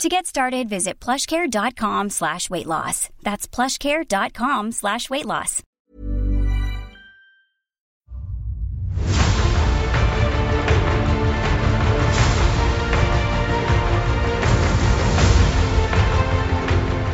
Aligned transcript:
To 0.00 0.10
get 0.10 0.26
started, 0.26 0.68
visit 0.68 1.00
plushcare.com 1.00 2.10
slash 2.10 2.50
weight 2.50 2.66
loss. 2.66 3.08
That's 3.22 3.48
plushcare.com 3.48 4.72
slash 4.72 5.08
weight 5.08 5.24
loss. 5.24 5.62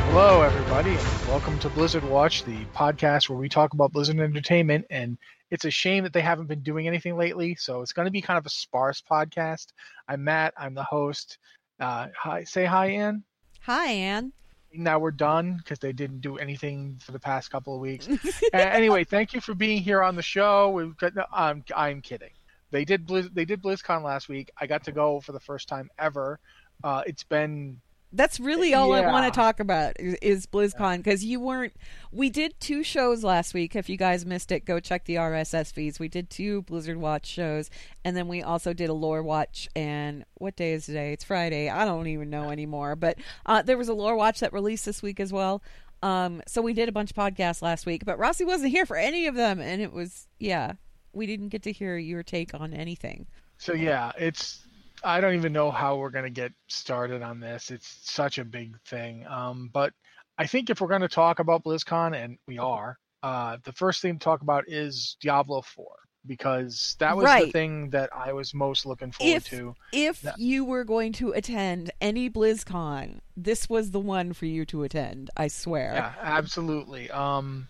Hello, 0.09 0.43
everybody, 0.43 0.91
and 0.91 1.29
welcome 1.29 1.59
to 1.61 1.69
Blizzard 1.71 2.05
Watch, 2.05 2.43
the 2.43 2.65
podcast 2.75 3.29
where 3.29 3.39
we 3.39 3.49
talk 3.49 3.75
about 3.75 3.93
Blizzard 3.93 4.19
Entertainment. 4.19 4.85
And 4.91 5.17
it's 5.53 5.65
a 5.65 5.71
shame 5.71 6.03
that 6.03 6.13
they 6.13 6.21
haven't 6.21 6.49
been 6.49 6.63
doing 6.63 6.89
anything 6.89 7.17
lately, 7.17 7.55
so 7.55 7.81
it's 7.81 7.93
going 7.93 8.07
to 8.07 8.13
be 8.13 8.21
kind 8.21 8.39
of 8.39 8.45
a 8.45 8.51
sparse 8.51 9.03
podcast. 9.09 9.69
I'm 10.09 10.25
Matt. 10.25 10.53
I'm 10.59 10.75
the 10.75 10.83
host. 10.83 11.39
Uh, 11.83 12.07
hi, 12.17 12.45
say 12.45 12.65
hi, 12.65 12.87
Anne. 12.91 13.25
Hi, 13.63 13.89
Anne. 13.89 14.33
Now 14.73 15.01
we're 15.01 15.11
done 15.11 15.57
because 15.57 15.81
they 15.81 15.93
didn't 15.93 16.21
do 16.21 16.39
anything 16.39 17.01
for 17.05 17.11
the 17.11 17.19
past 17.19 17.51
couple 17.51 17.75
of 17.75 17.81
weeks. 17.81 18.09
uh, 18.55 18.57
anyway, 18.57 19.03
thank 19.03 19.35
you 19.35 19.41
for 19.41 19.53
being 19.53 19.83
here 19.83 20.01
on 20.01 20.15
the 20.15 20.23
show. 20.23 20.71
We've 20.71 20.97
got, 20.97 21.17
no, 21.17 21.25
I'm, 21.33 21.65
I'm 21.75 22.01
kidding. 22.01 22.31
They 22.71 22.85
did 22.85 23.05
Blizz, 23.05 23.35
they 23.35 23.45
did 23.45 23.61
BlizzCon 23.61 24.05
last 24.05 24.29
week. 24.29 24.53
I 24.61 24.69
got 24.69 24.85
to 24.85 24.93
go 24.93 25.21
for 25.21 25.33
the 25.33 25.41
first 25.41 25.69
time 25.69 25.91
ever. 25.99 26.39
Uh, 26.85 27.03
it's 27.05 27.25
been 27.25 27.81
That's 28.13 28.39
really 28.39 28.75
all 28.75 28.93
I 28.93 29.01
want 29.01 29.33
to 29.33 29.37
talk 29.37 29.59
about 29.59 29.99
is, 29.99 30.15
is 30.21 30.47
BlizzCon 30.47 30.99
because 30.99 31.25
you 31.25 31.41
weren't. 31.41 31.75
We 32.11 32.29
did 32.29 32.59
two 32.61 32.83
shows 32.83 33.25
last 33.25 33.55
week. 33.55 33.75
If 33.75 33.89
you 33.89 33.97
guys 33.97 34.27
missed 34.27 34.53
it, 34.53 34.65
go 34.65 34.81
check 34.81 35.05
the 35.05 35.15
RSS 35.17 35.73
feeds. 35.73 35.99
We 35.99 36.09
did 36.09 36.29
two 36.29 36.63
Blizzard 36.63 36.99
Watch 36.99 37.27
shows, 37.27 37.71
and 38.05 38.17
then 38.17 38.29
we 38.29 38.43
also 38.43 38.73
did 38.73 38.91
a 38.91 38.95
Lore 38.95 39.23
Watch. 39.23 39.69
And 39.75 40.25
what 40.35 40.57
day 40.57 40.73
is 40.73 40.87
today? 40.87 41.13
It's 41.13 41.25
Friday. 41.25 41.71
I 41.71 41.85
don't 41.85 42.07
even 42.07 42.29
know 42.29 42.51
anymore. 42.51 42.97
But 42.97 43.19
uh, 43.47 43.63
there 43.63 43.79
was 43.79 43.89
a 43.89 43.95
Lore 43.95 44.17
Watch 44.17 44.41
that 44.41 44.53
released 44.53 44.85
this 44.85 45.03
week 45.03 45.19
as 45.19 45.33
well. 45.33 45.63
Um, 46.03 46.43
so 46.47 46.61
we 46.61 46.75
did 46.75 46.89
a 46.89 46.93
bunch 46.93 47.13
of 47.13 47.17
podcasts 47.17 47.63
last 47.63 47.87
week, 47.87 48.05
but 48.05 48.19
Rossi 48.19 48.45
wasn't 48.45 48.73
here 48.73 48.87
for 48.87 48.97
any 48.97 49.27
of 49.27 49.37
them, 49.37 49.61
and 49.61 49.81
it 49.81 49.93
was 49.93 50.27
yeah, 50.39 50.73
we 51.13 51.27
didn't 51.27 51.49
get 51.49 51.63
to 51.63 51.73
hear 51.73 51.97
your 51.97 52.23
take 52.23 52.55
on 52.55 52.75
anything. 52.75 53.27
So 53.59 53.73
yeah, 53.73 54.11
it's 54.19 54.62
I 55.05 55.21
don't 55.21 55.35
even 55.35 55.53
know 55.53 55.71
how 55.71 55.97
we're 55.97 56.11
gonna 56.11 56.31
get 56.31 56.53
started 56.69 57.23
on 57.23 57.41
this. 57.41 57.71
It's 57.71 57.99
such 58.03 58.39
a 58.39 58.45
big 58.45 58.79
thing. 58.87 59.27
Um, 59.27 59.71
but 59.73 59.93
I 60.39 60.47
think 60.47 60.71
if 60.71 60.81
we're 60.81 60.89
gonna 60.89 61.09
talk 61.09 61.39
about 61.39 61.65
BlizzCon, 61.65 62.17
and 62.17 62.39
we 62.47 62.59
are, 62.59 62.99
uh, 63.23 63.59
the 63.65 63.73
first 63.73 64.03
thing 64.03 64.19
to 64.19 64.25
talk 64.25 64.43
about 64.43 64.65
is 64.69 65.17
Diablo 65.21 65.63
4 65.63 65.87
because 66.27 66.95
that 67.01 67.17
was 67.17 67.25
the 67.25 67.51
thing 67.51 67.91
that 67.91 68.11
I 68.15 68.33
was 68.33 68.55
most 68.55 68.87
looking 68.87 69.11
forward 69.11 69.37
if 69.37 69.49
to. 69.51 69.75
if 69.93 70.21
That- 70.23 70.39
you 70.39 70.65
were 70.65 70.85
going 70.85 71.13
to 71.15 71.33
attend 71.33 71.91
any 72.01 72.31
BlizzCon, 72.31 73.19
this 73.37 73.69
was 73.69 73.91
the 73.91 74.01
one 74.01 74.33
for 74.33 74.47
you 74.47 74.65
to 74.67 74.85
attend. 74.85 75.31
I 75.37 75.49
swear. 75.49 75.95
Yeah, 75.95 76.15
absolutely. 76.21 77.11
Um, 77.11 77.69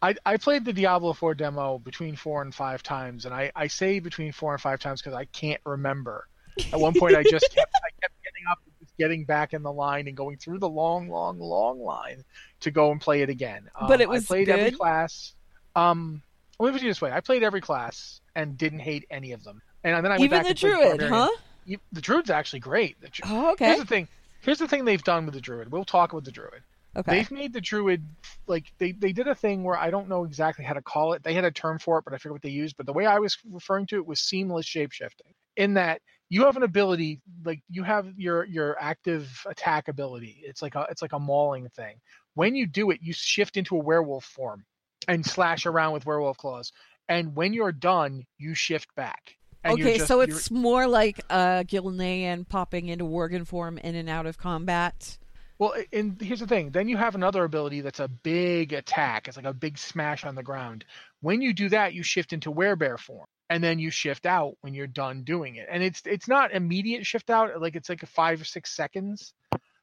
I 0.00 0.14
I 0.26 0.36
played 0.36 0.64
the 0.64 0.72
Diablo 0.72 1.12
4 1.12 1.34
demo 1.34 1.78
between 1.78 2.16
four 2.16 2.42
and 2.42 2.54
five 2.54 2.82
times, 2.82 3.24
and 3.24 3.34
I 3.34 3.52
I 3.54 3.66
say 3.68 4.00
between 4.00 4.32
four 4.32 4.52
and 4.52 4.60
five 4.60 4.80
times 4.80 5.00
because 5.00 5.14
I 5.14 5.26
can't 5.26 5.60
remember. 5.64 6.26
At 6.72 6.80
one 6.80 6.94
point, 6.98 7.16
I 7.16 7.22
just 7.22 7.48
kept 7.54 7.72
I 7.76 7.90
kept 8.00 8.14
getting 8.22 8.44
up, 8.50 8.58
just 8.80 8.96
getting 8.96 9.24
back 9.24 9.52
in 9.54 9.62
the 9.62 9.72
line, 9.72 10.08
and 10.08 10.16
going 10.16 10.36
through 10.36 10.58
the 10.58 10.68
long, 10.68 11.08
long, 11.08 11.38
long 11.38 11.80
line 11.80 12.24
to 12.60 12.70
go 12.70 12.90
and 12.92 13.00
play 13.00 13.22
it 13.22 13.30
again. 13.30 13.68
Um, 13.80 13.88
But 13.88 14.00
it 14.00 14.08
was 14.08 14.24
I 14.24 14.26
played 14.26 14.48
every 14.48 14.72
class. 14.72 15.34
Um, 15.74 16.22
let 16.58 16.68
me 16.68 16.72
put 16.78 16.84
it 16.84 16.88
this 16.88 17.00
way: 17.00 17.10
I 17.12 17.20
played 17.20 17.42
every 17.42 17.60
class 17.60 18.20
and 18.36 18.56
didn't 18.56 18.80
hate 18.80 19.06
any 19.10 19.32
of 19.32 19.42
them. 19.44 19.62
And 19.84 19.94
then 20.04 20.12
I 20.12 20.16
went 20.16 20.24
Even 20.24 20.38
back 20.38 20.46
the 20.48 20.54
druid, 20.54 21.02
huh? 21.02 21.30
You- 21.64 21.80
The 21.92 22.00
druid's 22.00 22.30
actually 22.30 22.60
great. 22.60 23.00
The 23.00 23.10
Oh, 23.24 23.52
okay. 23.52 23.66
Here's 23.66 23.78
the 23.80 23.86
thing. 23.86 24.08
Here's 24.42 24.58
the 24.58 24.68
thing 24.68 24.84
they've 24.84 25.02
done 25.02 25.24
with 25.24 25.34
the 25.34 25.40
druid. 25.40 25.70
We'll 25.70 25.84
talk 25.84 26.12
about 26.12 26.24
the 26.24 26.32
druid. 26.32 26.62
Okay. 26.94 27.16
They've 27.16 27.30
made 27.30 27.52
the 27.52 27.60
druid 27.60 28.04
like 28.46 28.72
they, 28.78 28.92
they 28.92 29.12
did 29.12 29.26
a 29.26 29.34
thing 29.34 29.64
where 29.64 29.78
I 29.78 29.90
don't 29.90 30.08
know 30.08 30.24
exactly 30.24 30.64
how 30.64 30.74
to 30.74 30.82
call 30.82 31.14
it. 31.14 31.22
They 31.22 31.32
had 31.32 31.44
a 31.44 31.50
term 31.50 31.78
for 31.78 31.98
it, 31.98 32.04
but 32.04 32.12
I 32.12 32.18
forget 32.18 32.32
what 32.32 32.42
they 32.42 32.50
used. 32.50 32.76
But 32.76 32.86
the 32.86 32.92
way 32.92 33.06
I 33.06 33.18
was 33.18 33.38
referring 33.50 33.86
to 33.86 33.96
it 33.96 34.06
was 34.06 34.20
seamless 34.20 34.66
shapeshifting. 34.66 35.32
In 35.56 35.74
that 35.74 36.02
you 36.32 36.46
have 36.46 36.56
an 36.56 36.62
ability, 36.62 37.20
like 37.44 37.62
you 37.68 37.82
have 37.82 38.06
your 38.16 38.42
your 38.46 38.74
active 38.80 39.44
attack 39.44 39.88
ability. 39.88 40.40
It's 40.46 40.62
like 40.62 40.74
a 40.74 40.86
it's 40.88 41.02
like 41.02 41.12
a 41.12 41.18
mauling 41.18 41.68
thing. 41.68 41.96
When 42.32 42.54
you 42.54 42.66
do 42.66 42.90
it, 42.90 43.00
you 43.02 43.12
shift 43.12 43.58
into 43.58 43.76
a 43.76 43.78
werewolf 43.78 44.24
form 44.24 44.64
and 45.06 45.26
slash 45.26 45.66
around 45.66 45.92
with 45.92 46.06
werewolf 46.06 46.38
claws. 46.38 46.72
And 47.06 47.36
when 47.36 47.52
you're 47.52 47.70
done, 47.70 48.24
you 48.38 48.54
shift 48.54 48.94
back. 48.94 49.36
Okay, 49.62 49.98
just- 49.98 50.08
so 50.08 50.22
it's 50.22 50.50
more 50.50 50.86
like 50.86 51.20
uh, 51.28 51.64
Gilnean 51.64 52.48
popping 52.48 52.88
into 52.88 53.04
Worgen 53.04 53.46
form 53.46 53.76
in 53.76 53.94
and 53.94 54.08
out 54.08 54.24
of 54.24 54.38
combat. 54.38 55.18
Well, 55.58 55.74
and 55.92 56.18
here's 56.18 56.40
the 56.40 56.46
thing. 56.46 56.70
Then 56.70 56.88
you 56.88 56.96
have 56.96 57.14
another 57.14 57.44
ability 57.44 57.82
that's 57.82 58.00
a 58.00 58.08
big 58.08 58.72
attack. 58.72 59.28
It's 59.28 59.36
like 59.36 59.44
a 59.44 59.52
big 59.52 59.76
smash 59.76 60.24
on 60.24 60.34
the 60.34 60.42
ground. 60.42 60.86
When 61.20 61.42
you 61.42 61.52
do 61.52 61.68
that, 61.68 61.92
you 61.92 62.02
shift 62.02 62.32
into 62.32 62.50
werebear 62.50 62.98
form, 62.98 63.26
and 63.52 63.62
then 63.62 63.78
you 63.78 63.90
shift 63.90 64.24
out 64.24 64.54
when 64.62 64.72
you're 64.72 64.86
done 64.86 65.24
doing 65.24 65.56
it. 65.56 65.68
And 65.70 65.82
it's 65.82 66.00
it's 66.06 66.26
not 66.26 66.52
immediate 66.52 67.04
shift 67.04 67.28
out. 67.28 67.60
Like 67.60 67.76
it's 67.76 67.90
like 67.90 68.02
a 68.02 68.06
five 68.06 68.40
or 68.40 68.44
six 68.44 68.74
seconds. 68.74 69.34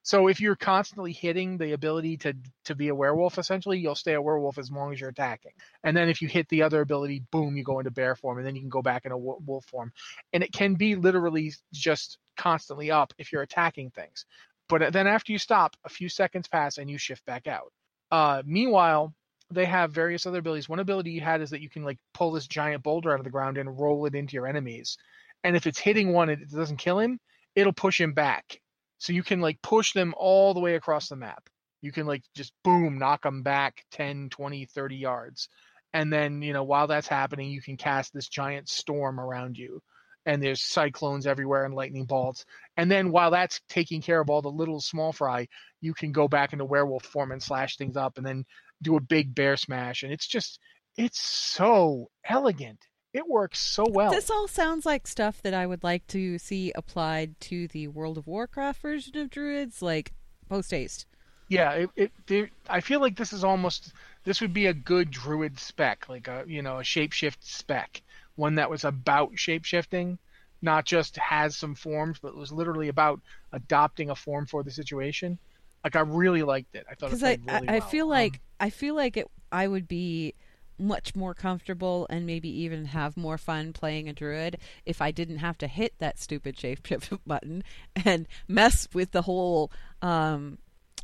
So 0.02 0.28
if 0.28 0.42
you're 0.42 0.56
constantly 0.56 1.14
hitting 1.14 1.60
the 1.60 1.74
ability 1.74 2.18
to 2.18 2.34
to 2.66 2.74
be 2.74 2.88
a 2.88 2.96
werewolf, 2.96 3.38
essentially, 3.38 3.78
you'll 3.78 3.94
stay 3.94 4.14
a 4.14 4.22
werewolf 4.22 4.58
as 4.58 4.72
long 4.72 4.92
as 4.92 5.00
you're 5.00 5.12
attacking. 5.12 5.52
And 5.84 5.96
then 5.96 6.10
if 6.10 6.20
you 6.24 6.28
hit 6.28 6.50
the 6.50 6.64
other 6.64 6.82
ability, 6.82 7.22
boom, 7.32 7.56
you 7.56 7.64
go 7.64 7.78
into 7.78 7.92
bear 7.92 8.16
form, 8.16 8.40
and 8.40 8.48
then 8.48 8.56
you 8.56 8.62
can 8.62 8.72
go 8.72 8.82
back 8.82 9.06
in 9.06 9.12
a 9.12 9.18
wolf 9.18 9.66
form. 9.66 9.94
And 10.34 10.44
it 10.44 10.52
can 10.52 10.74
be 10.74 10.96
literally 10.96 11.54
just 11.72 12.18
constantly 12.38 12.90
up 12.90 13.14
if 13.20 13.32
you're 13.32 13.44
attacking 13.44 13.92
things. 13.92 14.26
But 14.68 14.92
then 14.94 15.06
after 15.06 15.32
you 15.32 15.38
stop, 15.38 15.76
a 15.84 15.90
few 15.90 16.10
seconds 16.10 16.48
pass 16.48 16.80
and 16.80 16.90
you 16.90 16.98
shift 16.98 17.24
back 17.26 17.46
out. 17.46 17.72
Uh, 18.10 18.42
meanwhile, 18.46 19.14
they 19.52 19.66
have 19.66 19.92
various 19.92 20.26
other 20.26 20.40
abilities. 20.40 20.70
One 20.70 20.80
ability 20.80 21.12
you 21.12 21.22
had 21.22 21.42
is 21.42 21.50
that 21.50 21.62
you 21.62 21.70
can 21.70 21.84
like 21.84 21.98
pull 22.14 22.32
this 22.32 22.48
giant 22.48 22.84
boulder 22.84 23.12
out 23.12 23.20
of 23.20 23.24
the 23.24 23.32
ground 23.32 23.58
and 23.58 23.80
roll 23.80 24.06
it 24.06 24.16
into 24.16 24.34
your 24.34 24.48
enemies. 24.48 24.98
And 25.44 25.56
if 25.56 25.66
it's 25.68 25.80
hitting 25.80 26.14
one 26.14 26.30
it 26.30 26.50
doesn't 26.50 26.78
kill 26.78 27.00
him, 27.00 27.20
it'll 27.56 27.74
push 27.74 28.00
him 28.00 28.14
back. 28.14 28.62
So 29.00 29.14
you 29.14 29.24
can 29.24 29.42
like 29.42 29.62
push 29.62 29.94
them 29.94 30.14
all 30.18 30.54
the 30.54 30.60
way 30.60 30.76
across 30.76 31.10
the 31.10 31.16
map. 31.16 31.50
You 31.82 31.92
can 31.92 32.06
like 32.06 32.24
just 32.36 32.54
boom, 32.64 33.00
knock 33.00 33.24
them 33.24 33.42
back 33.42 33.86
10, 33.92 34.30
20, 34.30 34.66
30 34.66 34.96
yards. 34.96 35.50
And 35.94 36.12
then, 36.14 36.42
you 36.42 36.54
know, 36.54 36.64
while 36.64 36.88
that's 36.88 37.08
happening, 37.08 37.50
you 37.50 37.62
can 37.62 37.78
cast 37.78 38.14
this 38.14 38.28
giant 38.28 38.70
storm 38.70 39.20
around 39.20 39.58
you. 39.58 39.82
And 40.26 40.44
there's 40.44 40.62
cyclones 40.62 41.26
everywhere 41.26 41.66
and 41.66 41.74
lightning 41.74 42.06
bolts. 42.06 42.46
And 42.78 42.92
then 42.92 43.12
while 43.12 43.32
that's 43.32 43.62
taking 43.70 44.02
care 44.02 44.20
of 44.20 44.30
all 44.30 44.42
the 44.42 44.52
little 44.52 44.82
small 44.82 45.12
fry, 45.14 45.48
you 45.82 45.94
can 45.94 46.12
go 46.12 46.28
back 46.28 46.54
into 46.54 46.66
werewolf 46.66 47.06
form 47.06 47.32
and 47.32 47.42
slash 47.42 47.78
things 47.78 47.98
up. 47.98 48.18
And 48.18 48.28
then 48.28 48.46
do 48.82 48.96
a 48.96 49.02
big 49.02 49.36
bear 49.36 49.58
smash, 49.58 50.04
and 50.04 50.12
it's 50.12 50.28
just 50.28 50.60
it's 50.98 51.20
so 51.20 52.10
elegant. 52.26 52.80
It 53.14 53.28
works 53.28 53.60
so 53.60 53.86
well. 53.90 54.12
This 54.12 54.30
all 54.30 54.48
sounds 54.48 54.86
like 54.86 55.08
stuff 55.08 55.42
that 55.42 55.54
I 55.54 55.66
would 55.66 55.84
like 55.84 56.06
to 56.08 56.38
see 56.38 56.72
applied 56.76 57.40
to 57.42 57.68
the 57.68 57.88
World 57.88 58.18
of 58.18 58.28
Warcraft 58.28 58.82
version 58.82 59.18
of 59.18 59.30
druids, 59.30 59.82
like 59.82 60.14
post 60.48 60.72
haste. 60.72 61.06
Yeah, 61.48 61.88
it, 61.96 62.12
it 62.28 62.50
I 62.70 62.82
feel 62.82 63.00
like 63.00 63.18
this 63.18 63.34
is 63.34 63.44
almost 63.44 63.94
this 64.24 64.42
would 64.42 64.54
be 64.54 64.68
a 64.68 64.74
good 64.74 65.10
druid 65.10 65.60
spec, 65.60 66.08
like 66.08 66.28
a 66.28 66.44
you 66.48 66.62
know 66.62 66.78
a 66.78 66.84
shapeshift 66.84 67.38
spec, 67.42 68.04
one 68.36 68.56
that 68.56 68.70
was 68.70 68.84
about 68.84 69.34
shapeshifting, 69.34 70.20
not 70.62 70.86
just 70.86 71.18
has 71.18 71.56
some 71.56 71.74
forms, 71.74 72.20
but 72.20 72.36
was 72.36 72.52
literally 72.52 72.90
about 72.90 73.22
adopting 73.52 74.12
a 74.12 74.16
form 74.16 74.46
for 74.46 74.62
the 74.62 74.72
situation. 74.72 75.40
Like 75.84 75.96
I 75.96 76.02
really 76.02 76.44
liked 76.44 76.76
it. 76.76 76.86
I 76.90 76.96
thought 76.96 77.08
because 77.12 77.24
I, 77.24 77.38
really 77.48 77.68
I, 77.70 77.76
I 77.76 77.80
well. 77.80 77.88
feel 77.90 78.06
Um, 78.06 78.10
like 78.12 78.42
I 78.60 78.70
feel 78.70 78.96
like 78.96 79.18
it. 79.18 79.28
I 79.52 79.68
would 79.68 79.88
be 79.88 80.36
much 80.78 81.14
more 81.16 81.34
comfortable 81.34 82.08
and 82.10 82.26
maybe 82.26 82.48
even 82.50 82.86
have 82.86 83.18
more 83.18 83.38
fun 83.38 83.74
playing 83.74 84.08
a 84.08 84.14
druid 84.14 84.58
if 84.86 85.02
I 85.02 85.12
didn't 85.12 85.40
have 85.40 85.58
to 85.58 85.68
hit 85.68 85.94
that 86.00 86.18
stupid 86.20 86.58
shape 86.58 86.84
shapeshift 86.84 87.20
button 87.28 87.64
and 88.06 88.28
mess 88.48 88.88
with 88.94 89.12
the 89.12 89.24
whole 89.24 89.72
um, 90.02 90.58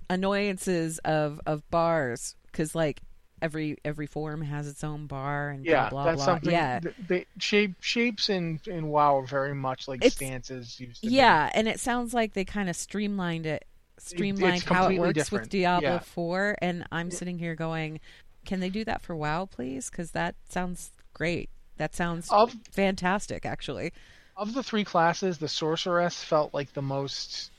annoyances 0.09 0.99
of 0.99 1.39
of 1.45 1.69
bars 1.69 2.35
because 2.51 2.73
like 2.75 3.01
every 3.41 3.77
every 3.83 4.07
form 4.07 4.41
has 4.41 4.67
its 4.67 4.83
own 4.83 5.07
bar 5.07 5.49
and 5.49 5.65
yeah, 5.65 5.89
blah 5.89 6.03
blah 6.03 6.11
that's 6.11 6.17
blah. 6.17 6.25
something. 6.25 6.51
yeah, 6.51 6.79
th- 6.79 6.95
they, 7.07 7.25
shape 7.37 7.73
shapes 7.81 8.29
in 8.29 8.59
in 8.67 8.87
WoW 8.87 9.17
are 9.19 9.25
very 9.25 9.53
much 9.55 9.87
like 9.87 9.99
It's- 9.99 10.13
stances 10.15 10.79
used 10.79 11.01
to 11.01 11.07
be. 11.09 11.13
yeah, 11.15 11.49
and 11.53 11.67
it 11.67 11.79
sounds 11.79 12.13
like 12.13 12.33
they 12.33 12.45
kind 12.45 12.69
of 12.69 12.75
streamlined 12.75 13.45
it, 13.45 13.65
streamlined 13.97 14.63
how 14.63 14.89
it 14.89 14.99
works 14.99 15.13
different. 15.13 15.43
with 15.45 15.49
Diablo 15.51 15.89
Yeah. 15.89 15.99
Four, 15.99 16.55
and 16.61 16.85
I'm 16.91 17.11
sitting 17.11 17.39
here 17.39 17.55
going, 17.55 17.99
can 18.45 18.59
they 18.59 18.69
do 18.69 18.83
that 18.85 19.01
for 19.01 19.15
WoW, 19.15 19.45
please? 19.45 19.89
Because 19.89 20.11
that 20.11 20.35
sounds 20.49 20.91
great. 21.13 21.49
That 21.77 21.95
sounds 21.95 22.29
Of- 22.31 22.55
fantastic, 22.71 23.45
actually. 23.45 23.91
Of 24.37 24.53
the 24.53 24.63
three 24.63 24.83
classes, 24.83 25.37
the 25.37 25.47
sorceress 25.47 26.23
felt 26.23 26.53
like 26.53 26.73
the 26.73 26.81
most 26.81 27.51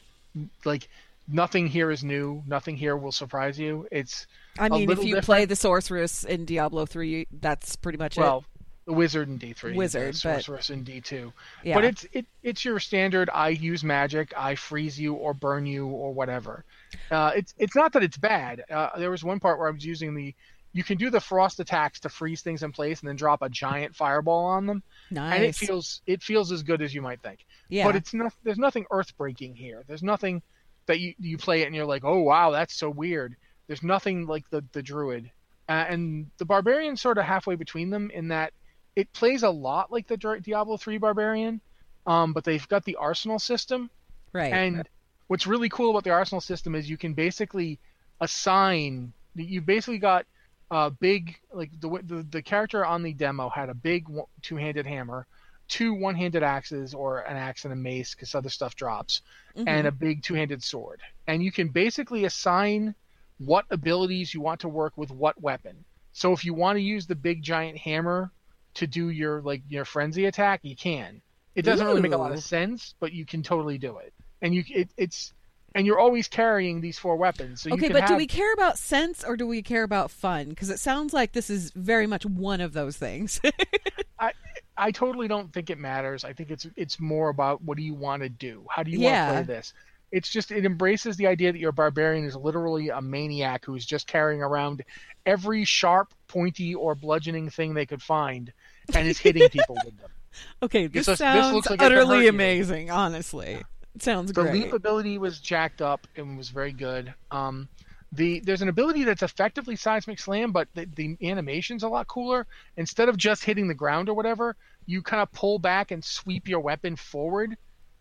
like 0.66 0.88
nothing 1.26 1.66
here 1.66 1.90
is 1.90 2.04
new. 2.04 2.42
Nothing 2.46 2.76
here 2.76 2.96
will 2.96 3.12
surprise 3.12 3.58
you. 3.58 3.88
It's 3.90 4.26
I 4.58 4.68
mean, 4.68 4.90
if 4.90 4.98
you 4.98 5.04
different. 5.06 5.24
play 5.24 5.44
the 5.46 5.56
sorceress 5.56 6.24
in 6.24 6.44
Diablo 6.44 6.84
Three, 6.86 7.26
that's 7.32 7.76
pretty 7.76 7.96
much 7.98 8.16
well, 8.18 8.44
the 8.86 8.92
wizard 8.92 9.28
in 9.28 9.36
D 9.36 9.52
three, 9.52 9.74
Wizard, 9.74 10.14
the 10.14 10.44
but- 10.46 10.70
in 10.70 10.84
D 10.84 11.00
two. 11.00 11.32
Yeah. 11.64 11.74
But 11.74 11.84
it's 11.84 12.06
it 12.12 12.26
it's 12.42 12.64
your 12.64 12.78
standard. 12.78 13.28
I 13.32 13.48
use 13.48 13.82
magic. 13.82 14.32
I 14.36 14.54
freeze 14.54 14.98
you 14.98 15.14
or 15.14 15.34
burn 15.34 15.66
you 15.66 15.86
or 15.88 16.14
whatever. 16.14 16.64
Uh, 17.10 17.32
it's 17.34 17.52
it's 17.58 17.74
not 17.74 17.92
that 17.94 18.04
it's 18.04 18.16
bad. 18.16 18.62
Uh, 18.70 18.96
there 18.96 19.10
was 19.10 19.24
one 19.24 19.40
part 19.40 19.58
where 19.58 19.68
I 19.68 19.72
was 19.72 19.84
using 19.84 20.14
the. 20.14 20.34
You 20.72 20.84
can 20.84 20.98
do 20.98 21.08
the 21.08 21.20
frost 21.20 21.58
attacks 21.58 22.00
to 22.00 22.10
freeze 22.10 22.42
things 22.42 22.62
in 22.62 22.70
place 22.70 23.00
and 23.00 23.08
then 23.08 23.16
drop 23.16 23.40
a 23.40 23.48
giant 23.48 23.96
fireball 23.96 24.44
on 24.44 24.66
them, 24.66 24.82
nice. 25.10 25.34
and 25.34 25.44
it 25.44 25.56
feels 25.56 26.02
it 26.06 26.22
feels 26.22 26.52
as 26.52 26.62
good 26.62 26.82
as 26.82 26.94
you 26.94 27.00
might 27.02 27.22
think. 27.22 27.44
yeah. 27.68 27.86
But 27.86 27.96
it's 27.96 28.14
not. 28.14 28.32
There's 28.44 28.58
nothing 28.58 28.86
earth 28.90 29.16
breaking 29.16 29.54
here. 29.56 29.84
There's 29.88 30.02
nothing 30.02 30.42
that 30.84 31.00
you 31.00 31.14
you 31.18 31.38
play 31.38 31.62
it 31.62 31.66
and 31.66 31.74
you're 31.74 31.86
like, 31.86 32.04
oh 32.04 32.20
wow, 32.20 32.50
that's 32.50 32.74
so 32.74 32.88
weird. 32.90 33.34
There's 33.66 33.82
nothing 33.82 34.26
like 34.26 34.48
the 34.50 34.62
the 34.72 34.82
druid, 34.82 35.30
uh, 35.68 35.86
and 35.88 36.30
the 36.38 36.44
barbarian 36.44 36.96
sort 36.96 37.18
of 37.18 37.24
halfway 37.24 37.56
between 37.56 37.90
them 37.90 38.10
in 38.12 38.28
that 38.28 38.52
it 38.96 39.12
plays 39.12 39.42
a 39.42 39.50
lot 39.50 39.92
like 39.92 40.06
the 40.08 40.16
Diablo 40.16 40.76
three 40.78 40.98
barbarian, 40.98 41.60
um, 42.06 42.32
but 42.32 42.44
they've 42.44 42.66
got 42.68 42.84
the 42.84 42.96
arsenal 42.96 43.38
system. 43.38 43.90
right. 44.32 44.52
And 44.52 44.88
what's 45.28 45.46
really 45.46 45.68
cool 45.68 45.90
about 45.90 46.04
the 46.04 46.10
arsenal 46.10 46.40
system 46.40 46.74
is 46.74 46.88
you 46.88 46.96
can 46.96 47.12
basically 47.14 47.78
assign. 48.20 49.12
You've 49.34 49.66
basically 49.66 49.98
got 49.98 50.26
a 50.70 50.90
big 50.90 51.36
like 51.52 51.70
the 51.80 51.88
the, 52.04 52.26
the 52.30 52.42
character 52.42 52.84
on 52.84 53.02
the 53.02 53.12
demo 53.12 53.48
had 53.48 53.68
a 53.68 53.74
big 53.74 54.06
two-handed 54.42 54.86
hammer, 54.86 55.26
two 55.68 55.92
one-handed 55.94 56.42
axes 56.42 56.94
or 56.94 57.20
an 57.20 57.36
axe 57.36 57.64
and 57.64 57.72
a 57.72 57.76
mace 57.76 58.14
because 58.14 58.34
other 58.34 58.48
stuff 58.48 58.74
drops, 58.74 59.20
Mhm. 59.56 59.64
and 59.68 59.86
a 59.86 59.92
big 59.92 60.22
two-handed 60.22 60.62
sword. 60.62 61.00
And 61.26 61.42
you 61.42 61.52
can 61.52 61.68
basically 61.68 62.24
assign 62.24 62.94
what 63.38 63.66
abilities 63.70 64.32
you 64.32 64.40
want 64.40 64.60
to 64.60 64.68
work 64.68 64.96
with 64.96 65.10
what 65.10 65.40
weapon. 65.42 65.84
So 66.12 66.32
if 66.32 66.44
you 66.46 66.54
want 66.54 66.76
to 66.76 66.80
use 66.82 67.06
the 67.06 67.14
big 67.14 67.42
giant 67.42 67.76
hammer 67.76 68.32
to 68.76 68.86
do 68.86 69.10
your 69.10 69.42
like 69.42 69.62
your 69.68 69.84
frenzy 69.84 70.26
attack, 70.26 70.60
you 70.62 70.76
can. 70.76 71.20
It 71.54 71.62
doesn't 71.62 71.86
really 71.86 72.02
make 72.02 72.12
a 72.12 72.18
lot 72.18 72.32
of 72.32 72.42
sense, 72.42 72.94
but 73.00 73.12
you 73.12 73.24
can 73.24 73.42
totally 73.42 73.78
do 73.78 73.96
it. 73.98 74.12
And 74.42 74.54
you 74.54 74.64
it, 74.68 74.90
it's 74.96 75.32
and 75.74 75.86
you're 75.86 75.98
always 75.98 76.28
carrying 76.28 76.80
these 76.80 76.98
four 76.98 77.16
weapons. 77.16 77.62
So 77.62 77.70
you 77.70 77.74
okay, 77.74 77.88
but 77.88 78.06
do 78.06 78.16
we 78.16 78.26
care 78.26 78.52
about 78.52 78.78
sense 78.78 79.24
or 79.24 79.36
do 79.36 79.46
we 79.46 79.62
care 79.62 79.82
about 79.82 80.10
fun? 80.10 80.50
Because 80.50 80.70
it 80.70 80.78
sounds 80.78 81.12
like 81.12 81.32
this 81.32 81.50
is 81.50 81.70
very 81.72 82.06
much 82.06 82.24
one 82.26 82.60
of 82.60 82.72
those 82.72 82.96
things. 82.96 83.40
I 84.18 84.32
I 84.76 84.90
totally 84.90 85.28
don't 85.28 85.52
think 85.52 85.70
it 85.70 85.78
matters. 85.78 86.24
I 86.24 86.34
think 86.34 86.50
it's 86.50 86.66
it's 86.76 87.00
more 87.00 87.30
about 87.30 87.62
what 87.62 87.76
do 87.76 87.82
you 87.82 87.94
want 87.94 88.22
to 88.22 88.28
do? 88.28 88.66
How 88.70 88.82
do 88.82 88.90
you 88.90 89.00
want 89.00 89.14
to 89.14 89.32
play 89.32 89.54
this? 89.54 89.72
It's 90.12 90.28
just 90.28 90.50
it 90.52 90.64
embraces 90.64 91.16
the 91.16 91.26
idea 91.26 91.52
that 91.52 91.58
your 91.58 91.72
barbarian 91.72 92.24
is 92.24 92.36
literally 92.36 92.90
a 92.90 93.00
maniac 93.02 93.64
who's 93.64 93.84
just 93.84 94.06
carrying 94.06 94.40
around 94.42 94.84
every 95.24 95.64
sharp, 95.64 96.14
pointy, 96.28 96.74
or 96.74 96.94
bludgeoning 96.94 97.50
thing 97.50 97.74
they 97.74 97.86
could 97.86 98.02
find, 98.02 98.52
and 98.94 99.06
is 99.08 99.18
hitting 99.18 99.48
people 99.48 99.76
with 99.84 99.98
them. 99.98 100.10
okay, 100.62 100.86
this 100.86 101.06
This- 101.06 101.06
this 101.06 101.18
sounds 101.18 101.54
looks 101.54 101.70
like 101.70 101.82
utterly 101.82 102.24
you. 102.24 102.28
amazing. 102.28 102.90
Honestly, 102.90 103.62
it 103.94 104.02
sounds 104.02 104.32
The 104.32 104.42
great. 104.42 104.52
leap 104.52 104.72
ability 104.72 105.18
was 105.18 105.40
jacked 105.40 105.82
up 105.82 106.06
and 106.16 106.36
was 106.38 106.50
very 106.50 106.72
good. 106.72 107.12
Um, 107.30 107.68
the 108.12 108.38
there's 108.40 108.62
an 108.62 108.68
ability 108.68 109.02
that's 109.04 109.24
effectively 109.24 109.74
seismic 109.74 110.20
slam, 110.20 110.52
but 110.52 110.68
the, 110.74 110.86
the 110.94 111.16
animation's 111.22 111.82
a 111.82 111.88
lot 111.88 112.06
cooler. 112.06 112.46
Instead 112.76 113.08
of 113.08 113.16
just 113.16 113.42
hitting 113.44 113.66
the 113.66 113.74
ground 113.74 114.08
or 114.08 114.14
whatever, 114.14 114.54
you 114.86 115.02
kind 115.02 115.20
of 115.20 115.32
pull 115.32 115.58
back 115.58 115.90
and 115.90 116.04
sweep 116.04 116.46
your 116.46 116.60
weapon 116.60 116.94
forward, 116.94 117.56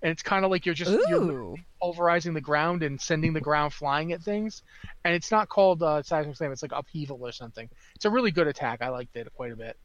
and 0.06 0.12
it's 0.12 0.22
kind 0.22 0.46
of 0.46 0.52
like 0.52 0.68
you're 0.68 0.76
just 0.76 0.92
you're 1.10 1.56
pulverizing 1.82 2.36
the 2.36 2.42
ground 2.42 2.84
and 2.84 3.02
sending 3.02 3.34
the 3.34 3.42
ground 3.42 3.74
flying 3.74 4.12
at 4.12 4.22
things. 4.22 4.62
And 5.04 5.16
it's 5.16 5.32
not 5.32 5.50
called 5.50 5.82
uh, 5.82 6.04
seismic 6.04 6.36
slam; 6.36 6.52
it's 6.52 6.62
like 6.62 6.74
upheaval 6.74 7.20
or 7.22 7.32
something. 7.32 7.68
It's 7.96 8.06
a 8.06 8.10
really 8.12 8.30
good 8.30 8.46
attack. 8.46 8.84
I 8.84 8.90
liked 8.90 9.16
it 9.16 9.28
quite 9.36 9.52
a 9.52 9.56
bit. 9.56 9.78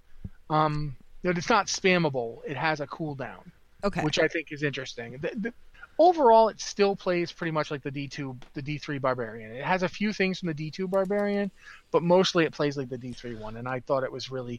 Um, 0.50 0.96
but 1.22 1.38
it's 1.38 1.48
not 1.48 1.68
spammable. 1.68 2.40
It 2.46 2.56
has 2.56 2.80
a 2.80 2.86
cooldown 2.86 3.50
okay. 3.84 4.02
which 4.02 4.18
I 4.18 4.28
think 4.28 4.52
is 4.52 4.62
interesting. 4.62 5.18
The, 5.20 5.32
the, 5.36 5.54
overall, 5.98 6.48
it 6.48 6.60
still 6.60 6.96
plays 6.96 7.32
pretty 7.32 7.50
much 7.50 7.70
like 7.70 7.82
the 7.82 7.90
D2, 7.90 8.42
the 8.54 8.62
D3 8.62 9.00
Barbarian. 9.00 9.52
It 9.52 9.64
has 9.64 9.82
a 9.82 9.88
few 9.88 10.12
things 10.12 10.38
from 10.38 10.48
the 10.48 10.54
D2 10.54 10.88
Barbarian, 10.88 11.50
but 11.90 12.02
mostly 12.02 12.44
it 12.44 12.52
plays 12.52 12.76
like 12.76 12.88
the 12.88 12.98
D3 12.98 13.38
one. 13.38 13.56
And 13.56 13.68
I 13.68 13.80
thought 13.80 14.04
it 14.04 14.12
was 14.12 14.30
really, 14.30 14.54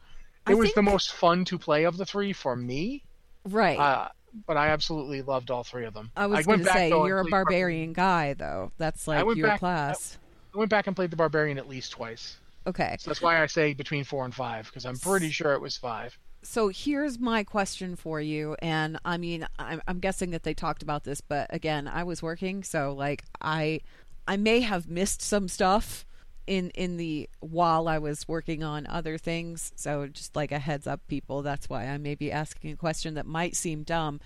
it 0.47 0.51
I 0.51 0.53
was 0.53 0.73
the 0.73 0.81
most 0.81 1.13
fun 1.13 1.45
to 1.45 1.57
play 1.57 1.85
of 1.85 1.97
the 1.97 2.05
three 2.05 2.33
for 2.33 2.55
me. 2.55 3.03
right. 3.45 3.79
Uh, 3.79 4.09
but 4.47 4.57
I 4.57 4.69
absolutely 4.69 5.21
loved 5.21 5.51
all 5.51 5.63
three 5.63 5.85
of 5.85 5.93
them. 5.93 6.11
I 6.15 6.27
was 6.27 6.45
went 6.45 6.63
going 6.63 6.73
to 6.73 6.79
say 6.79 6.89
though, 6.89 7.05
you're 7.05 7.19
a 7.19 7.25
barbarian 7.25 7.93
guy, 7.93 8.33
though. 8.33 8.71
That's 8.77 9.07
like 9.07 9.25
your 9.35 9.47
back- 9.47 9.59
class. 9.59 10.17
I 10.53 10.57
went 10.57 10.69
back 10.69 10.87
and 10.87 10.95
played 10.95 11.11
the 11.11 11.15
Barbarian 11.15 11.57
at 11.57 11.69
least 11.69 11.91
twice. 11.91 12.37
Okay. 12.67 12.97
So 12.99 13.09
that's 13.09 13.21
why 13.21 13.41
I 13.41 13.45
say 13.45 13.73
between 13.73 14.03
four 14.03 14.25
and 14.25 14.35
five 14.35 14.65
because 14.65 14.85
I'm 14.85 14.97
pretty 14.97 15.29
sure 15.29 15.53
it 15.53 15.61
was 15.61 15.77
five. 15.77 16.17
So 16.43 16.69
here's 16.69 17.19
my 17.19 17.43
question 17.43 17.95
for 17.95 18.19
you, 18.19 18.55
and 18.63 18.99
I 19.05 19.17
mean, 19.17 19.47
I'm, 19.59 19.79
I'm 19.87 19.99
guessing 19.99 20.31
that 20.31 20.41
they 20.41 20.55
talked 20.55 20.81
about 20.81 21.03
this, 21.03 21.21
but 21.21 21.45
again, 21.51 21.87
I 21.87 22.03
was 22.03 22.23
working, 22.23 22.63
so 22.63 22.93
like 22.93 23.23
I, 23.39 23.81
I 24.27 24.37
may 24.37 24.61
have 24.61 24.89
missed 24.89 25.21
some 25.21 25.47
stuff 25.47 26.03
in 26.47 26.69
in 26.71 26.97
the 26.97 27.29
while 27.39 27.87
I 27.87 27.97
was 27.97 28.27
working 28.27 28.63
on 28.63 28.87
other 28.87 29.17
things. 29.17 29.71
So 29.75 30.07
just 30.07 30.35
like 30.35 30.51
a 30.51 30.59
heads 30.59 30.87
up, 30.87 31.01
people. 31.07 31.41
That's 31.41 31.69
why 31.69 31.85
I 31.87 31.97
may 31.97 32.15
be 32.15 32.31
asking 32.31 32.71
a 32.71 32.75
question 32.75 33.13
that 33.15 33.25
might 33.25 33.55
seem 33.55 33.83
dumb. 33.83 34.19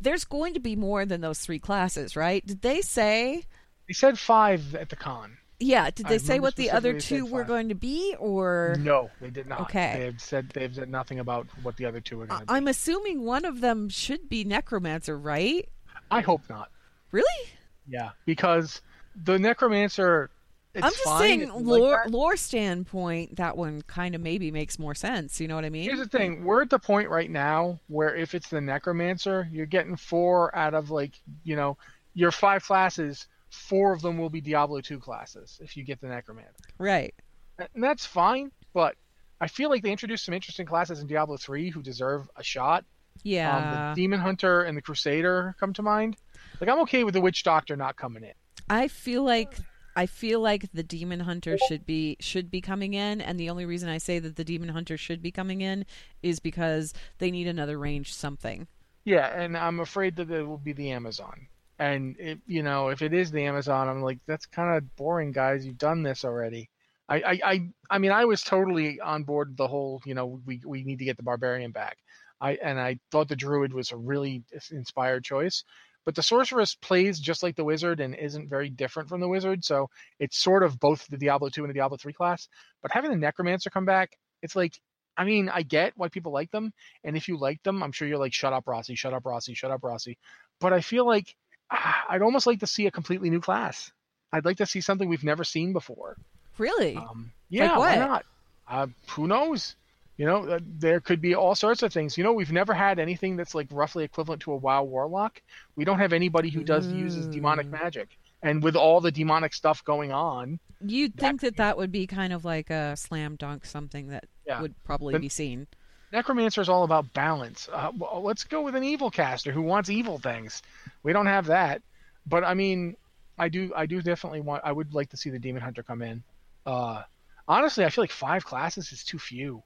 There's 0.00 0.24
going 0.24 0.54
to 0.54 0.60
be 0.60 0.76
more 0.76 1.04
than 1.04 1.20
those 1.20 1.40
three 1.40 1.58
classes, 1.58 2.16
right? 2.16 2.46
Did 2.46 2.62
they 2.62 2.80
say? 2.80 3.44
They 3.86 3.94
said 3.94 4.18
five 4.18 4.74
at 4.74 4.90
the 4.90 4.96
con. 4.96 5.36
Yeah. 5.60 5.90
Did 5.90 6.06
I 6.06 6.10
they 6.10 6.18
say 6.18 6.40
what 6.40 6.56
the 6.56 6.70
other 6.70 7.00
two 7.00 7.26
were 7.26 7.42
going 7.44 7.68
to 7.70 7.74
be, 7.74 8.14
or? 8.18 8.76
No, 8.78 9.10
they 9.20 9.30
did 9.30 9.46
not. 9.46 9.62
Okay. 9.62 9.94
They 9.98 10.04
have 10.04 10.20
said 10.20 10.50
they've 10.50 10.74
said 10.74 10.88
nothing 10.88 11.18
about 11.18 11.48
what 11.62 11.76
the 11.76 11.86
other 11.86 12.00
two 12.00 12.20
are 12.20 12.26
going 12.26 12.40
to 12.40 12.46
be. 12.46 12.52
I'm 12.52 12.68
assuming 12.68 13.22
one 13.22 13.44
of 13.44 13.60
them 13.60 13.88
should 13.88 14.28
be 14.28 14.44
necromancer, 14.44 15.18
right? 15.18 15.68
I 16.10 16.20
hope 16.20 16.42
not. 16.48 16.70
Really? 17.10 17.50
Yeah, 17.88 18.10
because 18.24 18.82
the 19.24 19.38
necromancer. 19.38 20.30
It's 20.74 20.84
I'm 20.84 20.92
just 20.92 21.02
fine 21.02 21.20
saying, 21.22 21.40
you 21.40 21.52
like 21.80 22.10
lore, 22.10 22.36
standpoint, 22.36 23.36
that 23.36 23.56
one 23.56 23.82
kind 23.82 24.14
of 24.14 24.20
maybe 24.20 24.50
makes 24.50 24.78
more 24.78 24.94
sense. 24.94 25.40
You 25.40 25.48
know 25.48 25.54
what 25.54 25.64
I 25.64 25.70
mean? 25.70 25.84
Here's 25.84 25.98
the 25.98 26.06
thing: 26.06 26.44
we're 26.44 26.62
at 26.62 26.70
the 26.70 26.78
point 26.78 27.08
right 27.08 27.30
now 27.30 27.80
where 27.88 28.14
if 28.14 28.34
it's 28.34 28.48
the 28.48 28.60
necromancer, 28.60 29.48
you're 29.50 29.66
getting 29.66 29.96
four 29.96 30.54
out 30.54 30.74
of 30.74 30.90
like 30.90 31.14
you 31.42 31.56
know 31.56 31.76
your 32.14 32.30
five 32.30 32.62
classes. 32.64 33.26
Four 33.50 33.94
of 33.94 34.02
them 34.02 34.18
will 34.18 34.28
be 34.28 34.42
Diablo 34.42 34.80
two 34.82 34.98
classes 34.98 35.58
if 35.62 35.74
you 35.76 35.82
get 35.82 36.00
the 36.02 36.06
necromancer, 36.08 36.52
Right. 36.76 37.14
and 37.58 37.82
that's 37.82 38.04
fine. 38.04 38.52
But 38.74 38.94
I 39.40 39.48
feel 39.48 39.70
like 39.70 39.82
they 39.82 39.90
introduced 39.90 40.26
some 40.26 40.34
interesting 40.34 40.66
classes 40.66 41.00
in 41.00 41.06
Diablo 41.06 41.38
three 41.38 41.70
who 41.70 41.80
deserve 41.80 42.28
a 42.36 42.42
shot. 42.42 42.80
Um, 42.80 42.84
Yeah. 43.24 43.92
the 43.94 44.00
Demon 44.02 44.20
Hunter 44.20 44.64
and 44.64 44.76
the 44.76 44.82
Crusader 44.82 45.56
come 45.58 45.72
to 45.72 45.82
mind. 45.82 46.16
Like 46.60 46.68
I'm 46.68 46.78
okay 46.80 47.04
with 47.04 47.14
the 47.14 47.22
Witch 47.22 47.42
Doctor 47.42 47.74
not 47.74 47.96
coming 47.96 48.22
in. 48.22 48.32
I 48.68 48.88
feel 48.88 49.22
like 49.22 49.58
I 49.98 50.06
feel 50.06 50.38
like 50.38 50.70
the 50.72 50.84
Demon 50.84 51.18
Hunter 51.18 51.58
should 51.66 51.84
be 51.84 52.16
should 52.20 52.52
be 52.52 52.60
coming 52.60 52.94
in, 52.94 53.20
and 53.20 53.38
the 53.38 53.50
only 53.50 53.66
reason 53.66 53.88
I 53.88 53.98
say 53.98 54.20
that 54.20 54.36
the 54.36 54.44
Demon 54.44 54.68
Hunter 54.68 54.96
should 54.96 55.20
be 55.20 55.32
coming 55.32 55.60
in 55.60 55.84
is 56.22 56.38
because 56.38 56.94
they 57.18 57.32
need 57.32 57.48
another 57.48 57.80
range 57.80 58.14
something. 58.14 58.68
Yeah, 59.04 59.26
and 59.26 59.56
I'm 59.56 59.80
afraid 59.80 60.14
that 60.14 60.30
it 60.30 60.44
will 60.44 60.56
be 60.56 60.72
the 60.72 60.92
Amazon. 60.92 61.48
And 61.80 62.14
it, 62.20 62.38
you 62.46 62.62
know, 62.62 62.90
if 62.90 63.02
it 63.02 63.12
is 63.12 63.32
the 63.32 63.42
Amazon, 63.42 63.88
I'm 63.88 64.00
like, 64.00 64.20
that's 64.24 64.46
kind 64.46 64.76
of 64.76 64.94
boring, 64.94 65.32
guys. 65.32 65.66
You've 65.66 65.78
done 65.78 66.04
this 66.04 66.24
already. 66.24 66.70
I, 67.08 67.16
I, 67.16 67.40
I, 67.44 67.68
I 67.90 67.98
mean, 67.98 68.12
I 68.12 68.24
was 68.24 68.42
totally 68.42 69.00
on 69.00 69.24
board 69.24 69.56
the 69.56 69.66
whole, 69.66 70.00
you 70.04 70.14
know, 70.14 70.40
we 70.46 70.60
we 70.64 70.84
need 70.84 71.00
to 71.00 71.06
get 71.06 71.16
the 71.16 71.24
barbarian 71.24 71.72
back. 71.72 71.98
I 72.40 72.52
and 72.62 72.78
I 72.78 73.00
thought 73.10 73.26
the 73.28 73.34
druid 73.34 73.72
was 73.72 73.90
a 73.90 73.96
really 73.96 74.44
inspired 74.70 75.24
choice. 75.24 75.64
But 76.08 76.14
the 76.14 76.22
sorceress 76.22 76.74
plays 76.74 77.20
just 77.20 77.42
like 77.42 77.54
the 77.54 77.64
wizard 77.64 78.00
and 78.00 78.14
isn't 78.14 78.48
very 78.48 78.70
different 78.70 79.10
from 79.10 79.20
the 79.20 79.28
wizard, 79.28 79.62
so 79.62 79.90
it's 80.18 80.38
sort 80.38 80.62
of 80.62 80.80
both 80.80 81.06
the 81.08 81.18
Diablo 81.18 81.50
2 81.50 81.62
and 81.62 81.68
the 81.68 81.74
Diablo 81.74 81.98
3 81.98 82.14
class. 82.14 82.48
But 82.80 82.92
having 82.92 83.10
the 83.10 83.18
necromancer 83.18 83.68
come 83.68 83.84
back, 83.84 84.16
it's 84.40 84.56
like 84.56 84.72
I 85.18 85.24
mean, 85.24 85.50
I 85.50 85.60
get 85.60 85.92
why 85.96 86.08
people 86.08 86.32
like 86.32 86.50
them, 86.50 86.72
and 87.04 87.14
if 87.14 87.28
you 87.28 87.36
like 87.36 87.62
them, 87.62 87.82
I'm 87.82 87.92
sure 87.92 88.08
you're 88.08 88.16
like, 88.16 88.32
shut 88.32 88.54
up, 88.54 88.66
Rossi, 88.66 88.94
shut 88.94 89.12
up, 89.12 89.26
Rossi, 89.26 89.52
shut 89.52 89.70
up, 89.70 89.84
Rossi. 89.84 90.16
But 90.60 90.72
I 90.72 90.80
feel 90.80 91.06
like 91.06 91.36
ah, 91.70 92.06
I'd 92.08 92.22
almost 92.22 92.46
like 92.46 92.60
to 92.60 92.66
see 92.66 92.86
a 92.86 92.90
completely 92.90 93.28
new 93.28 93.42
class. 93.42 93.92
I'd 94.32 94.46
like 94.46 94.56
to 94.56 94.66
see 94.66 94.80
something 94.80 95.10
we've 95.10 95.22
never 95.22 95.44
seen 95.44 95.74
before. 95.74 96.16
Really? 96.56 96.96
Um, 96.96 97.32
yeah, 97.50 97.76
why 97.76 97.96
not? 97.96 98.24
Uh, 98.66 98.86
who 99.10 99.26
knows? 99.26 99.76
You 100.18 100.26
know, 100.26 100.48
uh, 100.48 100.58
there 100.78 100.98
could 101.00 101.20
be 101.20 101.36
all 101.36 101.54
sorts 101.54 101.84
of 101.84 101.92
things. 101.92 102.18
You 102.18 102.24
know, 102.24 102.32
we've 102.32 102.50
never 102.50 102.74
had 102.74 102.98
anything 102.98 103.36
that's 103.36 103.54
like 103.54 103.68
roughly 103.70 104.02
equivalent 104.02 104.42
to 104.42 104.52
a 104.52 104.56
WoW 104.56 104.82
warlock. 104.82 105.40
We 105.76 105.84
don't 105.84 106.00
have 106.00 106.12
anybody 106.12 106.50
who 106.50 106.64
does 106.64 106.88
mm. 106.88 106.98
uses 106.98 107.28
demonic 107.28 107.68
magic, 107.68 108.18
and 108.42 108.60
with 108.60 108.74
all 108.74 109.00
the 109.00 109.12
demonic 109.12 109.54
stuff 109.54 109.84
going 109.84 110.10
on, 110.10 110.58
you'd 110.84 111.16
that 111.16 111.20
think 111.20 111.40
that 111.42 111.56
that 111.58 111.78
would 111.78 111.92
be 111.92 112.08
kind 112.08 112.32
of 112.32 112.44
like 112.44 112.68
a 112.68 112.96
slam 112.96 113.36
dunk, 113.36 113.64
something 113.64 114.08
that 114.08 114.24
yeah. 114.44 114.60
would 114.60 114.74
probably 114.82 115.14
the, 115.14 115.20
be 115.20 115.28
seen. 115.28 115.68
Necromancer 116.12 116.62
is 116.62 116.68
all 116.68 116.82
about 116.82 117.12
balance. 117.12 117.68
Uh, 117.72 117.92
well, 117.96 118.20
let's 118.24 118.42
go 118.42 118.62
with 118.62 118.74
an 118.74 118.82
evil 118.82 119.12
caster 119.12 119.52
who 119.52 119.62
wants 119.62 119.88
evil 119.88 120.18
things. 120.18 120.62
We 121.04 121.12
don't 121.12 121.26
have 121.26 121.46
that, 121.46 121.80
but 122.26 122.42
I 122.42 122.54
mean, 122.54 122.96
I 123.38 123.48
do. 123.48 123.72
I 123.76 123.86
do 123.86 124.02
definitely 124.02 124.40
want. 124.40 124.62
I 124.64 124.72
would 124.72 124.94
like 124.94 125.10
to 125.10 125.16
see 125.16 125.30
the 125.30 125.38
demon 125.38 125.62
hunter 125.62 125.84
come 125.84 126.02
in. 126.02 126.24
Uh, 126.66 127.02
honestly, 127.46 127.84
I 127.84 127.90
feel 127.90 128.02
like 128.02 128.10
five 128.10 128.44
classes 128.44 128.90
is 128.90 129.04
too 129.04 129.20
few. 129.20 129.62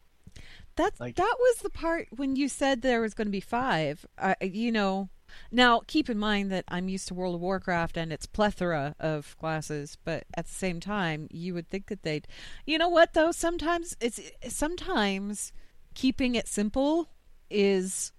That's 0.76 1.00
like, 1.00 1.16
that 1.16 1.36
was 1.38 1.56
the 1.58 1.70
part 1.70 2.08
when 2.10 2.36
you 2.36 2.48
said 2.48 2.82
there 2.82 3.00
was 3.00 3.14
going 3.14 3.26
to 3.26 3.32
be 3.32 3.40
five. 3.40 4.06
Uh, 4.16 4.34
you 4.40 4.72
know, 4.72 5.10
now 5.50 5.82
keep 5.86 6.08
in 6.08 6.18
mind 6.18 6.50
that 6.50 6.64
I'm 6.68 6.88
used 6.88 7.08
to 7.08 7.14
World 7.14 7.34
of 7.34 7.40
Warcraft 7.40 7.96
and 7.96 8.12
its 8.12 8.26
plethora 8.26 8.94
of 8.98 9.36
classes, 9.38 9.98
but 10.04 10.24
at 10.34 10.46
the 10.46 10.52
same 10.52 10.80
time, 10.80 11.28
you 11.30 11.54
would 11.54 11.68
think 11.68 11.86
that 11.88 12.02
they'd. 12.02 12.26
You 12.66 12.78
know 12.78 12.88
what 12.88 13.12
though? 13.14 13.32
Sometimes 13.32 13.96
it's 14.00 14.20
sometimes 14.48 15.52
keeping 15.94 16.34
it 16.34 16.48
simple 16.48 17.08
is 17.50 18.12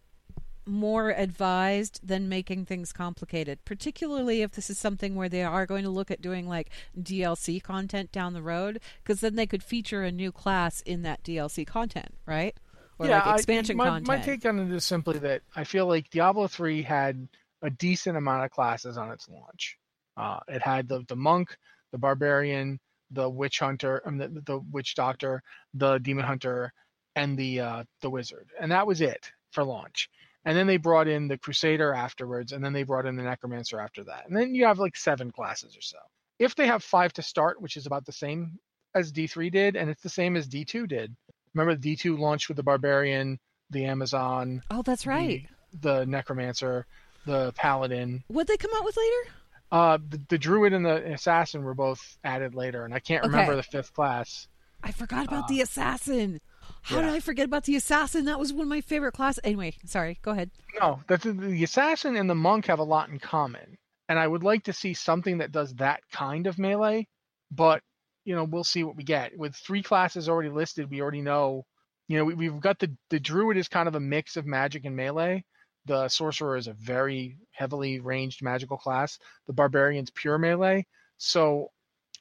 more 0.66 1.10
advised 1.10 2.00
than 2.06 2.30
making 2.30 2.66
things 2.66 2.94
complicated, 2.94 3.64
particularly 3.66 4.42
if 4.42 4.52
this 4.52 4.70
is 4.70 4.78
something 4.78 5.16
where 5.16 5.30
they 5.30 5.44
are 5.44 5.66
going 5.66 5.84
to 5.84 5.90
look 5.90 6.12
at 6.12 6.22
doing 6.22 6.48
like 6.48 6.70
DLC 7.00 7.62
content 7.62 8.12
down 8.12 8.34
the 8.34 8.42
road, 8.42 8.80
because 9.04 9.22
then 9.22 9.36
they 9.36 9.46
could 9.46 9.64
feature 9.64 10.04
a 10.04 10.12
new 10.12 10.32
class 10.32 10.82
in 10.82 11.02
that 11.04 11.24
DLC 11.24 11.66
content, 11.66 12.16
right? 12.26 12.56
Or 13.00 13.08
yeah, 13.08 13.26
like 13.26 13.40
expansion 13.40 13.80
I, 13.80 13.84
my, 13.84 13.90
content. 13.90 14.08
My 14.08 14.20
take 14.20 14.46
on 14.46 14.60
it 14.60 14.72
is 14.72 14.86
simply 14.86 15.20
that 15.20 15.42
I 15.56 15.64
feel 15.64 15.88
like 15.88 16.10
Diablo 16.10 16.48
3 16.48 16.82
had 16.82 17.28
a 17.62 17.70
decent 17.70 18.18
amount 18.18 18.46
of 18.46 18.52
classes 18.52 18.98
on 18.98 19.12
its 19.12 19.28
launch. 19.30 19.78
Uh, 20.16 20.40
it 20.48 20.62
had 20.62 20.88
the, 20.88 21.04
the 21.08 21.16
monk, 21.16 21.58
the 21.92 21.98
barbarian, 21.98 22.80
the 23.12 23.30
witch 23.30 23.60
hunter, 23.60 24.02
um, 24.06 24.18
the, 24.18 24.28
the 24.46 24.60
witch 24.72 24.96
doctor, 24.96 25.42
the 25.74 25.98
demon 26.00 26.26
hunter, 26.26 26.72
and 27.16 27.38
the 27.38 27.60
uh, 27.60 27.84
the 28.02 28.10
wizard, 28.10 28.50
and 28.60 28.72
that 28.72 28.88
was 28.88 29.02
it 29.02 29.32
for 29.52 29.64
launch 29.64 30.10
and 30.46 30.58
then 30.58 30.68
they 30.68 30.78
brought 30.78 31.08
in 31.08 31.28
the 31.28 31.38
Crusader 31.38 31.94
afterwards, 31.94 32.52
and 32.52 32.64
then 32.64 32.74
they 32.74 32.84
brought 32.84 33.06
in 33.06 33.16
the 33.16 33.24
Necromancer 33.24 33.80
after 33.80 34.04
that, 34.06 34.28
and 34.28 34.36
then 34.36 34.56
you 34.56 34.66
have 34.66 34.80
like 34.80 34.96
seven 34.96 35.32
classes 35.32 35.76
or 35.78 35.82
so. 35.82 35.98
If 36.40 36.56
they 36.56 36.68
have 36.68 36.84
five 36.84 37.14
to 37.14 37.22
start, 37.22 37.62
which 37.62 37.78
is 37.78 37.86
about 37.86 38.06
the 38.06 38.12
same 38.12 38.60
as 38.96 39.12
D3 39.12 39.52
did, 39.52 39.76
and 39.76 39.90
it's 39.90 40.02
the 40.02 40.10
same 40.10 40.36
as 40.36 40.48
D2 40.48 40.88
did. 40.88 41.16
Remember, 41.54 41.80
D2 41.80 42.18
launched 42.18 42.48
with 42.48 42.58
the 42.58 42.64
Barbarian, 42.64 43.40
the 43.70 43.86
Amazon. 43.86 44.62
Oh, 44.72 44.82
that's 44.82 45.06
right. 45.06 45.48
The, 45.72 46.00
the 46.00 46.06
Necromancer, 46.06 46.86
the 47.26 47.54
Paladin. 47.54 48.24
What 48.28 48.48
they 48.48 48.58
come 48.58 48.72
out 48.76 48.86
with 48.86 48.98
later? 48.98 49.36
Uh, 49.72 49.98
the, 50.10 50.22
the 50.30 50.38
Druid 50.38 50.74
and 50.74 50.86
the 50.86 51.14
Assassin 51.14 51.64
were 51.64 51.74
both 51.74 52.18
added 52.24 52.56
later, 52.56 52.86
and 52.86 52.94
I 52.94 53.00
can't 53.00 53.24
okay. 53.24 53.32
remember 53.32 53.56
the 53.56 53.64
fifth 53.64 53.94
class. 53.94 54.48
I 54.84 54.92
forgot 54.92 55.28
about 55.28 55.46
uh, 55.46 55.48
the 55.48 55.62
Assassin. 55.62 56.42
How 56.84 56.98
yeah. 56.98 57.04
did 57.04 57.12
I 57.12 57.20
forget 57.22 57.46
about 57.46 57.64
the 57.64 57.78
assassin? 57.78 58.26
That 58.26 58.40
was 58.40 58.52
one 58.52 58.64
of 58.64 58.68
my 58.68 58.82
favorite 58.82 59.14
classes. 59.14 59.40
Anyway, 59.44 59.76
sorry. 59.86 60.20
Go 60.22 60.32
ahead. 60.32 60.52
No, 60.80 61.00
the, 61.08 61.18
the 61.18 61.64
assassin 61.64 62.18
and 62.18 62.30
the 62.30 62.36
monk 62.36 62.66
have 62.66 62.80
a 62.80 62.84
lot 62.84 63.10
in 63.10 63.20
common, 63.20 63.78
and 64.10 64.20
I 64.20 64.28
would 64.28 64.44
like 64.44 64.66
to 64.66 64.74
see 64.74 64.94
something 64.94 65.38
that 65.38 65.54
does 65.54 65.74
that 65.76 66.02
kind 66.12 66.46
of 66.46 66.60
melee. 66.60 67.08
But 67.52 67.82
you 68.26 68.36
know, 68.36 68.44
we'll 68.44 68.66
see 68.66 68.84
what 68.84 68.98
we 68.98 69.04
get. 69.04 69.38
With 69.38 69.56
three 69.56 69.82
classes 69.82 70.28
already 70.28 70.50
listed, 70.50 70.90
we 70.90 71.02
already 71.02 71.22
know. 71.22 71.66
You 72.10 72.18
know, 72.18 72.26
we, 72.26 72.46
have 72.46 72.60
got 72.60 72.80
the 72.80 72.92
the 73.10 73.20
druid 73.20 73.56
is 73.56 73.70
kind 73.70 73.88
of 73.88 73.96
a 73.96 74.00
mix 74.00 74.36
of 74.36 74.46
magic 74.46 74.84
and 74.84 74.96
melee. 74.96 75.46
The 75.86 76.10
sorcerer 76.10 76.58
is 76.58 76.68
a 76.68 76.74
very 76.74 77.38
heavily 77.52 78.02
ranged 78.02 78.44
magical 78.44 78.78
class. 78.78 79.18
The 79.48 79.54
barbarian's 79.54 80.12
pure 80.12 80.38
melee. 80.38 80.86
So 81.18 81.70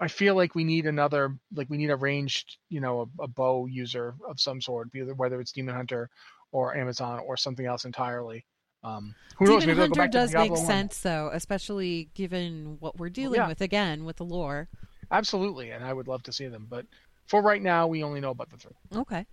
I 0.00 0.08
feel 0.08 0.34
like 0.34 0.54
we 0.54 0.64
need 0.64 0.86
another, 0.86 1.36
like 1.54 1.68
we 1.70 1.76
need 1.76 1.90
a 1.90 1.96
ranged, 1.96 2.56
you 2.68 2.80
know, 2.80 3.08
a, 3.18 3.24
a 3.24 3.28
bow 3.28 3.66
user 3.66 4.14
of 4.28 4.40
some 4.40 4.60
sort, 4.60 4.88
either 4.94 5.14
whether 5.14 5.40
it's 5.40 5.52
Demon 5.52 5.74
Hunter 5.74 6.10
or 6.50 6.76
Amazon 6.76 7.20
or 7.26 7.36
something 7.36 7.66
else 7.66 7.84
entirely. 7.84 8.44
Um, 8.84 9.14
who 9.38 9.46
Demon 9.46 9.76
knows? 9.76 9.88
Hunter 9.88 10.08
does 10.08 10.34
make 10.34 10.50
1. 10.50 10.66
sense, 10.66 11.00
though, 11.00 11.30
especially 11.32 12.10
given 12.14 12.76
what 12.80 12.98
we're 12.98 13.10
dealing 13.10 13.40
yeah. 13.40 13.48
with 13.48 13.60
again 13.60 14.04
with 14.04 14.16
the 14.16 14.24
lore. 14.24 14.68
Absolutely, 15.10 15.70
and 15.70 15.84
I 15.84 15.92
would 15.92 16.08
love 16.08 16.22
to 16.24 16.32
see 16.32 16.48
them, 16.48 16.66
but 16.68 16.86
for 17.26 17.42
right 17.42 17.62
now, 17.62 17.86
we 17.86 18.02
only 18.02 18.20
know 18.20 18.30
about 18.30 18.50
the 18.50 18.56
three. 18.56 18.72
Okay, 18.94 19.26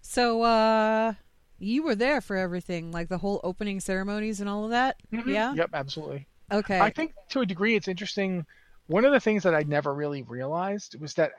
so 0.00 0.42
uh, 0.42 1.14
you 1.58 1.82
were 1.82 1.94
there 1.94 2.20
for 2.20 2.36
everything, 2.36 2.90
like 2.90 3.08
the 3.08 3.18
whole 3.18 3.40
opening 3.44 3.78
ceremonies 3.80 4.40
and 4.40 4.48
all 4.48 4.64
of 4.64 4.70
that. 4.70 4.96
Mm-hmm. 5.12 5.30
Yeah. 5.30 5.54
Yep. 5.54 5.70
Absolutely. 5.72 6.26
Okay. 6.50 6.80
I 6.80 6.90
think 6.90 7.14
to 7.30 7.40
a 7.40 7.46
degree, 7.46 7.76
it's 7.76 7.88
interesting 7.88 8.44
one 8.86 9.04
of 9.04 9.12
the 9.12 9.20
things 9.20 9.42
that 9.44 9.54
I 9.54 9.62
never 9.62 9.94
really 9.94 10.22
realized 10.22 11.00
was 11.00 11.14
that 11.14 11.32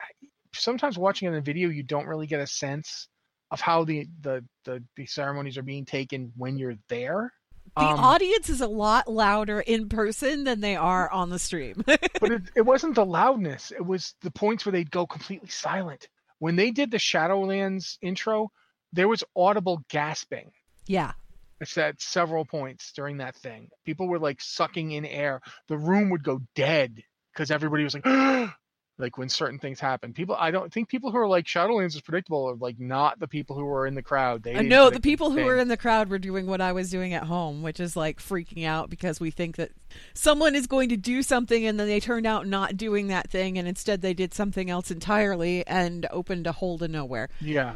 sometimes 0.54 0.98
watching 0.98 1.28
it 1.28 1.32
in 1.32 1.38
a 1.38 1.42
video, 1.42 1.68
you 1.68 1.82
don't 1.82 2.06
really 2.06 2.26
get 2.26 2.40
a 2.40 2.46
sense 2.46 3.08
of 3.50 3.60
how 3.60 3.84
the 3.84 4.06
the 4.20 4.44
the, 4.64 4.82
the 4.96 5.06
ceremonies 5.06 5.58
are 5.58 5.62
being 5.62 5.84
taken 5.84 6.32
when 6.36 6.58
you're 6.58 6.76
there. 6.88 7.32
The 7.76 7.82
um, 7.82 7.98
audience 7.98 8.48
is 8.50 8.60
a 8.60 8.68
lot 8.68 9.08
louder 9.08 9.60
in 9.60 9.88
person 9.88 10.44
than 10.44 10.60
they 10.60 10.76
are 10.76 11.10
on 11.10 11.30
the 11.30 11.38
stream. 11.38 11.82
but 11.86 12.00
it, 12.22 12.42
it 12.54 12.62
wasn't 12.62 12.94
the 12.94 13.04
loudness; 13.04 13.70
it 13.70 13.84
was 13.84 14.14
the 14.22 14.30
points 14.30 14.64
where 14.64 14.72
they'd 14.72 14.90
go 14.90 15.06
completely 15.06 15.48
silent. 15.48 16.08
When 16.38 16.56
they 16.56 16.70
did 16.70 16.90
the 16.90 16.98
Shadowlands 16.98 17.96
intro, 18.02 18.50
there 18.92 19.08
was 19.08 19.24
audible 19.36 19.84
gasping. 19.88 20.52
Yeah. 20.86 21.12
It's 21.60 21.78
at 21.78 22.02
several 22.02 22.44
points 22.44 22.92
during 22.92 23.18
that 23.18 23.36
thing. 23.36 23.70
People 23.84 24.08
were 24.08 24.18
like 24.18 24.40
sucking 24.40 24.92
in 24.92 25.06
air. 25.06 25.40
The 25.68 25.78
room 25.78 26.10
would 26.10 26.24
go 26.24 26.40
dead 26.54 27.02
because 27.34 27.50
everybody 27.50 27.84
was 27.84 27.94
like, 27.94 28.06
like 28.98 29.18
when 29.18 29.28
certain 29.28 29.58
things 29.58 29.80
happen. 29.80 30.12
People, 30.12 30.36
I 30.38 30.52
don't 30.52 30.72
think 30.72 30.88
people 30.88 31.10
who 31.10 31.18
are 31.18 31.26
like 31.26 31.46
Shadowlands 31.46 31.96
is 31.96 32.00
predictable 32.00 32.48
are 32.48 32.54
like 32.54 32.78
not 32.78 33.18
the 33.18 33.26
people 33.26 33.56
who 33.56 33.64
were 33.64 33.86
in 33.86 33.94
the 33.94 34.02
crowd. 34.02 34.44
They 34.44 34.62
know 34.62 34.88
the 34.88 35.00
people 35.00 35.30
who 35.30 35.44
were 35.44 35.56
in 35.56 35.68
the 35.68 35.76
crowd 35.76 36.08
were 36.08 36.18
doing 36.18 36.46
what 36.46 36.60
I 36.60 36.72
was 36.72 36.90
doing 36.90 37.12
at 37.12 37.24
home, 37.24 37.62
which 37.62 37.80
is 37.80 37.96
like 37.96 38.20
freaking 38.20 38.64
out 38.64 38.90
because 38.90 39.18
we 39.18 39.30
think 39.30 39.56
that 39.56 39.72
someone 40.14 40.54
is 40.54 40.68
going 40.68 40.88
to 40.90 40.96
do 40.96 41.22
something 41.22 41.66
and 41.66 41.78
then 41.78 41.88
they 41.88 42.00
turned 42.00 42.26
out 42.26 42.46
not 42.46 42.76
doing 42.76 43.08
that 43.08 43.30
thing 43.30 43.58
and 43.58 43.66
instead 43.66 44.00
they 44.00 44.14
did 44.14 44.32
something 44.32 44.70
else 44.70 44.90
entirely 44.90 45.66
and 45.66 46.06
opened 46.10 46.46
a 46.46 46.52
hole 46.52 46.78
to 46.78 46.86
nowhere. 46.86 47.28
Yeah, 47.40 47.74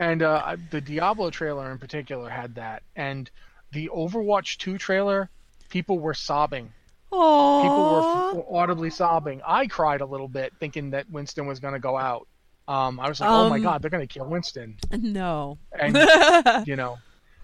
and 0.00 0.22
uh, 0.22 0.56
the 0.70 0.80
Diablo 0.80 1.30
trailer 1.30 1.70
in 1.70 1.78
particular 1.78 2.28
had 2.28 2.56
that, 2.56 2.82
and 2.96 3.30
the 3.72 3.88
Overwatch 3.94 4.58
2 4.58 4.78
trailer, 4.78 5.30
people 5.68 5.98
were 5.98 6.14
sobbing 6.14 6.72
Aww. 7.12 7.62
People 7.62 8.44
were 8.50 8.58
audibly 8.58 8.90
sobbing. 8.90 9.40
I 9.46 9.66
cried 9.66 10.00
a 10.00 10.06
little 10.06 10.28
bit 10.28 10.52
thinking 10.58 10.90
that 10.90 11.08
Winston 11.10 11.46
was 11.46 11.60
going 11.60 11.74
to 11.74 11.80
go 11.80 11.96
out. 11.96 12.26
Um, 12.68 12.98
I 12.98 13.08
was 13.08 13.20
like, 13.20 13.30
um, 13.30 13.46
"Oh 13.46 13.48
my 13.48 13.56
um, 13.56 13.62
god, 13.62 13.82
they're 13.82 13.90
going 13.90 14.06
to 14.06 14.12
kill 14.12 14.26
Winston." 14.26 14.76
No. 14.90 15.58
And 15.78 15.96
you 16.66 16.74
know, 16.74 16.98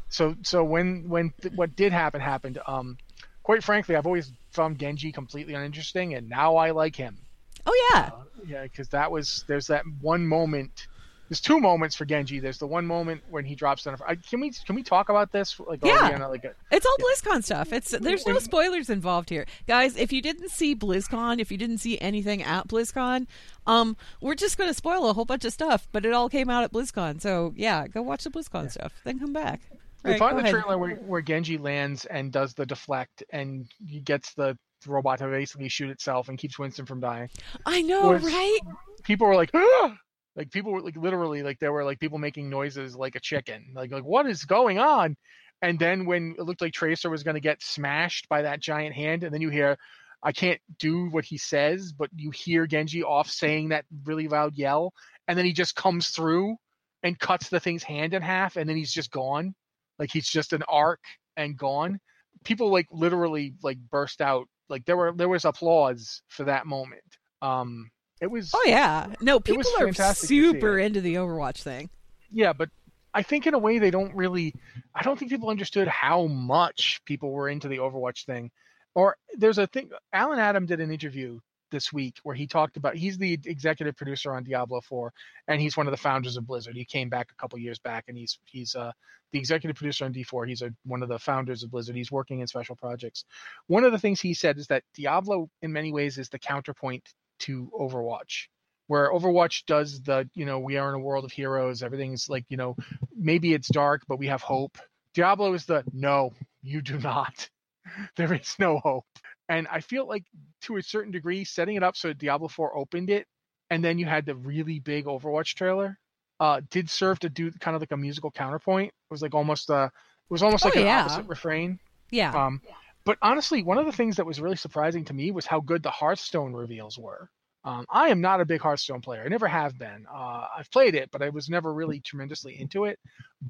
so 0.08 0.34
so 0.42 0.64
when 0.64 1.08
when 1.08 1.32
th- 1.40 1.54
what 1.54 1.76
did 1.76 1.92
happen 1.92 2.20
happened. 2.20 2.58
Um, 2.66 2.98
quite 3.42 3.62
frankly, 3.62 3.96
I've 3.96 4.06
always 4.06 4.32
found 4.50 4.78
Genji 4.78 5.12
completely 5.12 5.54
uninteresting, 5.54 6.14
and 6.14 6.28
now 6.28 6.56
I 6.56 6.72
like 6.72 6.96
him. 6.96 7.18
Oh 7.66 7.90
yeah. 7.92 8.10
Uh, 8.12 8.22
yeah, 8.44 8.62
because 8.64 8.88
that 8.88 9.10
was 9.10 9.44
there's 9.46 9.68
that 9.68 9.84
one 10.00 10.26
moment 10.26 10.88
there's 11.32 11.40
two 11.40 11.58
moments 11.58 11.96
for 11.96 12.04
Genji. 12.04 12.40
There's 12.40 12.58
the 12.58 12.66
one 12.66 12.84
moment 12.84 13.22
when 13.30 13.46
he 13.46 13.54
drops 13.54 13.84
down. 13.84 13.96
I, 14.06 14.16
can 14.16 14.38
we 14.38 14.50
can 14.50 14.74
we 14.74 14.82
talk 14.82 15.08
about 15.08 15.32
this? 15.32 15.58
Like 15.58 15.82
Yeah. 15.82 16.10
on 16.14 16.30
like 16.30 16.44
a, 16.44 16.52
It's 16.70 16.84
all 16.84 16.96
BlizzCon 16.98 17.42
stuff. 17.42 17.72
It's 17.72 17.90
there's 17.92 18.26
no 18.26 18.38
spoilers 18.38 18.90
involved 18.90 19.30
here, 19.30 19.46
guys. 19.66 19.96
If 19.96 20.12
you 20.12 20.20
didn't 20.20 20.50
see 20.50 20.76
BlizzCon, 20.76 21.38
if 21.40 21.50
you 21.50 21.56
didn't 21.56 21.78
see 21.78 21.98
anything 22.02 22.42
at 22.42 22.68
BlizzCon, 22.68 23.28
um, 23.66 23.96
we're 24.20 24.34
just 24.34 24.58
going 24.58 24.68
to 24.68 24.74
spoil 24.74 25.08
a 25.08 25.14
whole 25.14 25.24
bunch 25.24 25.46
of 25.46 25.54
stuff. 25.54 25.88
But 25.90 26.04
it 26.04 26.12
all 26.12 26.28
came 26.28 26.50
out 26.50 26.64
at 26.64 26.72
BlizzCon, 26.72 27.22
so 27.22 27.54
yeah, 27.56 27.88
go 27.88 28.02
watch 28.02 28.24
the 28.24 28.30
BlizzCon 28.30 28.70
stuff, 28.70 28.92
then 29.04 29.18
come 29.18 29.32
back. 29.32 29.62
Right, 30.04 30.18
find 30.18 30.32
go 30.36 30.42
the 30.42 30.48
ahead. 30.50 30.62
trailer 30.64 30.76
where, 30.76 30.96
where 30.96 31.22
Genji 31.22 31.56
lands 31.56 32.04
and 32.04 32.30
does 32.30 32.52
the 32.52 32.66
deflect 32.66 33.22
and 33.30 33.66
he 33.88 34.00
gets 34.00 34.34
the 34.34 34.58
robot 34.86 35.20
to 35.20 35.28
basically 35.28 35.70
shoot 35.70 35.88
itself 35.88 36.28
and 36.28 36.36
keeps 36.36 36.58
Winston 36.58 36.84
from 36.84 37.00
dying. 37.00 37.30
I 37.64 37.80
know, 37.80 38.12
right? 38.12 38.58
People 39.02 39.28
were 39.28 39.36
like, 39.36 39.50
ah! 39.54 39.96
Like 40.36 40.50
people 40.50 40.72
were 40.72 40.80
like 40.80 40.96
literally 40.96 41.42
like 41.42 41.58
there 41.58 41.72
were 41.72 41.84
like 41.84 42.00
people 42.00 42.18
making 42.18 42.48
noises 42.48 42.96
like 42.96 43.16
a 43.16 43.20
chicken. 43.20 43.72
Like 43.74 43.90
like 43.90 44.04
what 44.04 44.26
is 44.26 44.44
going 44.44 44.78
on? 44.78 45.16
And 45.62 45.78
then 45.78 46.06
when 46.06 46.34
it 46.38 46.42
looked 46.42 46.60
like 46.60 46.72
Tracer 46.72 47.08
was 47.08 47.22
going 47.22 47.36
to 47.36 47.40
get 47.40 47.62
smashed 47.62 48.28
by 48.28 48.42
that 48.42 48.60
giant 48.60 48.94
hand, 48.94 49.22
and 49.22 49.32
then 49.32 49.40
you 49.40 49.48
hear, 49.48 49.78
I 50.20 50.32
can't 50.32 50.60
do 50.78 51.08
what 51.08 51.24
he 51.24 51.38
says, 51.38 51.92
but 51.92 52.10
you 52.16 52.32
hear 52.32 52.66
Genji 52.66 53.04
off 53.04 53.30
saying 53.30 53.68
that 53.68 53.84
really 54.04 54.26
loud 54.26 54.56
yell, 54.56 54.92
and 55.28 55.38
then 55.38 55.44
he 55.44 55.52
just 55.52 55.76
comes 55.76 56.08
through 56.08 56.56
and 57.04 57.18
cuts 57.18 57.48
the 57.48 57.60
thing's 57.60 57.84
hand 57.84 58.12
in 58.12 58.22
half, 58.22 58.56
and 58.56 58.68
then 58.68 58.76
he's 58.76 58.92
just 58.92 59.12
gone. 59.12 59.54
Like 59.98 60.10
he's 60.10 60.28
just 60.28 60.52
an 60.52 60.64
arc 60.68 61.00
and 61.36 61.56
gone. 61.56 62.00
People 62.44 62.72
like 62.72 62.86
literally 62.90 63.54
like 63.62 63.78
burst 63.78 64.20
out. 64.20 64.48
Like 64.68 64.84
there 64.84 64.96
were 64.96 65.12
there 65.12 65.28
was 65.28 65.44
applause 65.44 66.22
for 66.28 66.44
that 66.44 66.66
moment. 66.66 67.02
Um, 67.40 67.90
it 68.22 68.30
was 68.30 68.52
Oh 68.54 68.64
yeah, 68.66 69.08
no, 69.20 69.40
people 69.40 69.62
are 69.78 69.86
fantastic 69.86 70.22
to 70.22 70.26
see 70.26 70.42
super 70.42 70.78
into 70.78 71.00
the 71.00 71.16
Overwatch 71.16 71.62
thing. 71.62 71.90
yeah, 72.30 72.52
but 72.52 72.70
I 73.12 73.22
think 73.22 73.46
in 73.46 73.54
a 73.54 73.58
way 73.58 73.78
they 73.78 73.90
don't 73.90 74.14
really. 74.14 74.54
I 74.94 75.02
don't 75.02 75.18
think 75.18 75.30
people 75.30 75.50
understood 75.50 75.88
how 75.88 76.26
much 76.28 77.02
people 77.04 77.30
were 77.32 77.48
into 77.48 77.68
the 77.68 77.78
Overwatch 77.78 78.24
thing. 78.24 78.50
Or 78.94 79.16
there's 79.36 79.58
a 79.58 79.66
thing. 79.66 79.90
Allen 80.12 80.38
Adham 80.38 80.66
did 80.66 80.80
an 80.80 80.90
interview 80.90 81.40
this 81.70 81.92
week 81.92 82.18
where 82.22 82.34
he 82.34 82.46
talked 82.46 82.76
about. 82.76 82.94
He's 82.94 83.18
the 83.18 83.38
executive 83.44 83.96
producer 83.96 84.32
on 84.34 84.44
Diablo 84.44 84.80
4, 84.80 85.12
and 85.48 85.60
he's 85.60 85.76
one 85.76 85.86
of 85.86 85.90
the 85.90 85.96
founders 85.96 86.36
of 86.36 86.46
Blizzard. 86.46 86.76
He 86.76 86.84
came 86.84 87.08
back 87.08 87.28
a 87.32 87.34
couple 87.40 87.58
years 87.58 87.78
back, 87.78 88.04
and 88.08 88.16
he's 88.16 88.38
he's 88.44 88.76
uh, 88.76 88.92
the 89.32 89.38
executive 89.38 89.76
producer 89.76 90.04
on 90.04 90.12
D4. 90.14 90.46
He's 90.46 90.62
a, 90.62 90.72
one 90.84 91.02
of 91.02 91.08
the 91.08 91.18
founders 91.18 91.62
of 91.62 91.70
Blizzard. 91.70 91.96
He's 91.96 92.12
working 92.12 92.40
in 92.40 92.46
special 92.46 92.76
projects. 92.76 93.24
One 93.66 93.84
of 93.84 93.92
the 93.92 93.98
things 93.98 94.20
he 94.20 94.34
said 94.34 94.58
is 94.58 94.68
that 94.68 94.84
Diablo, 94.94 95.48
in 95.62 95.72
many 95.72 95.92
ways, 95.92 96.18
is 96.18 96.28
the 96.28 96.38
counterpoint 96.38 97.02
to 97.40 97.70
Overwatch 97.78 98.46
where 98.88 99.10
Overwatch 99.10 99.64
does 99.66 100.02
the, 100.02 100.28
you 100.34 100.44
know, 100.44 100.58
we 100.58 100.76
are 100.76 100.90
in 100.90 100.94
a 100.96 100.98
world 100.98 101.24
of 101.24 101.32
heroes. 101.32 101.82
Everything's 101.82 102.28
like, 102.28 102.44
you 102.50 102.58
know, 102.58 102.76
maybe 103.16 103.54
it's 103.54 103.68
dark, 103.68 104.02
but 104.06 104.18
we 104.18 104.26
have 104.26 104.42
hope. 104.42 104.76
Diablo 105.14 105.54
is 105.54 105.64
the 105.64 105.82
no, 105.94 106.32
you 106.62 106.82
do 106.82 106.98
not. 106.98 107.48
There 108.16 108.32
is 108.34 108.54
no 108.58 108.78
hope. 108.78 109.06
And 109.48 109.66
I 109.68 109.80
feel 109.80 110.06
like 110.06 110.24
to 110.62 110.76
a 110.76 110.82
certain 110.82 111.10
degree, 111.10 111.42
setting 111.44 111.76
it 111.76 111.82
up 111.82 111.96
so 111.96 112.12
Diablo 112.12 112.48
4 112.48 112.76
opened 112.76 113.08
it, 113.10 113.26
and 113.70 113.82
then 113.82 113.98
you 113.98 114.06
had 114.06 114.24
the 114.26 114.36
really 114.36 114.78
big 114.78 115.06
Overwatch 115.06 115.54
trailer, 115.54 115.98
uh, 116.38 116.60
did 116.70 116.88
serve 116.88 117.18
to 117.20 117.28
do 117.30 117.50
kind 117.50 117.74
of 117.74 117.82
like 117.82 117.92
a 117.92 117.96
musical 117.96 118.30
counterpoint. 118.30 118.88
It 118.88 119.10
was 119.10 119.22
like 119.22 119.34
almost 119.34 119.70
a, 119.70 119.84
it 119.84 120.30
was 120.30 120.42
almost 120.42 120.64
Oh, 120.64 120.68
like 120.68 120.76
an 120.76 120.84
yeah. 120.84 121.00
opposite 121.00 121.26
refrain. 121.28 121.78
Yeah, 122.10 122.46
Um, 122.46 122.60
but 123.04 123.18
honestly, 123.22 123.62
one 123.62 123.78
of 123.78 123.86
the 123.86 123.92
things 123.92 124.16
that 124.16 124.26
was 124.26 124.40
really 124.40 124.56
surprising 124.56 125.04
to 125.06 125.14
me 125.14 125.30
was 125.30 125.46
how 125.46 125.60
good 125.60 125.82
the 125.82 125.90
Hearthstone 125.90 126.52
reveals 126.52 126.98
were. 126.98 127.30
Um, 127.64 127.86
I 127.88 128.08
am 128.08 128.20
not 128.20 128.40
a 128.40 128.44
big 128.44 128.60
Hearthstone 128.60 129.00
player. 129.00 129.22
I 129.24 129.28
never 129.28 129.46
have 129.46 129.78
been. 129.78 130.06
Uh, 130.12 130.46
I've 130.56 130.70
played 130.70 130.94
it, 130.94 131.10
but 131.12 131.22
I 131.22 131.28
was 131.28 131.48
never 131.48 131.72
really 131.72 132.00
tremendously 132.00 132.60
into 132.60 132.84
it. 132.86 132.98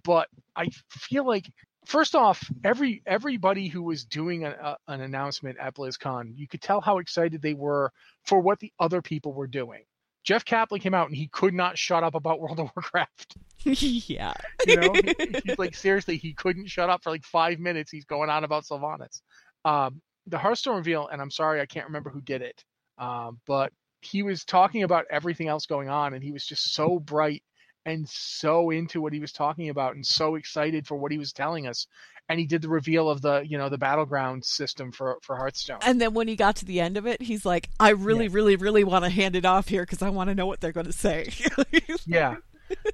But 0.04 0.28
I 0.54 0.68
feel 0.90 1.26
like, 1.26 1.50
first 1.86 2.14
off, 2.14 2.42
every 2.62 3.02
everybody 3.06 3.68
who 3.68 3.82
was 3.82 4.04
doing 4.04 4.44
a, 4.44 4.76
an 4.86 5.00
announcement 5.00 5.58
at 5.58 5.74
BlizzCon, 5.74 6.32
you 6.36 6.46
could 6.46 6.60
tell 6.60 6.80
how 6.82 6.98
excited 6.98 7.40
they 7.40 7.54
were 7.54 7.90
for 8.24 8.40
what 8.40 8.60
the 8.60 8.72
other 8.78 9.00
people 9.00 9.32
were 9.32 9.46
doing. 9.46 9.84
Jeff 10.24 10.44
Kaplan 10.44 10.80
came 10.80 10.94
out 10.94 11.08
and 11.08 11.16
he 11.16 11.28
could 11.28 11.54
not 11.54 11.76
shut 11.78 12.04
up 12.04 12.14
about 12.14 12.40
World 12.40 12.60
of 12.60 12.70
Warcraft. 12.76 13.36
yeah. 13.64 14.32
You 14.66 14.76
know, 14.76 14.92
He- 15.18 15.40
he's 15.44 15.58
like 15.58 15.74
seriously, 15.74 16.16
he 16.16 16.32
couldn't 16.34 16.68
shut 16.68 16.88
up 16.90 17.02
for 17.02 17.10
like 17.10 17.24
five 17.24 17.58
minutes. 17.58 17.90
He's 17.90 18.04
going 18.04 18.30
on 18.30 18.44
about 18.44 18.64
Sylvanas. 18.64 19.20
Um, 19.64 20.00
the 20.26 20.38
Hearthstone 20.38 20.76
reveal, 20.76 21.08
and 21.08 21.20
I'm 21.20 21.30
sorry, 21.30 21.60
I 21.60 21.66
can't 21.66 21.86
remember 21.86 22.10
who 22.10 22.20
did 22.20 22.42
it, 22.42 22.62
um, 22.98 23.40
but 23.46 23.72
he 24.00 24.22
was 24.22 24.44
talking 24.44 24.84
about 24.84 25.06
everything 25.10 25.48
else 25.48 25.66
going 25.66 25.88
on, 25.88 26.14
and 26.14 26.22
he 26.22 26.30
was 26.32 26.44
just 26.46 26.72
so 26.74 26.98
bright 27.00 27.42
and 27.84 28.08
so 28.08 28.70
into 28.70 29.00
what 29.00 29.12
he 29.12 29.20
was 29.20 29.32
talking 29.32 29.68
about, 29.68 29.94
and 29.94 30.04
so 30.06 30.34
excited 30.34 30.86
for 30.86 30.96
what 30.96 31.12
he 31.12 31.18
was 31.18 31.32
telling 31.32 31.66
us. 31.66 31.86
And 32.28 32.38
he 32.38 32.46
did 32.46 32.62
the 32.62 32.68
reveal 32.68 33.10
of 33.10 33.20
the, 33.20 33.42
you 33.44 33.58
know, 33.58 33.68
the 33.68 33.78
battleground 33.78 34.44
system 34.44 34.92
for 34.92 35.18
for 35.22 35.36
Hearthstone. 35.36 35.80
And 35.82 36.00
then 36.00 36.14
when 36.14 36.28
he 36.28 36.36
got 36.36 36.56
to 36.56 36.64
the 36.64 36.80
end 36.80 36.96
of 36.96 37.06
it, 37.06 37.20
he's 37.20 37.44
like, 37.44 37.68
"I 37.80 37.90
really, 37.90 38.28
really, 38.28 38.56
really 38.56 38.84
want 38.84 39.04
to 39.04 39.10
hand 39.10 39.36
it 39.36 39.44
off 39.44 39.68
here 39.68 39.82
because 39.82 40.02
I 40.02 40.10
want 40.10 40.30
to 40.30 40.34
know 40.34 40.46
what 40.46 40.60
they're 40.60 40.72
going 40.72 40.86
to 40.86 40.92
say." 40.92 41.30
yeah 42.06 42.36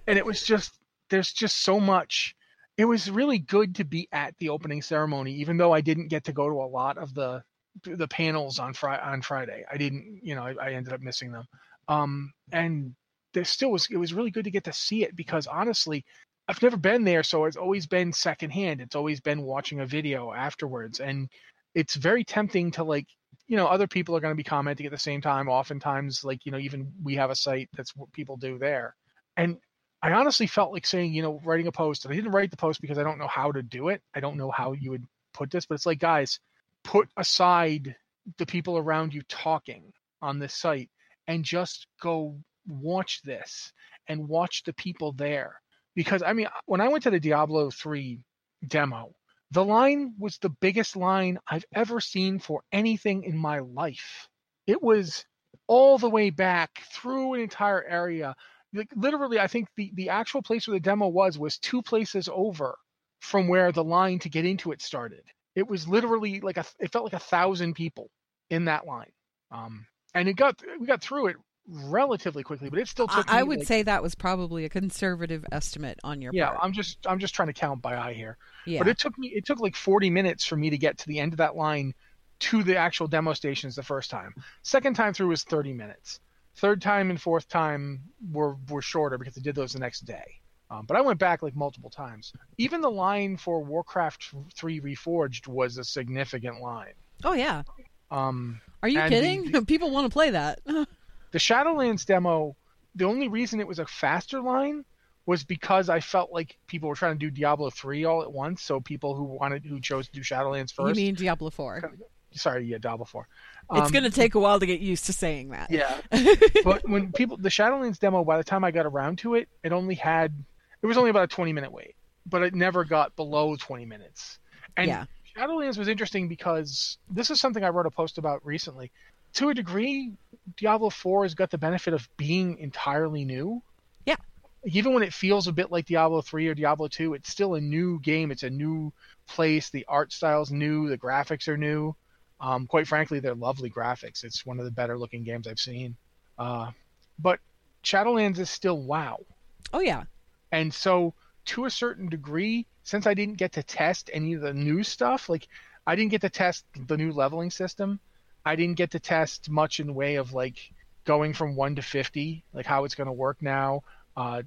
and 0.06 0.18
it 0.18 0.26
was 0.26 0.42
just 0.42 0.72
there's 1.10 1.32
just 1.32 1.62
so 1.62 1.80
much 1.80 2.34
it 2.76 2.84
was 2.84 3.10
really 3.10 3.38
good 3.38 3.76
to 3.76 3.84
be 3.84 4.08
at 4.12 4.34
the 4.38 4.48
opening 4.48 4.82
ceremony 4.82 5.32
even 5.32 5.56
though 5.56 5.72
i 5.72 5.80
didn't 5.80 6.08
get 6.08 6.24
to 6.24 6.32
go 6.32 6.48
to 6.48 6.56
a 6.56 6.66
lot 6.66 6.98
of 6.98 7.14
the 7.14 7.42
the 7.84 8.08
panels 8.08 8.58
on 8.58 8.72
Friday 8.72 9.02
on 9.02 9.22
friday 9.22 9.64
i 9.70 9.76
didn't 9.76 10.20
you 10.22 10.34
know 10.34 10.42
I, 10.42 10.54
I 10.60 10.72
ended 10.72 10.92
up 10.92 11.00
missing 11.00 11.32
them 11.32 11.44
um 11.86 12.32
and 12.50 12.94
there 13.34 13.44
still 13.44 13.70
was 13.70 13.88
it 13.90 13.96
was 13.96 14.14
really 14.14 14.30
good 14.30 14.44
to 14.44 14.50
get 14.50 14.64
to 14.64 14.72
see 14.72 15.04
it 15.04 15.14
because 15.14 15.46
honestly 15.46 16.04
i've 16.48 16.62
never 16.62 16.76
been 16.76 17.04
there 17.04 17.22
so 17.22 17.44
it's 17.44 17.56
always 17.56 17.86
been 17.86 18.12
secondhand. 18.12 18.80
It's 18.80 18.96
always 18.96 19.20
been 19.20 19.42
watching 19.42 19.80
a 19.80 19.86
video 19.86 20.32
afterwards 20.32 21.00
and 21.00 21.28
it's 21.74 21.94
very 21.94 22.24
tempting 22.24 22.70
to 22.72 22.84
like 22.84 23.06
you 23.46 23.56
know 23.56 23.66
other 23.66 23.86
people 23.86 24.16
are 24.16 24.20
going 24.20 24.32
to 24.32 24.36
be 24.36 24.44
commenting 24.44 24.86
at 24.86 24.92
the 24.92 24.98
same 24.98 25.20
time. 25.20 25.48
Oftentimes 25.48 26.24
like 26.24 26.44
you 26.46 26.52
know 26.52 26.58
even 26.58 26.92
we 27.02 27.16
have 27.16 27.30
a 27.30 27.34
site 27.34 27.68
that's 27.76 27.94
what 27.94 28.12
people 28.12 28.36
do 28.36 28.58
there. 28.58 28.94
And 29.36 29.58
i 30.00 30.12
honestly 30.12 30.46
felt 30.46 30.72
like 30.72 30.86
saying 30.86 31.12
you 31.12 31.22
know 31.22 31.40
writing 31.44 31.66
a 31.66 31.72
post 31.72 32.04
and 32.04 32.12
i 32.12 32.16
didn't 32.16 32.30
write 32.30 32.52
the 32.52 32.56
post 32.56 32.80
because 32.80 32.98
i 32.98 33.02
don't 33.02 33.18
know 33.18 33.28
how 33.28 33.52
to 33.52 33.62
do 33.62 33.88
it. 33.88 34.02
I 34.14 34.20
don't 34.20 34.36
know 34.36 34.50
how 34.50 34.72
you 34.72 34.90
would 34.90 35.04
put 35.34 35.50
this 35.50 35.66
but 35.66 35.74
it's 35.74 35.86
like 35.86 35.98
guys 35.98 36.40
put 36.84 37.08
aside 37.16 37.94
the 38.38 38.46
people 38.46 38.78
around 38.78 39.12
you 39.12 39.22
talking 39.28 39.92
on 40.22 40.38
this 40.38 40.54
site 40.54 40.90
and 41.26 41.44
just 41.44 41.86
go 42.00 42.38
watch 42.68 43.22
this 43.22 43.72
and 44.08 44.28
watch 44.28 44.62
the 44.64 44.72
people 44.74 45.12
there 45.12 45.60
because 45.94 46.22
i 46.22 46.32
mean 46.32 46.46
when 46.66 46.80
i 46.80 46.88
went 46.88 47.02
to 47.02 47.10
the 47.10 47.20
diablo 47.20 47.70
3 47.70 48.20
demo 48.66 49.14
the 49.50 49.64
line 49.64 50.14
was 50.18 50.38
the 50.38 50.50
biggest 50.50 50.96
line 50.96 51.38
I've 51.46 51.64
ever 51.74 52.00
seen 52.00 52.38
for 52.38 52.62
anything 52.70 53.24
in 53.24 53.36
my 53.36 53.60
life. 53.60 54.28
It 54.66 54.82
was 54.82 55.24
all 55.66 55.98
the 55.98 56.10
way 56.10 56.30
back 56.30 56.82
through 56.92 57.34
an 57.34 57.40
entire 57.40 57.82
area. 57.82 58.34
Like 58.74 58.90
literally, 58.94 59.40
I 59.40 59.46
think 59.46 59.68
the, 59.76 59.90
the 59.94 60.10
actual 60.10 60.42
place 60.42 60.68
where 60.68 60.76
the 60.76 60.80
demo 60.80 61.08
was 61.08 61.38
was 61.38 61.58
two 61.58 61.80
places 61.80 62.28
over 62.30 62.76
from 63.20 63.48
where 63.48 63.72
the 63.72 63.84
line 63.84 64.18
to 64.20 64.28
get 64.28 64.44
into 64.44 64.72
it 64.72 64.82
started. 64.82 65.22
It 65.54 65.66
was 65.66 65.88
literally 65.88 66.40
like 66.40 66.58
a 66.58 66.64
it 66.78 66.92
felt 66.92 67.04
like 67.04 67.14
a 67.14 67.18
thousand 67.18 67.74
people 67.74 68.10
in 68.50 68.66
that 68.66 68.86
line. 68.86 69.12
Um, 69.50 69.86
and 70.14 70.28
it 70.28 70.34
got 70.34 70.60
we 70.78 70.86
got 70.86 71.02
through 71.02 71.28
it 71.28 71.36
relatively 71.68 72.42
quickly, 72.42 72.70
but 72.70 72.78
it 72.78 72.88
still 72.88 73.06
I, 73.10 73.16
took. 73.16 73.32
I 73.32 73.38
me, 73.42 73.48
would 73.48 73.58
like- 73.60 73.68
say 73.68 73.82
that 73.82 74.02
was 74.02 74.14
probably 74.14 74.64
a 74.64 74.68
conservative 74.68 75.44
estimate 75.52 75.98
on 76.04 76.20
your 76.22 76.32
yeah. 76.34 76.46
part. 76.46 76.58
Yeah, 76.58 76.64
I'm 76.64 76.72
just 76.72 76.98
I'm 77.06 77.18
just 77.18 77.34
trying 77.34 77.48
to 77.48 77.52
count 77.52 77.82
by 77.82 77.96
eye 77.96 78.12
here. 78.14 78.36
yeah. 78.66 78.78
But 78.78 78.88
it 78.88 78.98
took 78.98 79.18
me 79.18 79.28
it 79.28 79.44
took 79.46 79.60
like 79.60 79.76
40 79.76 80.10
minutes 80.10 80.44
for 80.44 80.56
me 80.56 80.70
to 80.70 80.78
get 80.78 80.98
to 80.98 81.06
the 81.06 81.18
end 81.18 81.32
of 81.32 81.38
that 81.38 81.56
line 81.56 81.94
to 82.40 82.62
the 82.62 82.76
actual 82.76 83.08
demo 83.08 83.32
stations 83.32 83.74
the 83.76 83.82
first 83.82 84.10
time. 84.10 84.34
Second 84.62 84.94
time 84.94 85.12
through 85.12 85.28
was 85.28 85.42
30 85.44 85.72
minutes. 85.72 86.20
Third 86.56 86.80
time 86.80 87.10
and 87.10 87.20
fourth 87.20 87.48
time 87.48 88.02
were 88.32 88.56
were 88.68 88.82
shorter 88.82 89.18
because 89.18 89.36
I 89.36 89.40
did 89.40 89.54
those 89.54 89.72
the 89.72 89.78
next 89.78 90.00
day. 90.00 90.24
Um, 90.70 90.84
but 90.86 90.96
I 90.96 91.00
went 91.00 91.18
back 91.18 91.42
like 91.42 91.56
multiple 91.56 91.88
times. 91.88 92.32
Even 92.58 92.80
the 92.82 92.90
line 92.90 93.36
for 93.38 93.62
Warcraft 93.64 94.34
3 94.54 94.80
Reforged 94.82 95.46
was 95.48 95.78
a 95.78 95.84
significant 95.84 96.60
line. 96.60 96.92
oh 97.24 97.32
yeah. 97.32 97.62
Um, 98.10 98.60
Are 98.82 98.88
you 98.88 99.00
kidding? 99.02 99.50
the- 99.52 99.62
People 99.66 99.90
want 99.90 100.06
to 100.06 100.12
play 100.12 100.30
that. 100.30 100.60
the 101.30 101.38
Shadowlands 101.38 102.04
demo, 102.06 102.56
the 102.94 103.04
only 103.04 103.28
reason 103.28 103.60
it 103.60 103.66
was 103.66 103.78
a 103.78 103.86
faster 103.86 104.40
line 104.40 104.84
was 105.26 105.44
because 105.44 105.90
I 105.90 106.00
felt 106.00 106.32
like 106.32 106.56
people 106.66 106.88
were 106.88 106.94
trying 106.94 107.12
to 107.12 107.18
do 107.18 107.30
Diablo 107.30 107.68
3 107.70 108.04
all 108.06 108.22
at 108.22 108.32
once. 108.32 108.62
So 108.62 108.80
people 108.80 109.14
who 109.14 109.24
wanted 109.24 109.64
who 109.64 109.78
chose 109.80 110.06
to 110.06 110.12
do 110.12 110.20
Shadowlands 110.22 110.72
first. 110.72 110.98
you 110.98 111.04
mean 111.04 111.14
Diablo 111.14 111.50
Four? 111.50 111.92
sorry, 112.32 112.64
yeah, 112.66 112.78
Diablo 112.78 113.04
4. 113.04 113.26
it's 113.72 113.86
Um, 113.86 113.92
going 113.92 114.04
to 114.04 114.10
take 114.10 114.34
a 114.34 114.40
while 114.40 114.58
to 114.60 114.66
get 114.66 114.80
used 114.80 115.04
to 115.06 115.12
saying 115.12 115.50
that. 115.50 115.70
Yeah. 115.70 116.00
but 116.64 116.88
when 116.88 117.12
people 117.12 117.36
the 117.36 117.50
Shadowlands 117.50 117.98
demo, 117.98 118.24
by 118.24 118.38
the 118.38 118.44
time 118.44 118.64
I 118.64 118.70
got 118.70 118.86
around 118.86 119.18
to 119.18 119.34
it, 119.34 119.48
it 119.62 119.72
only 119.72 119.94
had 119.96 120.32
it 120.80 120.86
was 120.86 120.96
only 120.96 121.10
about 121.10 121.24
a 121.24 121.28
20 121.28 121.52
minute 121.52 121.72
wait, 121.72 121.94
but 122.24 122.42
it 122.42 122.54
never 122.54 122.84
got 122.84 123.14
below 123.16 123.54
20 123.56 123.84
minutes. 123.84 124.38
And 124.78 124.86
Yeah. 124.88 125.04
Shadowlands 125.36 125.76
was 125.76 125.88
interesting 125.88 126.26
because 126.26 126.96
this 127.10 127.30
is 127.30 127.38
something 127.40 127.62
I 127.62 127.68
wrote 127.68 127.86
a 127.86 127.90
post 127.90 128.16
about 128.18 128.44
recently. 128.46 128.90
To 129.34 129.50
a 129.50 129.54
degree, 129.54 130.12
Diablo 130.56 130.90
4 130.90 131.24
has 131.24 131.34
got 131.34 131.50
the 131.50 131.58
benefit 131.58 131.94
of 131.94 132.08
being 132.16 132.58
entirely 132.58 133.24
new. 133.24 133.62
Yeah. 134.06 134.16
even 134.64 134.94
when 134.94 135.02
it 135.02 135.12
feels 135.12 135.46
a 135.46 135.52
bit 135.52 135.70
like 135.70 135.86
Diablo 135.86 136.22
3 136.22 136.48
or 136.48 136.54
Diablo 136.54 136.88
2, 136.88 137.14
it's 137.14 137.30
still 137.30 137.54
a 137.54 137.60
new 137.60 138.00
game. 138.00 138.30
It's 138.30 138.42
a 138.42 138.50
new 138.50 138.92
place. 139.26 139.70
The 139.70 139.84
art 139.88 140.12
style's 140.12 140.50
new. 140.50 140.88
The 140.88 140.98
graphics 140.98 141.48
are 141.48 141.56
new. 141.56 141.94
Um, 142.40 142.66
quite 142.66 142.86
frankly, 142.86 143.20
they're 143.20 143.34
lovely 143.34 143.70
graphics. 143.70 144.24
It's 144.24 144.46
one 144.46 144.58
of 144.58 144.64
the 144.64 144.70
better 144.70 144.96
looking 144.98 145.24
games 145.24 145.46
I've 145.46 145.58
seen. 145.58 145.96
Uh, 146.38 146.70
but 147.18 147.40
Shadowlands 147.82 148.38
is 148.38 148.50
still 148.50 148.80
WoW. 148.80 149.24
Oh 149.72 149.80
yeah. 149.80 150.04
And 150.52 150.72
so, 150.72 151.14
to 151.46 151.64
a 151.64 151.70
certain 151.70 152.08
degree, 152.08 152.66
since 152.84 153.06
I 153.06 153.14
didn't 153.14 153.38
get 153.38 153.52
to 153.52 153.62
test 153.62 154.10
any 154.12 154.34
of 154.34 154.40
the 154.40 154.54
new 154.54 154.82
stuff, 154.82 155.28
like 155.28 155.48
I 155.86 155.96
didn't 155.96 156.10
get 156.10 156.20
to 156.22 156.30
test 156.30 156.64
the 156.86 156.96
new 156.96 157.12
leveling 157.12 157.50
system, 157.50 158.00
I 158.48 158.56
didn't 158.56 158.76
get 158.76 158.92
to 158.92 158.98
test 158.98 159.50
much 159.50 159.78
in 159.78 159.86
the 159.86 159.92
way 159.92 160.16
of 160.16 160.32
like 160.32 160.58
going 161.04 161.34
from 161.34 161.54
one 161.54 161.76
to 161.76 161.82
fifty, 161.82 162.44
like 162.54 162.64
how 162.64 162.84
it's 162.84 162.94
going 162.94 163.06
to 163.06 163.12
work 163.12 163.42
now. 163.42 163.82
Uh, 164.16 164.42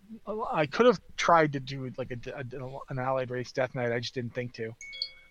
I 0.52 0.66
could 0.66 0.88
have 0.88 1.00
tried 1.16 1.54
to 1.54 1.60
do 1.60 1.92
like 1.98 2.12
a, 2.12 2.32
a, 2.32 2.44
an 2.90 2.98
allied 2.98 3.30
race 3.30 3.52
death 3.52 3.76
knight. 3.76 3.92
I 3.92 4.00
just 4.00 4.16
didn't 4.16 4.34
think 4.34 4.54
to. 4.56 4.72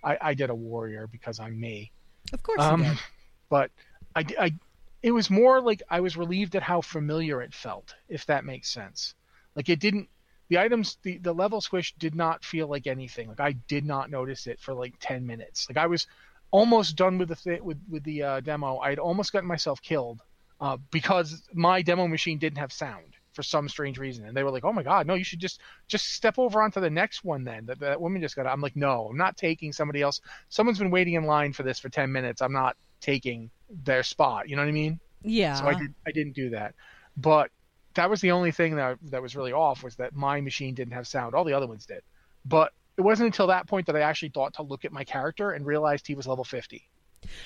I, 0.04 0.18
I 0.20 0.34
did 0.34 0.50
a 0.50 0.54
warrior 0.54 1.08
because 1.08 1.40
I'm 1.40 1.58
me. 1.58 1.90
Of 2.32 2.42
course 2.42 2.60
Um, 2.60 2.96
but 3.50 3.70
I, 4.14 4.24
I, 4.38 4.54
it 5.02 5.10
was 5.10 5.30
more 5.30 5.60
like 5.60 5.82
I 5.90 6.00
was 6.00 6.16
relieved 6.16 6.54
at 6.54 6.62
how 6.62 6.80
familiar 6.80 7.42
it 7.42 7.52
felt, 7.52 7.94
if 8.08 8.24
that 8.26 8.44
makes 8.44 8.70
sense. 8.70 9.14
Like 9.56 9.68
it 9.68 9.80
didn't, 9.80 10.08
the 10.48 10.58
items, 10.58 10.96
the, 11.02 11.18
the 11.18 11.34
level 11.34 11.60
squish 11.60 11.92
did 11.98 12.14
not 12.14 12.44
feel 12.44 12.68
like 12.68 12.86
anything. 12.86 13.28
Like 13.28 13.40
I 13.40 13.52
did 13.52 13.84
not 13.84 14.10
notice 14.10 14.46
it 14.46 14.60
for 14.60 14.74
like 14.74 14.94
10 15.00 15.26
minutes. 15.26 15.66
Like 15.68 15.76
I 15.76 15.86
was 15.86 16.06
almost 16.50 16.96
done 16.96 17.18
with 17.18 17.28
the 17.28 17.36
th- 17.36 17.62
with, 17.62 17.78
with 17.88 18.04
the 18.04 18.22
uh, 18.22 18.40
demo. 18.40 18.78
I 18.78 18.90
had 18.90 18.98
almost 18.98 19.32
gotten 19.32 19.48
myself 19.48 19.80
killed 19.82 20.22
uh, 20.60 20.76
because 20.90 21.42
my 21.54 21.82
demo 21.82 22.06
machine 22.06 22.38
didn't 22.38 22.58
have 22.58 22.72
sound 22.72 23.14
for 23.32 23.42
some 23.42 23.68
strange 23.68 23.98
reason. 23.98 24.26
And 24.26 24.36
they 24.36 24.42
were 24.42 24.50
like, 24.50 24.64
oh 24.64 24.72
my 24.72 24.82
God, 24.82 25.06
no, 25.06 25.14
you 25.14 25.24
should 25.24 25.38
just, 25.38 25.60
just 25.86 26.12
step 26.12 26.38
over 26.38 26.62
onto 26.62 26.80
the 26.80 26.90
next 26.90 27.24
one 27.24 27.44
then. 27.44 27.66
That, 27.66 27.80
that 27.80 28.00
woman 28.00 28.20
just 28.20 28.36
got, 28.36 28.46
I'm 28.46 28.60
like, 28.60 28.76
no, 28.76 29.06
I'm 29.08 29.16
not 29.16 29.36
taking 29.36 29.72
somebody 29.72 30.02
else. 30.02 30.20
Someone's 30.48 30.78
been 30.78 30.90
waiting 30.90 31.14
in 31.14 31.24
line 31.24 31.52
for 31.52 31.62
this 31.62 31.78
for 31.78 31.88
10 31.88 32.10
minutes. 32.10 32.42
I'm 32.42 32.52
not 32.52 32.76
taking 33.00 33.50
their 33.70 34.02
spot. 34.02 34.48
You 34.48 34.56
know 34.56 34.62
what 34.62 34.68
I 34.68 34.72
mean? 34.72 34.98
Yeah. 35.22 35.54
So 35.54 35.66
I 35.66 35.74
did 35.74 35.94
I 36.06 36.12
didn't 36.12 36.34
do 36.34 36.50
that. 36.50 36.74
But 37.16 37.50
that 37.94 38.08
was 38.08 38.20
the 38.20 38.30
only 38.30 38.52
thing 38.52 38.76
that 38.76 38.98
that 39.04 39.20
was 39.20 39.36
really 39.36 39.52
off 39.52 39.82
was 39.82 39.96
that 39.96 40.14
my 40.14 40.40
machine 40.40 40.74
didn't 40.74 40.94
have 40.94 41.06
sound. 41.06 41.34
All 41.34 41.44
the 41.44 41.52
other 41.52 41.66
ones 41.66 41.86
did. 41.86 42.02
But 42.44 42.72
it 43.00 43.02
wasn't 43.02 43.28
until 43.28 43.46
that 43.46 43.66
point 43.66 43.86
that 43.86 43.96
I 43.96 44.00
actually 44.00 44.28
thought 44.28 44.52
to 44.54 44.62
look 44.62 44.84
at 44.84 44.92
my 44.92 45.04
character 45.04 45.52
and 45.52 45.64
realized 45.64 46.06
he 46.06 46.14
was 46.14 46.26
level 46.26 46.44
50. 46.44 46.86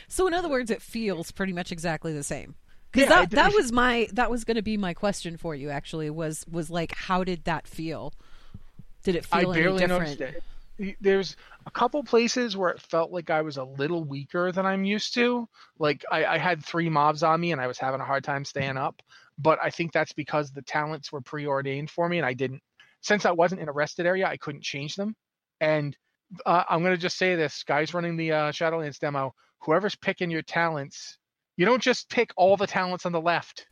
So 0.08 0.26
in 0.26 0.34
other 0.34 0.48
words, 0.48 0.68
it 0.68 0.82
feels 0.82 1.30
pretty 1.30 1.52
much 1.52 1.70
exactly 1.70 2.12
the 2.12 2.24
same. 2.24 2.56
Because 2.90 3.08
Yeah, 3.08 3.20
that 3.20 3.30
that 3.30 3.54
was 3.54 3.70
my 3.70 4.08
that 4.14 4.32
was 4.32 4.42
going 4.42 4.56
to 4.56 4.62
be 4.62 4.76
my 4.76 4.94
question 4.94 5.36
for 5.36 5.54
you. 5.54 5.70
Actually, 5.70 6.10
was 6.10 6.44
was 6.50 6.70
like, 6.70 6.92
how 6.92 7.22
did 7.22 7.44
that 7.44 7.68
feel? 7.68 8.12
Did 9.04 9.14
it 9.14 9.26
I 9.30 9.42
feel 9.42 9.52
any 9.52 9.62
barely 9.62 9.78
different? 9.78 10.18
noticed 10.18 10.42
it. 10.78 10.96
There's 11.00 11.36
a 11.66 11.70
couple 11.70 12.02
places 12.02 12.56
where 12.56 12.70
it 12.70 12.80
felt 12.80 13.12
like 13.12 13.30
I 13.30 13.42
was 13.42 13.56
a 13.56 13.64
little 13.64 14.02
weaker 14.02 14.50
than 14.50 14.66
I'm 14.66 14.84
used 14.84 15.14
to. 15.14 15.48
Like 15.78 16.04
I, 16.10 16.24
I 16.24 16.38
had 16.38 16.64
three 16.64 16.88
mobs 16.88 17.22
on 17.22 17.40
me 17.40 17.52
and 17.52 17.60
I 17.60 17.68
was 17.68 17.78
having 17.78 18.00
a 18.00 18.04
hard 18.04 18.24
time 18.24 18.44
staying 18.44 18.76
up. 18.76 19.00
But 19.38 19.60
I 19.62 19.70
think 19.70 19.92
that's 19.92 20.12
because 20.12 20.50
the 20.50 20.62
talents 20.62 21.12
were 21.12 21.20
preordained 21.20 21.90
for 21.90 22.08
me 22.08 22.18
and 22.18 22.26
I 22.26 22.34
didn't. 22.34 22.60
Since 23.02 23.24
I 23.24 23.30
wasn't 23.30 23.60
in 23.60 23.68
a 23.68 23.72
rested 23.72 24.04
area, 24.04 24.26
I 24.26 24.36
couldn't 24.36 24.64
change 24.64 24.96
them. 24.96 25.14
And 25.60 25.96
uh, 26.46 26.64
I'm 26.68 26.82
gonna 26.82 26.96
just 26.96 27.16
say 27.16 27.34
this, 27.36 27.62
guys 27.64 27.94
running 27.94 28.16
the 28.16 28.32
uh, 28.32 28.52
Shadowlands 28.52 28.98
demo. 28.98 29.34
Whoever's 29.60 29.96
picking 29.96 30.30
your 30.30 30.42
talents, 30.42 31.18
you 31.56 31.64
don't 31.64 31.82
just 31.82 32.10
pick 32.10 32.30
all 32.36 32.56
the 32.56 32.66
talents 32.66 33.06
on 33.06 33.12
the 33.12 33.20
left. 33.20 33.66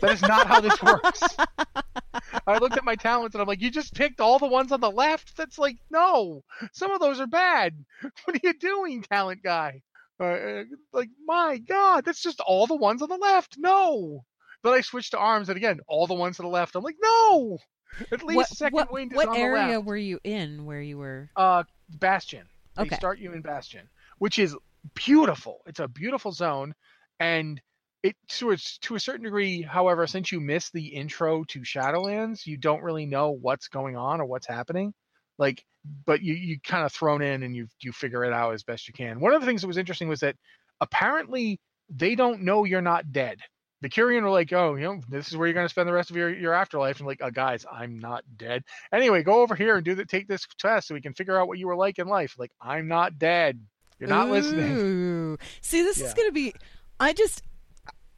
That 0.00 0.12
is 0.12 0.22
not 0.22 0.46
how 0.46 0.60
this 0.60 0.80
works. 0.82 1.22
I 2.46 2.58
looked 2.58 2.76
at 2.76 2.84
my 2.84 2.94
talents 2.96 3.34
and 3.34 3.42
I'm 3.42 3.48
like, 3.48 3.60
you 3.60 3.70
just 3.70 3.94
picked 3.94 4.20
all 4.20 4.38
the 4.38 4.46
ones 4.46 4.72
on 4.72 4.80
the 4.80 4.90
left? 4.90 5.36
That's 5.36 5.58
like, 5.58 5.76
no, 5.90 6.42
some 6.72 6.90
of 6.90 7.00
those 7.00 7.20
are 7.20 7.26
bad. 7.26 7.74
What 8.24 8.36
are 8.36 8.40
you 8.42 8.54
doing, 8.54 9.02
talent 9.02 9.42
guy? 9.42 9.82
Uh, 10.20 10.24
Uh, 10.24 10.64
like, 10.92 11.08
my 11.26 11.58
God, 11.58 12.04
that's 12.04 12.22
just 12.22 12.40
all 12.40 12.66
the 12.66 12.76
ones 12.76 13.02
on 13.02 13.08
the 13.08 13.16
left. 13.16 13.56
No. 13.58 14.24
Then 14.62 14.72
I 14.74 14.80
switched 14.80 15.10
to 15.12 15.18
arms 15.18 15.48
and 15.48 15.56
again, 15.56 15.80
all 15.88 16.06
the 16.06 16.14
ones 16.14 16.36
to 16.36 16.42
the 16.42 16.48
left. 16.48 16.76
I'm 16.76 16.84
like, 16.84 16.96
no. 17.02 17.58
At 18.12 18.22
least 18.24 18.36
what 18.36 18.48
second 18.48 18.74
what, 18.74 18.92
wind 18.92 19.12
is 19.12 19.18
what 19.18 19.28
on 19.28 19.38
area 19.38 19.66
the 19.66 19.78
left. 19.78 19.86
were 19.86 19.96
you 19.96 20.18
in 20.24 20.64
where 20.64 20.80
you 20.82 20.98
were? 20.98 21.30
Uh, 21.36 21.64
Bastion. 21.88 22.48
They 22.76 22.82
Okay. 22.84 22.96
start 22.96 23.18
you 23.18 23.32
in 23.32 23.42
Bastion, 23.42 23.88
which 24.18 24.38
is 24.38 24.56
beautiful. 24.94 25.60
It's 25.66 25.80
a 25.80 25.88
beautiful 25.88 26.32
zone, 26.32 26.74
and 27.20 27.60
it 28.02 28.16
to 28.28 28.50
a, 28.50 28.56
to 28.56 28.96
a 28.96 29.00
certain 29.00 29.24
degree. 29.24 29.62
However, 29.62 30.06
since 30.06 30.32
you 30.32 30.40
missed 30.40 30.72
the 30.72 30.86
intro 30.88 31.44
to 31.44 31.60
Shadowlands, 31.60 32.46
you 32.46 32.56
don't 32.56 32.82
really 32.82 33.06
know 33.06 33.30
what's 33.30 33.68
going 33.68 33.96
on 33.96 34.20
or 34.20 34.26
what's 34.26 34.46
happening. 34.46 34.92
Like, 35.38 35.64
but 36.06 36.22
you 36.22 36.34
you 36.34 36.58
kind 36.60 36.84
of 36.84 36.92
thrown 36.92 37.22
in 37.22 37.42
and 37.42 37.54
you 37.56 37.66
you 37.80 37.92
figure 37.92 38.24
it 38.24 38.32
out 38.32 38.54
as 38.54 38.62
best 38.64 38.88
you 38.88 38.94
can. 38.94 39.20
One 39.20 39.34
of 39.34 39.40
the 39.40 39.46
things 39.46 39.60
that 39.62 39.68
was 39.68 39.78
interesting 39.78 40.08
was 40.08 40.20
that 40.20 40.36
apparently 40.80 41.60
they 41.88 42.14
don't 42.14 42.42
know 42.42 42.64
you're 42.64 42.80
not 42.82 43.12
dead. 43.12 43.40
The 43.80 43.88
Kyrian 43.90 44.22
were 44.22 44.30
like, 44.30 44.52
oh, 44.52 44.76
you 44.76 44.84
know, 44.84 45.00
this 45.08 45.28
is 45.28 45.36
where 45.36 45.46
you're 45.46 45.54
going 45.54 45.66
to 45.66 45.70
spend 45.70 45.88
the 45.88 45.92
rest 45.92 46.10
of 46.10 46.16
your, 46.16 46.34
your 46.34 46.54
afterlife. 46.54 46.98
And 46.98 47.06
like, 47.06 47.20
uh, 47.20 47.30
guys, 47.30 47.66
I'm 47.70 47.98
not 47.98 48.24
dead. 48.36 48.64
Anyway, 48.92 49.22
go 49.22 49.42
over 49.42 49.54
here 49.54 49.76
and 49.76 49.84
do 49.84 49.94
the 49.94 50.06
take 50.06 50.26
this 50.26 50.46
test 50.58 50.88
so 50.88 50.94
we 50.94 51.02
can 51.02 51.12
figure 51.12 51.38
out 51.38 51.48
what 51.48 51.58
you 51.58 51.66
were 51.66 51.76
like 51.76 51.98
in 51.98 52.06
life. 52.06 52.36
Like, 52.38 52.52
I'm 52.60 52.88
not 52.88 53.18
dead. 53.18 53.60
You're 53.98 54.08
not 54.08 54.30
listening. 54.30 55.38
See, 55.60 55.82
this 55.82 56.00
is 56.00 56.14
going 56.14 56.28
to 56.28 56.32
be. 56.32 56.54
I 56.98 57.12
just. 57.12 57.42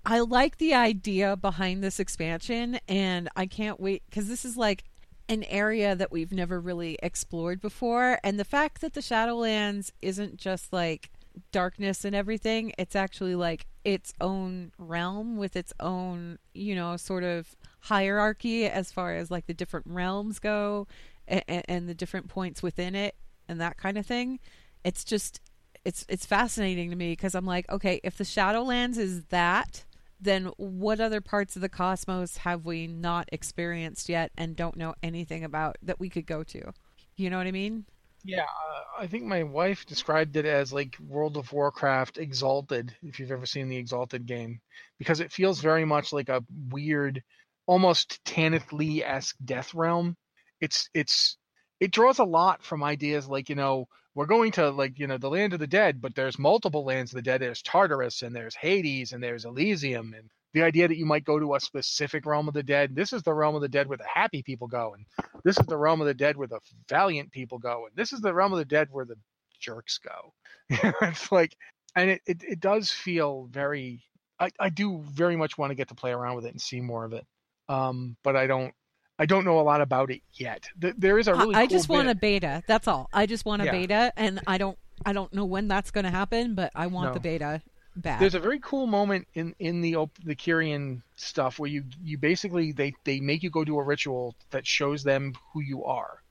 I 0.09 0.21
like 0.21 0.59
the 0.59 0.73
idea 0.73 1.37
behind 1.37 1.83
this 1.83 1.99
expansion, 1.99 2.79
and 2.87 3.29
I 3.35 3.47
can't 3.47 3.81
wait 3.81 4.05
because 4.09 4.29
this 4.29 4.45
is 4.45 4.57
like 4.57 4.85
an 5.29 5.43
area 5.45 5.97
that 5.97 6.13
we've 6.13 6.33
never 6.33 6.61
really 6.61 6.97
explored 7.03 7.61
before. 7.61 8.21
And 8.23 8.39
the 8.39 8.45
fact 8.45 8.81
that 8.83 8.95
the 8.95 9.01
Shadowlands 9.01 9.91
isn't 10.01 10.37
just 10.37 10.73
like 10.73 11.11
darkness 11.53 12.05
and 12.05 12.15
everything, 12.15 12.73
it's 12.79 12.97
actually 12.97 13.35
like 13.35 13.67
its 13.85 14.13
own 14.21 14.73
realm 14.79 15.37
with 15.37 15.57
its 15.57 15.73
own, 15.81 16.39
you 16.55 16.75
know, 16.75 16.97
sort 16.97 17.25
of 17.25 17.57
hierarchy 17.81 18.67
as 18.67 18.91
far 18.91 19.15
as 19.15 19.31
like 19.31 19.47
the 19.47 19.55
different 19.55 19.87
realms 19.87 20.39
go 20.39 20.87
and, 21.29 21.45
and 21.49 21.89
the 21.89 21.95
different 21.95 22.29
points 22.29 22.63
within 22.63 22.95
it 22.95 23.15
and 23.49 23.61
that 23.61 23.77
kind 23.77 23.99
of 23.99 24.07
thing. 24.07 24.41
It's 24.85 25.05
just 25.05 25.41
it's 25.85 26.05
it's 26.09 26.27
fascinating 26.27 26.91
to 26.91 26.97
me 26.97 27.13
because 27.13 27.35
I'm 27.35 27.47
like, 27.47 27.71
okay, 27.71 28.01
if 28.03 28.19
the 28.19 28.25
Shadowlands 28.25 28.97
is 28.97 29.25
that, 29.27 29.85
then 30.21 30.47
what 30.57 31.01
other 31.01 31.21
parts 31.21 31.55
of 31.57 31.63
the 31.63 31.69
cosmos 31.69 32.39
have 32.39 32.65
we 32.65 32.87
not 32.87 33.29
experienced 33.31 34.09
yet 34.09 34.33
and 34.37 34.57
don't 34.57 34.77
know 34.77 34.95
anything 35.03 35.45
about 35.45 35.77
that 35.83 36.01
we 36.01 36.09
could 36.09 36.27
go 36.27 36.43
to? 36.43 36.73
You 37.17 37.31
know 37.31 37.39
what 37.39 37.47
I 37.47 37.53
mean? 37.53 37.85
Yeah, 38.27 38.43
uh, 38.43 38.83
I 39.03 39.07
think 39.07 39.25
my 39.25 39.45
wife 39.45 39.87
described 39.87 40.37
it 40.37 40.47
as 40.47 40.73
like 40.73 40.99
World 40.99 41.37
of 41.37 41.53
Warcraft 41.53 42.19
Exalted, 42.19 42.97
if 43.03 43.21
you've 43.21 43.31
ever 43.31 43.47
seen 43.47 43.69
the 43.69 43.77
Exalted 43.77 44.27
game, 44.27 44.61
because 44.99 45.21
it 45.21 45.31
feels 45.33 45.61
very 45.61 45.85
much 45.85 46.13
like 46.13 46.29
a 46.29 46.45
weird, 46.71 47.23
almost 47.67 48.25
Tanith 48.25 48.73
Lee 48.73 49.05
esque 49.05 49.37
death 49.45 49.75
realm. 49.75 50.17
It's 50.61 50.91
it's 50.93 51.39
it 51.79 51.93
draws 51.93 52.19
a 52.19 52.25
lot 52.25 52.65
from 52.65 52.83
ideas 52.83 53.29
like 53.29 53.49
you 53.49 53.55
know 53.55 53.87
we're 54.17 54.27
going 54.27 54.51
to 54.53 54.71
like 54.71 54.99
you 54.99 55.07
know 55.07 55.19
the 55.19 55.31
land 55.31 55.53
of 55.53 55.61
the 55.61 55.69
dead, 55.69 56.01
but 56.01 56.17
there's 56.17 56.39
multiple 56.39 56.85
lands 56.85 57.13
of 57.13 57.17
the 57.17 57.23
dead. 57.23 57.41
There's 57.43 57.63
Tartarus 57.63 58.23
and 58.23 58.35
there's 58.35 58.57
Hades 58.57 59.13
and 59.13 59.23
there's 59.23 59.45
Elysium 59.45 60.15
and 60.15 60.29
the 60.57 60.63
idea 60.63 60.89
that 60.89 60.97
you 60.97 61.05
might 61.05 61.25
go 61.25 61.39
to 61.39 61.55
a 61.55 61.61
specific 61.61 62.25
realm 62.25 62.49
of 62.49 62.55
the 62.55 62.63
dead. 62.63 62.97
This 62.97 63.13
is 63.13 63.23
the 63.23 63.35
realm 63.35 63.55
of 63.55 63.61
the 63.61 63.69
dead 63.69 63.89
where 63.89 63.99
the 63.99 64.07
happy 64.13 64.43
people 64.43 64.67
go, 64.67 64.95
and 64.95 65.05
this 65.45 65.59
is 65.59 65.67
the 65.67 65.77
realm 65.77 66.01
of 66.01 66.07
the 66.07 66.15
dead 66.15 66.35
where 66.35 66.49
the 66.49 66.61
valiant 66.89 67.31
people 67.31 67.59
go, 67.59 67.85
and 67.87 67.95
this 67.95 68.15
is 68.15 68.23
the 68.23 68.33
realm 68.33 68.55
of 68.55 68.59
the 68.59 68.65
dead 68.65 68.89
where 68.91 69.05
the 69.05 69.17
jerks 69.61 69.99
go. 69.99 70.33
it's 71.03 71.31
like, 71.31 71.55
and 71.95 72.09
it, 72.09 72.23
it, 72.27 72.43
it 72.43 72.61
does 72.61 72.91
feel 72.91 73.49
very. 73.51 74.03
I, 74.41 74.49
I 74.59 74.71
do 74.71 75.03
very 75.11 75.37
much 75.37 75.59
want 75.59 75.73
to 75.73 75.75
get 75.75 75.89
to 75.89 75.95
play 75.95 76.13
around 76.13 76.37
with 76.37 76.47
it 76.47 76.53
and 76.53 76.61
see 76.61 76.81
more 76.81 77.05
of 77.05 77.13
it, 77.13 77.27
um, 77.69 78.17
but 78.25 78.35
I 78.35 78.47
don't. 78.47 78.73
I 79.19 79.27
don't 79.27 79.45
know 79.45 79.61
a 79.61 79.63
lot 79.63 79.83
about 79.83 80.11
it 80.11 80.23
yet. 80.33 80.69
There 80.79 81.19
is 81.19 81.29
a 81.29 81.35
really. 81.35 81.55
I, 81.55 81.61
I 81.61 81.67
cool 81.67 81.77
just 81.77 81.91
want 81.91 82.09
a 82.09 82.15
beta. 82.15 82.63
That's 82.67 82.89
all. 82.89 83.11
I 83.13 83.27
just 83.27 83.45
want 83.45 83.61
a 83.61 83.67
Yeah. 83.67 83.73
beta, 83.73 84.13
and 84.17 84.41
I 84.47 84.57
don't 84.57 84.79
I 85.05 85.13
don't 85.13 85.33
know 85.35 85.45
when 85.45 85.69
that's 85.69 85.91
going 85.91 86.05
to 86.05 86.11
happen, 86.11 86.55
but 86.55 86.73
I 86.75 86.87
want 86.87 87.09
No. 87.09 87.15
the 87.15 87.21
beta 87.21 87.61
bad. 87.97 88.21
There's 88.21 88.35
a 88.35 88.41
very 88.41 88.61
cool 88.61 88.87
moment 88.87 89.27
in 89.35 89.55
in 89.59 89.81
the 89.81 89.97
op- 89.97 90.19
the 90.25 90.37
Kyrian 90.37 91.03
stuff 91.17 91.59
where 91.59 91.71
you 91.71 91.85
you 92.03 92.19
basically 92.19 92.73
they 92.73 92.95
they 93.05 93.21
make 93.21 93.43
you 93.43 93.51
go 93.51 93.65
do 93.65 93.79
a 93.79 93.83
ritual 93.83 94.35
that 94.51 94.67
shows 94.67 95.03
them 95.03 95.35
who 95.53 95.61
you 95.61 95.85
are. 95.85 96.23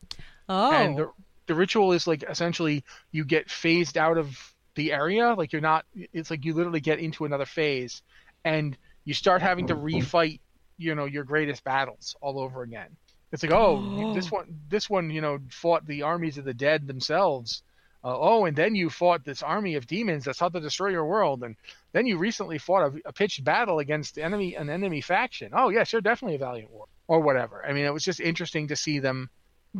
oh, 0.49 0.71
and 0.71 0.97
the, 0.97 1.11
the 1.47 1.55
ritual 1.55 1.91
is 1.91 2.07
like 2.07 2.23
essentially 2.29 2.83
you 3.11 3.25
get 3.25 3.49
phased 3.49 3.97
out 3.97 4.17
of 4.17 4.37
the 4.75 4.91
area 4.91 5.33
like 5.35 5.53
you're 5.53 5.61
not 5.61 5.85
it's 5.93 6.29
like 6.29 6.43
you 6.43 6.53
literally 6.53 6.81
get 6.81 6.99
into 6.99 7.23
another 7.23 7.45
phase 7.45 8.01
and 8.43 8.77
you 9.05 9.13
start 9.13 9.41
having 9.41 9.67
to 9.67 9.75
refight 9.75 10.39
you 10.77 10.93
know 10.95 11.05
your 11.05 11.23
greatest 11.23 11.63
battles 11.63 12.15
all 12.19 12.39
over 12.39 12.61
again 12.61 12.89
it's 13.31 13.41
like 13.41 13.53
oh 13.53 13.79
you- 13.97 14.13
this 14.19 14.29
one 14.29 14.47
this 14.67 14.89
one 14.89 15.09
you 15.09 15.21
know 15.21 15.39
fought 15.49 15.85
the 15.85 16.01
armies 16.01 16.37
of 16.37 16.43
the 16.43 16.53
dead 16.53 16.87
themselves 16.87 17.63
uh, 18.05 18.17
oh 18.17 18.45
and 18.45 18.55
then 18.55 18.75
you 18.75 18.89
fought 18.89 19.25
this 19.25 19.41
army 19.43 19.75
of 19.75 19.87
demons 19.87 20.23
that 20.25 20.35
sought 20.35 20.53
to 20.53 20.59
destroy 20.61 20.89
your 20.89 21.05
world 21.05 21.43
and 21.43 21.55
then 21.91 22.05
you 22.05 22.17
recently 22.17 22.57
fought 22.57 22.83
a, 22.93 23.09
a 23.09 23.11
pitched 23.13 23.43
battle 23.43 23.79
against 23.79 24.17
enemy 24.17 24.55
an 24.55 24.69
enemy 24.69 25.01
faction 25.01 25.49
oh 25.53 25.69
yes, 25.69 25.79
yeah 25.79 25.83
sure 25.85 26.01
definitely 26.01 26.35
a 26.35 26.39
valiant 26.39 26.71
war 26.71 26.85
or 27.07 27.19
whatever. 27.19 27.63
I 27.63 27.71
mean, 27.73 27.85
it 27.85 27.93
was 27.93 28.03
just 28.03 28.19
interesting 28.19 28.69
to 28.69 28.75
see 28.75 28.97
them 28.99 29.29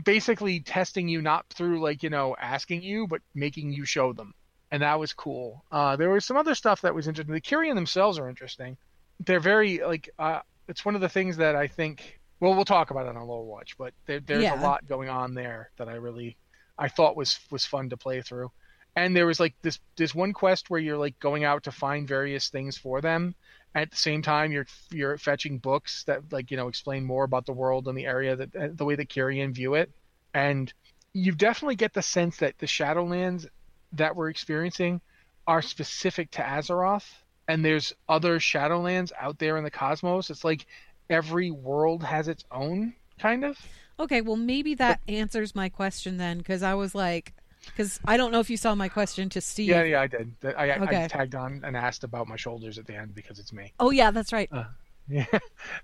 basically 0.03 0.59
testing 0.59 1.07
you 1.07 1.21
not 1.21 1.45
through 1.49 1.79
like 1.81 2.03
you 2.03 2.09
know 2.09 2.35
asking 2.39 2.83
you, 2.83 3.07
but 3.07 3.21
making 3.33 3.71
you 3.73 3.85
show 3.85 4.13
them, 4.13 4.33
and 4.71 4.83
that 4.83 4.99
was 4.99 5.13
cool. 5.13 5.63
Uh, 5.71 5.95
there 5.95 6.09
was 6.11 6.25
some 6.25 6.37
other 6.37 6.53
stuff 6.55 6.81
that 6.81 6.93
was 6.93 7.07
interesting. 7.07 7.33
The 7.33 7.41
Kyrian 7.41 7.75
themselves 7.75 8.19
are 8.19 8.29
interesting. 8.29 8.77
They're 9.25 9.39
very 9.39 9.79
like 9.79 10.09
uh, 10.19 10.41
it's 10.67 10.85
one 10.85 10.95
of 10.95 11.01
the 11.01 11.09
things 11.09 11.37
that 11.37 11.55
I 11.55 11.67
think. 11.67 12.19
Well, 12.39 12.53
we'll 12.53 12.65
talk 12.65 12.91
about 12.91 13.07
it 13.07 13.15
on 13.15 13.25
Lore 13.25 13.45
Watch, 13.45 13.77
but 13.77 13.93
there, 14.05 14.19
there's 14.19 14.43
Yeah. 14.43 14.59
a 14.59 14.61
lot 14.61 14.85
going 14.87 15.09
on 15.09 15.33
there 15.33 15.71
that 15.77 15.87
I 15.87 15.93
really 15.93 16.35
I 16.77 16.89
thought 16.89 17.15
was 17.15 17.39
was 17.51 17.65
fun 17.65 17.89
to 17.89 17.97
play 17.97 18.21
through. 18.21 18.51
And 18.95 19.15
there 19.15 19.25
was 19.25 19.39
like 19.39 19.55
this 19.61 19.79
this 19.97 20.15
one 20.15 20.33
quest 20.33 20.69
where 20.69 20.79
you're 20.79 20.97
like 20.97 21.19
going 21.19 21.43
out 21.43 21.63
to 21.63 21.71
find 21.71 22.07
various 22.07 22.49
things 22.49 22.77
for 22.77 23.01
them. 23.01 23.35
At 23.73 23.91
the 23.91 23.97
same 23.97 24.21
time, 24.21 24.51
you're 24.51 24.67
you're 24.91 25.17
fetching 25.17 25.57
books 25.57 26.03
that 26.05 26.31
like 26.31 26.51
you 26.51 26.57
know 26.57 26.69
explain 26.69 27.03
more 27.03 27.25
about 27.25 27.45
the 27.45 27.53
world 27.53 27.87
and 27.87 27.97
the 27.97 28.05
area 28.05 28.35
that 28.37 28.55
uh, 28.55 28.67
the 28.73 28.85
way 28.85 28.95
that 28.95 29.09
Kyrian 29.09 29.53
view 29.53 29.73
it. 29.75 29.91
And 30.33 30.71
you 31.13 31.31
definitely 31.33 31.75
get 31.75 31.93
the 31.93 32.01
sense 32.01 32.37
that 32.37 32.57
the 32.57 32.65
Shadowlands 32.65 33.47
that 33.93 34.15
we're 34.15 34.29
experiencing 34.29 35.01
are 35.47 35.61
specific 35.61 36.31
to 36.31 36.41
Azeroth, 36.41 37.09
and 37.47 37.63
there's 37.63 37.93
other 38.07 38.39
Shadowlands 38.39 39.11
out 39.19 39.39
there 39.39 39.57
in 39.57 39.63
the 39.63 39.71
cosmos. 39.71 40.29
It's 40.29 40.43
like 40.43 40.65
every 41.09 41.51
world 41.51 42.03
has 42.03 42.27
its 42.27 42.43
own 42.51 42.93
kind 43.19 43.43
of. 43.43 43.57
Okay, 43.99 44.21
well 44.21 44.35
maybe 44.35 44.75
that 44.75 44.99
answers 45.07 45.55
my 45.55 45.69
question 45.69 46.17
then, 46.17 46.39
because 46.39 46.63
I 46.63 46.73
was 46.73 46.93
like, 46.95 47.33
because 47.65 47.99
I 48.05 48.17
don't 48.17 48.31
know 48.31 48.39
if 48.39 48.49
you 48.49 48.57
saw 48.57 48.75
my 48.75 48.89
question 48.89 49.29
to 49.29 49.41
Steve. 49.41 49.69
Yeah, 49.69 49.83
yeah, 49.83 50.01
I 50.01 50.07
did. 50.07 50.35
I, 50.43 50.71
I, 50.71 50.79
Okay. 50.79 51.03
I 51.05 51.07
tagged 51.07 51.35
on 51.35 51.61
and 51.63 51.75
asked 51.77 52.03
about 52.03 52.27
my 52.27 52.35
shoulders 52.35 52.77
at 52.77 52.85
the 52.85 52.95
end 52.95 53.15
because 53.15 53.39
it's 53.39 53.53
me. 53.53 53.73
Oh 53.79 53.91
yeah, 53.91 54.11
that's 54.11 54.33
right. 54.33 54.49
Uh, 54.51 54.65
yeah, 55.07 55.25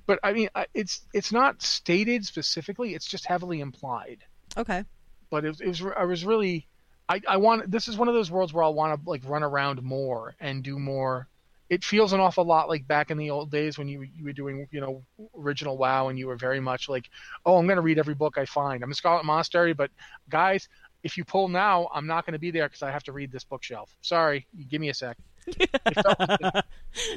but 0.06 0.20
I 0.24 0.34
mean, 0.34 0.50
it's 0.74 1.02
it's 1.14 1.32
not 1.32 1.62
stated 1.62 2.26
specifically. 2.26 2.94
It's 2.96 3.06
just 3.06 3.26
heavily 3.26 3.60
implied. 3.62 4.24
Okay. 4.58 4.84
But 5.30 5.46
it, 5.46 5.50
was- 5.50 5.62
it 5.62 5.68
was 5.68 5.84
I 5.98 6.04
was 6.04 6.26
really, 6.26 6.68
I 7.08 7.22
I 7.28 7.38
want 7.38 7.72
this 7.72 7.88
is 7.88 7.98
one 7.98 8.08
of 8.10 8.14
those 8.14 8.30
worlds 8.32 8.52
where 8.54 8.64
I'll 8.64 8.74
want 8.74 9.02
to 9.04 9.10
like 9.10 9.22
run 9.26 9.44
around 9.44 9.82
more 9.84 10.36
and 10.40 10.64
do 10.64 10.78
more. 10.78 11.28
It 11.72 11.86
feels 11.86 12.12
an 12.12 12.20
awful 12.20 12.44
lot 12.44 12.68
like 12.68 12.86
back 12.86 13.12
in 13.12 13.18
the 13.18 13.30
old 13.30 13.50
days 13.50 13.78
when 13.78 13.88
you 13.88 14.02
you 14.02 14.26
were 14.26 14.34
doing 14.34 14.68
you 14.72 14.82
know 14.82 15.04
original 15.38 15.78
WoW 15.78 16.10
and 16.10 16.20
you 16.20 16.28
were 16.28 16.36
very 16.36 16.60
much 16.60 16.90
like, 16.90 17.10
oh, 17.46 17.56
I'm 17.58 17.66
gonna 17.66 17.82
read 17.82 17.98
every 17.98 18.14
book 18.14 18.38
I 18.38 18.44
find. 18.44 18.84
I'm 18.84 18.92
a 18.92 18.94
Scarlet 18.94 19.24
Monastery, 19.24 19.72
but 19.72 19.90
guys, 20.28 20.68
if 21.02 21.18
you 21.18 21.24
pull 21.24 21.48
now, 21.48 21.90
I'm 21.94 22.06
not 22.06 22.26
gonna 22.26 22.40
be 22.40 22.52
there 22.52 22.68
because 22.68 22.84
I 22.84 22.92
have 22.92 23.04
to 23.04 23.14
read 23.14 23.32
this 23.32 23.46
bookshelf. 23.46 23.96
Sorry, 24.02 24.46
give 24.70 24.82
me 24.82 24.90
a 24.90 24.94
sec. 24.94 25.18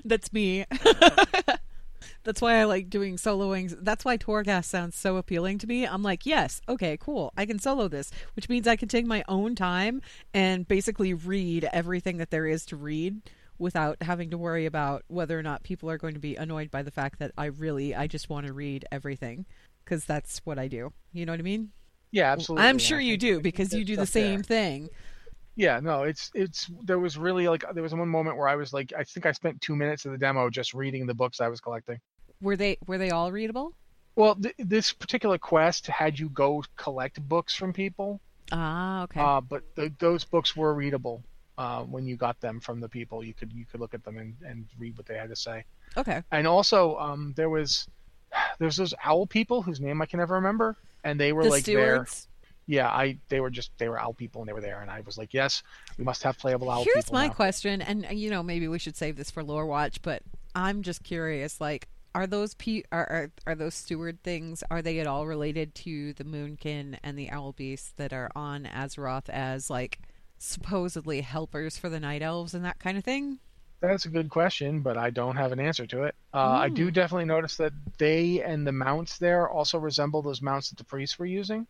That's 0.05 0.33
me. 0.33 0.65
That's 2.23 2.41
why 2.41 2.61
I 2.61 2.65
like 2.65 2.89
doing 2.89 3.17
soloings. 3.17 3.77
That's 3.81 4.05
why 4.05 4.17
Torghast 4.17 4.67
sounds 4.67 4.97
so 4.97 5.17
appealing 5.17 5.59
to 5.59 5.67
me. 5.67 5.85
I'm 5.85 6.03
like, 6.03 6.25
yes, 6.25 6.63
okay, 6.69 6.97
cool. 6.97 7.33
I 7.37 7.45
can 7.45 7.59
solo 7.59 7.89
this, 7.89 8.11
which 8.37 8.49
means 8.49 8.67
I 8.69 8.77
can 8.77 8.89
take 8.89 9.05
my 9.05 9.25
own 9.29 9.55
time 9.55 10.01
and 10.33 10.67
basically 10.67 11.13
read 11.13 11.69
everything 11.73 12.19
that 12.19 12.31
there 12.31 12.47
is 12.47 12.65
to 12.67 12.77
read 12.77 13.21
without 13.59 14.03
having 14.03 14.31
to 14.31 14.39
worry 14.39 14.67
about 14.67 15.05
whether 15.09 15.39
or 15.39 15.43
not 15.43 15.63
people 15.63 15.91
are 15.91 15.99
going 15.99 16.15
to 16.15 16.21
be 16.21 16.37
annoyed 16.37 16.71
by 16.71 16.83
the 16.83 16.91
fact 16.91 17.19
that 17.21 17.33
I 17.39 17.47
really 17.47 17.95
I 17.95 18.07
just 18.07 18.29
want 18.31 18.47
to 18.47 18.53
read 18.53 18.85
everything 18.93 19.47
because 19.85 20.05
that's 20.05 20.41
what 20.45 20.59
I 20.59 20.69
do. 20.69 20.93
You 21.13 21.27
know 21.27 21.33
what 21.33 21.41
I 21.41 21.45
mean? 21.45 21.73
yeah, 22.13 22.33
absolutely. 22.33 22.69
I'm 22.69 22.79
sure 22.79 23.01
you 23.01 23.17
do 23.17 23.41
because 23.41 23.75
you 23.75 23.85
do 23.85 23.97
the 23.97 24.07
stuff 24.07 24.13
there. 24.13 24.23
same 24.25 24.43
thing. 24.43 24.91
Yeah, 25.57 25.81
no, 25.81 26.03
it's 26.03 26.31
it's 26.35 26.69
there 26.83 26.99
was 26.99 27.17
really 27.17 27.49
like 27.49 27.65
there 27.75 27.83
was 27.83 27.95
one 27.95 28.09
moment 28.09 28.37
where 28.37 28.49
I 28.49 28.57
was 28.57 28.73
like 28.73 28.93
I 28.97 29.05
think 29.05 29.27
I 29.27 29.33
spent 29.33 29.61
two 29.61 29.77
minutes 29.77 30.05
of 30.05 30.13
the 30.13 30.19
demo 30.19 30.51
just 30.51 30.75
reading 30.75 31.07
the 31.07 31.15
books 31.15 31.41
I 31.41 31.49
was 31.49 31.61
collecting. 31.61 32.01
Were 32.41 32.57
they 32.57 32.79
were 32.87 32.97
they 32.99 33.11
all 33.11 33.33
readable? 33.33 33.75
Well, 34.17 34.35
th- 34.37 34.55
this 34.59 34.93
particular 34.93 35.39
quest 35.39 35.87
had 35.87 36.19
you 36.19 36.29
go 36.29 36.65
collect 36.77 37.21
books 37.29 37.55
from 37.55 37.73
people, 37.73 38.21
Ah, 38.53 39.03
okay. 39.05 39.21
uh, 39.21 39.41
but 39.41 39.63
th 39.77 39.93
those 39.99 40.25
books 40.25 40.57
were 40.57 40.75
readable 40.75 41.25
uh, 41.59 41.83
when 41.83 42.07
you 42.07 42.17
got 42.17 42.41
them 42.41 42.61
from 42.61 42.81
the 42.81 42.89
people. 42.89 43.25
You 43.25 43.35
could 43.35 43.53
you 43.53 43.65
could 43.65 43.81
look 43.81 43.95
at 43.95 44.05
them 44.05 44.19
and, 44.19 44.35
and 44.47 44.67
read 44.79 44.97
what 44.97 45.07
they 45.07 45.17
had 45.17 45.29
to 45.31 45.37
say. 45.37 45.65
okay. 45.97 46.23
And 46.33 46.47
also, 46.47 46.97
um, 46.99 47.33
there 47.37 47.51
was 47.51 47.87
there's 48.59 48.77
those 48.77 48.95
owl 49.05 49.27
people 49.27 49.63
whose 49.63 49.81
name 49.81 50.03
I 50.03 50.07
can 50.07 50.19
never 50.19 50.35
remember, 50.35 50.77
and 51.05 51.19
they 51.19 51.33
were 51.33 51.45
The 51.45 51.51
like 51.51 51.65
there. 51.65 52.07
Yeah, 52.67 52.89
I 52.89 53.19
they 53.29 53.41
were 53.41 53.51
just 53.51 53.71
they 53.77 53.89
were 53.91 54.01
owl 54.01 54.15
people 54.15 54.41
and 54.41 54.49
they 54.49 54.55
were 54.55 54.63
there, 54.63 54.81
and 54.81 54.91
I 54.91 55.01
was 55.03 55.19
like, 55.19 55.35
yes, 55.35 55.63
we 55.99 56.05
must 56.05 56.23
have 56.23 56.39
playable 56.39 56.71
owl 56.71 56.83
Here's 56.85 57.13
my 57.13 57.27
now. 57.27 57.33
question, 57.35 57.83
and 57.83 58.07
you 58.11 58.31
know 58.31 58.43
maybe 58.43 58.69
we 58.69 58.79
should 58.79 58.97
save 58.97 59.17
this 59.17 59.31
for 59.31 59.45
lore 59.45 59.67
watch, 59.67 60.01
but 60.01 60.23
I'm 60.55 60.83
just 60.83 61.03
curious. 61.05 61.61
Like, 61.61 61.89
are 62.15 62.27
those 62.27 62.55
pe- 62.55 62.85
are, 62.91 63.05
are 63.11 63.31
are 63.47 63.55
those 63.55 63.75
steward 63.75 64.23
things? 64.23 64.65
Are 64.71 64.81
they 64.81 64.99
at 65.01 65.07
all 65.07 65.27
related 65.27 65.75
to 65.77 66.15
the 66.15 66.25
Moonkin 66.25 66.99
and 67.03 67.19
the 67.19 67.29
Owl 67.31 67.53
Beasts 67.53 67.93
that 67.99 68.15
are 68.15 68.31
on 68.35 68.65
Azeroth 68.65 69.29
as 69.29 69.69
like 69.69 69.99
supposedly 70.45 71.21
helpers 71.23 71.79
for 71.79 71.89
the 71.89 72.01
Night 72.01 72.23
Elves 72.23 72.55
and 72.55 72.65
that 72.65 72.79
kind 72.79 72.97
of 72.99 73.05
thing? 73.05 73.39
That's 73.81 74.07
a 74.07 74.09
good 74.09 74.31
question, 74.31 74.81
but 74.81 74.97
I 74.97 75.11
don't 75.11 75.37
have 75.37 75.53
an 75.53 75.61
answer 75.61 75.87
to 75.87 76.05
it. 76.05 76.15
Uh, 76.33 76.39
I 76.39 76.69
do 76.71 76.91
definitely 76.91 77.27
notice 77.27 77.57
that 77.59 77.73
they 77.99 78.43
and 78.43 78.67
the 78.67 78.73
mounts 78.73 79.19
there 79.19 79.49
also 79.49 79.79
resemble 79.79 80.23
those 80.23 80.41
mounts 80.41 80.71
that 80.71 80.79
the 80.79 80.85
priests 80.85 81.19
were 81.19 81.27
using 81.27 81.67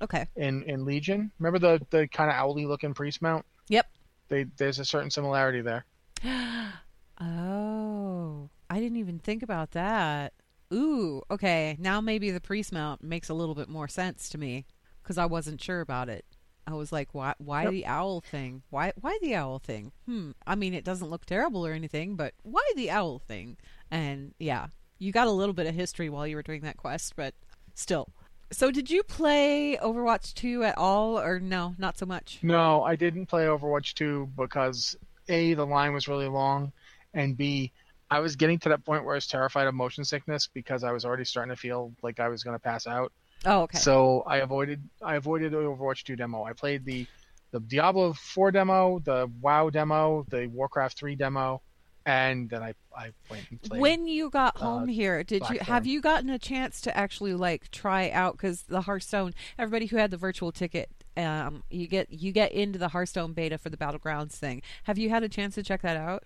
Okay. 0.00 0.26
in, 0.36 0.62
in 0.64 0.84
Legion. 0.84 1.30
Remember 1.38 1.58
the, 1.58 1.86
the 1.90 2.08
kind 2.08 2.30
of 2.30 2.36
owly 2.38 2.64
looking 2.64 2.94
priest 2.94 3.20
mount? 3.20 3.44
Yep. 3.68 3.86
They, 4.28 4.44
there's 4.56 4.78
a 4.78 4.84
certain 4.84 5.10
similarity 5.10 5.60
there. 5.60 5.84
Oh, 7.20 8.48
I 8.68 8.80
didn't 8.80 8.96
even 8.96 9.18
think 9.20 9.42
about 9.44 9.72
that. 9.72 10.32
Ooh, 10.72 11.22
okay. 11.30 11.76
Now 11.78 12.00
maybe 12.00 12.30
the 12.30 12.40
priest 12.40 12.72
mount 12.72 13.02
makes 13.02 13.28
a 13.28 13.34
little 13.34 13.54
bit 13.54 13.68
more 13.68 13.86
sense 13.86 14.28
to 14.30 14.38
me 14.38 14.66
because 15.02 15.18
I 15.18 15.26
wasn't 15.26 15.62
sure 15.62 15.80
about 15.80 16.08
it. 16.08 16.24
I 16.66 16.74
was 16.74 16.92
like, 16.92 17.08
why? 17.12 17.34
Why 17.38 17.64
Yep. 17.64 17.72
the 17.72 17.86
owl 17.86 18.20
thing? 18.20 18.62
Why? 18.70 18.92
Why 19.00 19.18
the 19.20 19.34
owl 19.34 19.58
thing? 19.58 19.92
Hmm. 20.06 20.32
I 20.46 20.54
mean, 20.54 20.74
it 20.74 20.84
doesn't 20.84 21.10
look 21.10 21.26
terrible 21.26 21.66
or 21.66 21.72
anything, 21.72 22.14
but 22.16 22.34
why 22.42 22.62
the 22.76 22.90
owl 22.90 23.18
thing? 23.18 23.56
And 23.90 24.34
yeah, 24.38 24.68
you 24.98 25.12
got 25.12 25.26
a 25.26 25.32
little 25.32 25.54
bit 25.54 25.66
of 25.66 25.74
history 25.74 26.08
while 26.08 26.26
you 26.26 26.36
were 26.36 26.42
doing 26.42 26.62
that 26.62 26.76
quest, 26.76 27.16
but 27.16 27.34
still. 27.74 28.08
So, 28.52 28.70
did 28.70 28.90
you 28.90 29.02
play 29.02 29.78
Overwatch 29.82 30.34
2 30.34 30.62
at 30.62 30.76
all, 30.76 31.18
or 31.18 31.40
no, 31.40 31.74
not 31.78 31.96
so 31.98 32.04
much? 32.06 32.38
No, 32.42 32.82
I 32.82 32.96
didn't 32.96 33.26
play 33.26 33.46
Overwatch 33.46 33.94
2 33.94 34.30
because 34.36 34.94
A, 35.28 35.54
the 35.54 35.64
line 35.66 35.94
was 35.94 36.06
really 36.06 36.28
long, 36.28 36.70
and 37.14 37.36
B, 37.36 37.72
I 38.10 38.20
was 38.20 38.36
getting 38.36 38.58
to 38.60 38.68
that 38.68 38.84
point 38.84 39.04
where 39.04 39.14
I 39.14 39.16
was 39.16 39.26
terrified 39.26 39.66
of 39.66 39.74
motion 39.74 40.04
sickness 40.04 40.50
because 40.52 40.84
I 40.84 40.92
was 40.92 41.06
already 41.06 41.24
starting 41.24 41.54
to 41.54 41.58
feel 41.58 41.94
like 42.02 42.20
I 42.20 42.28
was 42.28 42.44
going 42.44 42.54
to 42.54 42.62
pass 42.62 42.86
out. 42.86 43.10
Oh, 43.44 43.62
okay. 43.62 43.78
So 43.78 44.22
I 44.26 44.38
avoided 44.38 44.82
I 45.02 45.16
avoided 45.16 45.52
the 45.52 45.58
Overwatch 45.58 46.04
2 46.04 46.16
demo. 46.16 46.44
I 46.44 46.52
played 46.52 46.84
the 46.84 47.06
the 47.50 47.60
Diablo 47.60 48.12
4 48.14 48.50
demo, 48.52 48.98
the 49.00 49.30
WoW 49.40 49.68
demo, 49.70 50.24
the 50.30 50.46
Warcraft 50.46 50.96
3 50.98 51.16
demo, 51.16 51.60
and 52.06 52.48
then 52.48 52.62
I 52.62 52.74
I 52.96 53.10
went 53.30 53.44
and 53.50 53.60
played. 53.62 53.80
when 53.80 54.06
you 54.06 54.30
got 54.30 54.56
uh, 54.60 54.64
home 54.64 54.88
here 54.88 55.22
did 55.24 55.42
you 55.50 55.58
have 55.60 55.86
you 55.86 56.00
gotten 56.00 56.30
a 56.30 56.38
chance 56.38 56.80
to 56.82 56.96
actually 56.96 57.34
like 57.34 57.70
try 57.70 58.10
out 58.10 58.32
because 58.36 58.62
the 58.62 58.82
hearthstone 58.82 59.34
everybody 59.58 59.86
who 59.86 59.96
had 59.96 60.10
the 60.10 60.16
virtual 60.16 60.50
ticket 60.52 60.90
um 61.16 61.62
you 61.70 61.86
get 61.86 62.10
you 62.10 62.32
get 62.32 62.52
into 62.52 62.78
the 62.78 62.88
hearthstone 62.88 63.32
beta 63.32 63.56
for 63.56 63.70
the 63.70 63.76
battlegrounds 63.76 64.32
thing 64.32 64.60
have 64.84 64.98
you 64.98 65.08
had 65.10 65.22
a 65.22 65.28
chance 65.28 65.54
to 65.54 65.62
check 65.62 65.80
that 65.82 65.96
out 65.96 66.24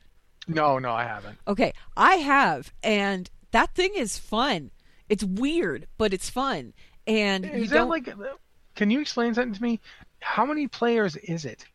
No, 0.49 0.79
no, 0.79 0.91
I 0.93 1.05
haven't. 1.05 1.39
okay 1.47 1.73
i 1.97 2.17
have 2.17 2.73
and 2.83 3.31
that 3.53 3.75
thing 3.75 3.93
is 3.97 4.17
fun 4.19 4.71
it's 5.09 5.23
weird 5.25 5.87
but 5.99 6.13
it's 6.15 6.31
fun 6.31 6.73
and 7.07 7.45
you 7.45 7.51
Is 7.51 7.71
that 7.71 7.77
don't 7.77 7.89
like 7.89 8.09
Can 8.75 8.91
you 8.91 9.01
explain 9.01 9.35
something 9.35 9.55
to 9.55 9.63
me? 9.63 9.81
How 10.21 10.45
many 10.45 10.69
players 10.69 11.17
is 11.17 11.45
it? 11.45 11.67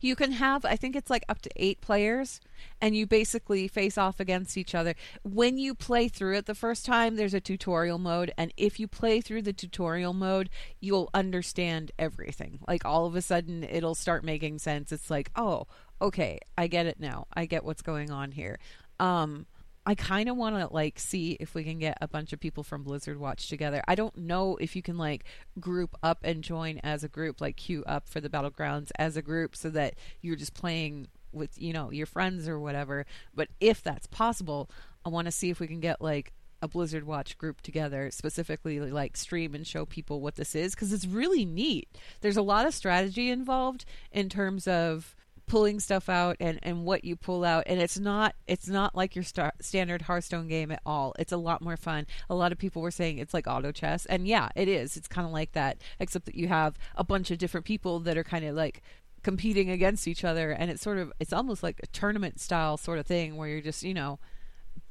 You 0.00 0.16
can 0.16 0.32
have, 0.32 0.64
I 0.64 0.76
think 0.76 0.94
it's 0.94 1.10
like 1.10 1.24
up 1.28 1.40
to 1.42 1.50
eight 1.56 1.80
players, 1.80 2.40
and 2.80 2.94
you 2.94 3.06
basically 3.06 3.68
face 3.68 3.96
off 3.96 4.20
against 4.20 4.56
each 4.56 4.74
other. 4.74 4.94
When 5.22 5.58
you 5.58 5.74
play 5.74 6.08
through 6.08 6.36
it 6.36 6.46
the 6.46 6.54
first 6.54 6.84
time, 6.84 7.16
there's 7.16 7.34
a 7.34 7.40
tutorial 7.40 7.98
mode, 7.98 8.32
and 8.36 8.52
if 8.56 8.78
you 8.78 8.86
play 8.86 9.20
through 9.20 9.42
the 9.42 9.52
tutorial 9.52 10.12
mode, 10.12 10.50
you'll 10.80 11.10
understand 11.14 11.92
everything. 11.98 12.60
Like 12.66 12.84
all 12.84 13.06
of 13.06 13.16
a 13.16 13.22
sudden, 13.22 13.64
it'll 13.64 13.94
start 13.94 14.24
making 14.24 14.58
sense. 14.58 14.92
It's 14.92 15.10
like, 15.10 15.30
oh, 15.36 15.66
okay, 16.00 16.40
I 16.56 16.66
get 16.66 16.86
it 16.86 17.00
now. 17.00 17.26
I 17.32 17.46
get 17.46 17.64
what's 17.64 17.82
going 17.82 18.10
on 18.10 18.32
here. 18.32 18.58
Um, 18.98 19.46
I 19.86 19.94
kind 19.94 20.28
of 20.28 20.36
want 20.36 20.56
to 20.56 20.72
like 20.72 20.98
see 20.98 21.32
if 21.40 21.54
we 21.54 21.64
can 21.64 21.78
get 21.78 21.96
a 22.00 22.08
bunch 22.08 22.32
of 22.32 22.40
people 22.40 22.62
from 22.62 22.82
Blizzard 22.82 23.18
Watch 23.18 23.48
together. 23.48 23.82
I 23.88 23.94
don't 23.94 24.16
know 24.16 24.56
if 24.60 24.76
you 24.76 24.82
can 24.82 24.98
like 24.98 25.24
group 25.58 25.96
up 26.02 26.18
and 26.22 26.44
join 26.44 26.78
as 26.82 27.02
a 27.02 27.08
group, 27.08 27.40
like 27.40 27.56
queue 27.56 27.82
up 27.86 28.08
for 28.08 28.20
the 28.20 28.28
battlegrounds 28.28 28.90
as 28.98 29.16
a 29.16 29.22
group, 29.22 29.56
so 29.56 29.70
that 29.70 29.94
you're 30.20 30.36
just 30.36 30.54
playing 30.54 31.08
with 31.32 31.60
you 31.60 31.72
know 31.72 31.90
your 31.90 32.06
friends 32.06 32.46
or 32.46 32.58
whatever. 32.58 33.06
But 33.34 33.48
if 33.58 33.82
that's 33.82 34.06
possible, 34.06 34.70
I 35.04 35.08
want 35.08 35.26
to 35.26 35.32
see 35.32 35.50
if 35.50 35.60
we 35.60 35.66
can 35.66 35.80
get 35.80 36.02
like 36.02 36.32
a 36.62 36.68
Blizzard 36.68 37.04
Watch 37.04 37.38
group 37.38 37.62
together, 37.62 38.10
specifically 38.10 38.78
like 38.80 39.16
stream 39.16 39.54
and 39.54 39.66
show 39.66 39.86
people 39.86 40.20
what 40.20 40.36
this 40.36 40.54
is 40.54 40.74
because 40.74 40.92
it's 40.92 41.06
really 41.06 41.44
neat. 41.44 41.88
There's 42.20 42.36
a 42.36 42.42
lot 42.42 42.66
of 42.66 42.74
strategy 42.74 43.30
involved 43.30 43.86
in 44.12 44.28
terms 44.28 44.68
of 44.68 45.14
pulling 45.50 45.80
stuff 45.80 46.08
out 46.08 46.36
and 46.38 46.60
and 46.62 46.84
what 46.84 47.04
you 47.04 47.16
pull 47.16 47.44
out 47.44 47.64
and 47.66 47.80
it's 47.80 47.98
not 47.98 48.36
it's 48.46 48.68
not 48.68 48.94
like 48.94 49.16
your 49.16 49.24
star- 49.24 49.52
standard 49.60 50.02
Hearthstone 50.02 50.46
game 50.46 50.70
at 50.70 50.80
all. 50.86 51.12
It's 51.18 51.32
a 51.32 51.36
lot 51.36 51.60
more 51.60 51.76
fun. 51.76 52.06
A 52.30 52.36
lot 52.36 52.52
of 52.52 52.58
people 52.58 52.80
were 52.80 52.92
saying 52.92 53.18
it's 53.18 53.34
like 53.34 53.48
auto 53.48 53.72
chess 53.72 54.06
and 54.06 54.28
yeah, 54.28 54.50
it 54.54 54.68
is. 54.68 54.96
It's 54.96 55.08
kind 55.08 55.26
of 55.26 55.32
like 55.32 55.50
that 55.52 55.78
except 55.98 56.26
that 56.26 56.36
you 56.36 56.46
have 56.46 56.78
a 56.94 57.02
bunch 57.02 57.32
of 57.32 57.38
different 57.38 57.66
people 57.66 57.98
that 57.98 58.16
are 58.16 58.22
kind 58.22 58.44
of 58.44 58.54
like 58.54 58.80
competing 59.24 59.70
against 59.70 60.06
each 60.06 60.22
other 60.22 60.52
and 60.52 60.70
it's 60.70 60.82
sort 60.82 60.98
of 60.98 61.12
it's 61.18 61.32
almost 61.32 61.64
like 61.64 61.80
a 61.82 61.88
tournament 61.88 62.38
style 62.38 62.76
sort 62.76 63.00
of 63.00 63.06
thing 63.06 63.36
where 63.36 63.48
you're 63.48 63.60
just, 63.60 63.82
you 63.82 63.92
know, 63.92 64.20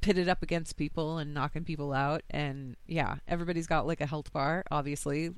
pitted 0.02 0.28
up 0.28 0.42
against 0.42 0.76
people 0.76 1.16
and 1.16 1.32
knocking 1.32 1.64
people 1.64 1.94
out 1.94 2.22
and 2.28 2.76
yeah, 2.86 3.16
everybody's 3.26 3.66
got 3.66 3.86
like 3.86 4.02
a 4.02 4.06
health 4.06 4.30
bar 4.30 4.62
obviously. 4.70 5.30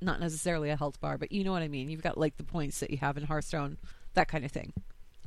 Not 0.00 0.20
necessarily 0.20 0.68
a 0.70 0.76
health 0.76 1.00
bar, 1.00 1.16
but 1.18 1.32
you 1.32 1.42
know 1.42 1.52
what 1.52 1.62
I 1.62 1.68
mean. 1.68 1.88
You've 1.88 2.02
got 2.02 2.18
like 2.18 2.36
the 2.38 2.44
points 2.44 2.80
that 2.80 2.90
you 2.90 2.98
have 2.98 3.16
in 3.18 3.24
Hearthstone 3.24 3.78
that 4.16 4.28
kind 4.28 4.44
of 4.44 4.52
thing. 4.52 4.74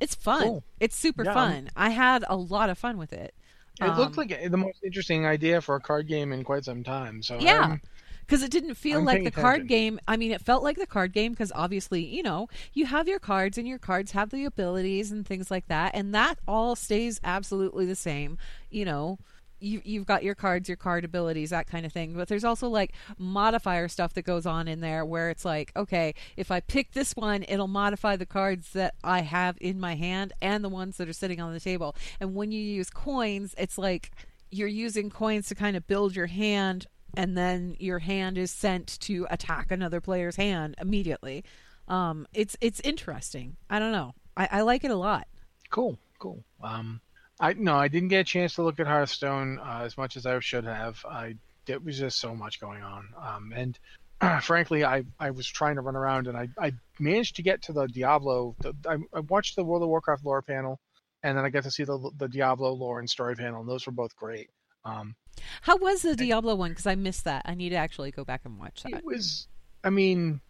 It's 0.01 0.15
fun. 0.15 0.43
Cool. 0.43 0.63
It's 0.79 0.95
super 0.95 1.25
Yeah, 1.25 1.33
fun. 1.33 1.69
I 1.75 1.89
had 1.91 2.23
a 2.27 2.35
lot 2.37 2.69
of 2.69 2.77
fun 2.77 2.97
with 2.97 3.13
it. 3.13 3.33
It 3.81 3.95
looked 3.95 4.17
Um, 4.17 4.17
like 4.17 4.51
the 4.51 4.57
most 4.57 4.83
interesting 4.83 5.25
idea 5.25 5.61
for 5.61 5.75
a 5.75 5.81
card 5.81 6.07
game 6.07 6.33
in 6.33 6.43
quite 6.43 6.65
some 6.65 6.83
time. 6.83 7.23
So 7.23 7.39
Yeah. 7.39 7.77
Because 8.25 8.43
it 8.43 8.51
didn't 8.51 8.75
feel 8.75 8.99
I'm 8.99 9.05
like 9.05 9.23
the 9.23 9.31
card 9.31 9.61
attention. 9.61 9.67
game. 9.67 9.99
I 10.07 10.15
mean, 10.17 10.31
it 10.31 10.41
felt 10.41 10.63
like 10.63 10.77
the 10.77 10.85
card 10.85 11.13
game 11.13 11.31
because 11.33 11.51
obviously, 11.55 12.05
you 12.05 12.21
know, 12.21 12.47
you 12.73 12.85
have 12.85 13.07
your 13.07 13.19
cards 13.19 13.57
and 13.57 13.67
your 13.67 13.79
cards 13.79 14.11
have 14.11 14.29
the 14.29 14.45
abilities 14.45 15.11
and 15.11 15.25
things 15.25 15.49
like 15.49 15.67
that, 15.67 15.95
and 15.95 16.13
that 16.13 16.37
all 16.47 16.75
stays 16.75 17.19
absolutely 17.23 17.85
the 17.87 17.95
same. 17.95 18.37
You 18.69 18.85
know, 18.85 19.19
you 19.59 19.81
you've 19.83 20.05
got 20.05 20.23
your 20.23 20.35
cards, 20.35 20.69
your 20.69 20.77
card 20.77 21.05
abilities, 21.05 21.49
that 21.49 21.67
kind 21.67 21.85
of 21.85 21.93
thing. 21.93 22.13
But 22.13 22.27
there's 22.27 22.43
also 22.43 22.67
like 22.69 22.93
modifier 23.17 23.87
stuff 23.87 24.13
that 24.13 24.23
goes 24.23 24.45
on 24.45 24.67
in 24.67 24.79
there 24.81 25.05
where 25.05 25.29
it's 25.29 25.45
like, 25.45 25.71
okay, 25.75 26.13
if 26.37 26.51
I 26.51 26.59
pick 26.59 26.93
this 26.93 27.15
one, 27.15 27.43
it'll 27.47 27.67
modify 27.67 28.15
the 28.15 28.25
cards 28.25 28.71
that 28.73 28.95
I 29.03 29.21
have 29.21 29.57
in 29.61 29.79
my 29.79 29.95
hand 29.95 30.33
and 30.41 30.63
the 30.63 30.69
ones 30.69 30.97
that 30.97 31.09
are 31.09 31.13
sitting 31.13 31.39
on 31.39 31.53
the 31.53 31.59
table. 31.59 31.95
And 32.19 32.35
when 32.35 32.51
you 32.51 32.61
use 32.61 32.89
coins, 32.89 33.55
it's 33.57 33.77
like 33.77 34.11
you're 34.51 34.67
using 34.67 35.09
coins 35.09 35.47
to 35.49 35.55
kind 35.55 35.75
of 35.77 35.87
build 35.87 36.15
your 36.15 36.27
hand 36.27 36.87
and 37.15 37.37
then 37.37 37.75
your 37.79 37.99
hand 37.99 38.37
is 38.37 38.51
sent 38.51 38.99
to 39.01 39.27
attack 39.29 39.71
another 39.71 40.01
player's 40.01 40.35
hand 40.35 40.75
immediately. 40.79 41.43
Um, 41.87 42.27
it's 42.33 42.55
it's 42.61 42.79
interesting. 42.81 43.57
I 43.69 43.79
don't 43.79 43.91
know. 43.91 44.13
I, 44.37 44.47
I 44.51 44.61
like 44.61 44.83
it 44.83 44.91
a 44.91 44.95
lot. 44.95 45.27
Cool, 45.69 45.97
cool. 46.19 46.43
Um, 46.61 47.01
I 47.39 47.53
no, 47.53 47.75
I 47.75 47.87
didn't 47.87 48.09
get 48.09 48.19
a 48.19 48.23
chance 48.23 48.55
to 48.55 48.63
look 48.63 48.79
at 48.79 48.87
Hearthstone 48.87 49.59
uh, 49.59 49.81
as 49.83 49.97
much 49.97 50.17
as 50.17 50.25
I 50.25 50.39
should 50.39 50.65
have. 50.65 51.03
I 51.05 51.35
there 51.65 51.79
was 51.79 51.99
just 51.99 52.19
so 52.19 52.35
much 52.35 52.59
going 52.59 52.81
on, 52.81 53.09
um, 53.21 53.53
and 53.55 53.79
frankly, 54.43 54.83
I 54.83 55.03
I 55.19 55.31
was 55.31 55.47
trying 55.47 55.75
to 55.75 55.81
run 55.81 55.95
around, 55.95 56.27
and 56.27 56.37
I 56.37 56.49
I 56.59 56.73
managed 56.99 57.37
to 57.37 57.43
get 57.43 57.63
to 57.63 57.73
the 57.73 57.87
Diablo. 57.87 58.55
The, 58.59 58.73
I, 58.87 58.97
I 59.17 59.21
watched 59.21 59.55
the 59.55 59.63
World 59.63 59.83
of 59.83 59.89
Warcraft 59.89 60.25
lore 60.25 60.41
panel, 60.41 60.79
and 61.23 61.37
then 61.37 61.45
I 61.45 61.49
got 61.49 61.63
to 61.63 61.71
see 61.71 61.83
the 61.83 62.11
the 62.17 62.27
Diablo 62.27 62.73
lore 62.73 62.99
and 62.99 63.09
story 63.09 63.35
panel, 63.35 63.61
and 63.61 63.69
those 63.69 63.85
were 63.85 63.93
both 63.93 64.15
great. 64.15 64.49
Um, 64.85 65.15
How 65.61 65.77
was 65.77 66.01
the 66.01 66.15
Diablo 66.15 66.55
one? 66.55 66.71
Because 66.71 66.87
I 66.87 66.95
missed 66.95 67.25
that. 67.25 67.43
I 67.45 67.53
need 67.55 67.69
to 67.69 67.75
actually 67.75 68.11
go 68.11 68.23
back 68.23 68.41
and 68.45 68.57
watch 68.57 68.83
that. 68.83 68.93
It 68.93 69.05
was, 69.05 69.47
I 69.83 69.89
mean, 69.89 70.41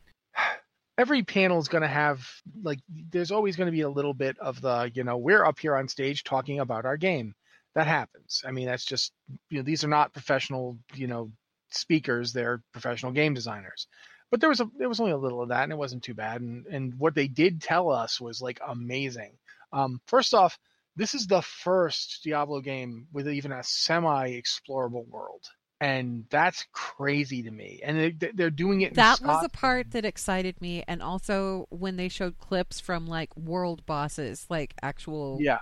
every 0.99 1.23
panel 1.23 1.59
is 1.59 1.69
going 1.69 1.81
to 1.81 1.88
have 1.88 2.27
like, 2.62 2.79
there's 3.09 3.31
always 3.31 3.55
going 3.55 3.67
to 3.67 3.71
be 3.71 3.81
a 3.81 3.89
little 3.89 4.13
bit 4.13 4.38
of 4.39 4.59
the, 4.59 4.91
you 4.93 5.05
know, 5.05 5.15
we're 5.15 5.45
up 5.45 5.57
here 5.57 5.77
on 5.77 5.88
stage 5.88 6.25
talking 6.25 6.59
about 6.59 6.85
our 6.85 6.97
game. 6.97 7.33
That 7.73 7.88
happens. 7.88 8.43
I 8.45 8.51
mean, 8.51 8.65
that's 8.65 8.83
just, 8.83 9.13
you 9.49 9.59
know, 9.59 9.63
these 9.63 9.85
are 9.85 9.88
not 9.88 10.12
professional, 10.12 10.77
you 10.93 11.07
know, 11.07 11.31
speakers. 11.69 12.33
They're 12.33 12.62
professional 12.73 13.13
game 13.13 13.33
designers. 13.33 13.88
But 14.29 14.41
there 14.41 14.49
was 14.49 14.59
a, 14.59 14.69
there 14.77 14.89
was 14.89 14.99
only 14.99 15.13
a 15.13 15.17
little 15.17 15.41
of 15.41 15.49
that, 15.49 15.63
and 15.63 15.71
it 15.71 15.77
wasn't 15.77 16.03
too 16.03 16.13
bad. 16.13 16.41
And 16.41 16.65
and 16.67 16.93
what 16.99 17.15
they 17.15 17.27
did 17.27 17.62
tell 17.62 17.89
us 17.89 18.19
was 18.19 18.41
like 18.41 18.59
amazing. 18.67 19.31
Um, 19.71 20.01
first 20.05 20.33
off, 20.33 20.59
this 20.95 21.15
is 21.15 21.27
the 21.27 21.41
first 21.41 22.21
Diablo 22.23 22.59
game 22.59 23.07
with 23.13 23.29
even 23.29 23.51
a 23.51 23.63
semi-explorable 23.63 25.07
world, 25.07 25.45
and 25.82 26.26
that's 26.30 26.65
crazy 26.74 27.44
to 27.44 27.52
me. 27.52 27.80
And 27.84 27.98
they, 28.20 28.32
they're 28.34 28.50
doing 28.50 28.82
it. 28.82 28.89
In 28.89 28.94
That 28.96 29.22
was 29.22 29.42
the 29.42 29.50
part 29.50 29.92
that 29.92 30.06
excited 30.06 30.60
me, 30.62 30.84
and 30.88 31.02
also 31.02 31.68
when 31.70 31.96
they 31.96 32.10
showed 32.10 32.38
clips 32.38 32.80
from 32.80 33.08
like 33.08 33.36
world 33.38 33.86
bosses, 33.86 34.46
like 34.50 34.74
actual 34.82 35.38
Yeah, 35.39 35.60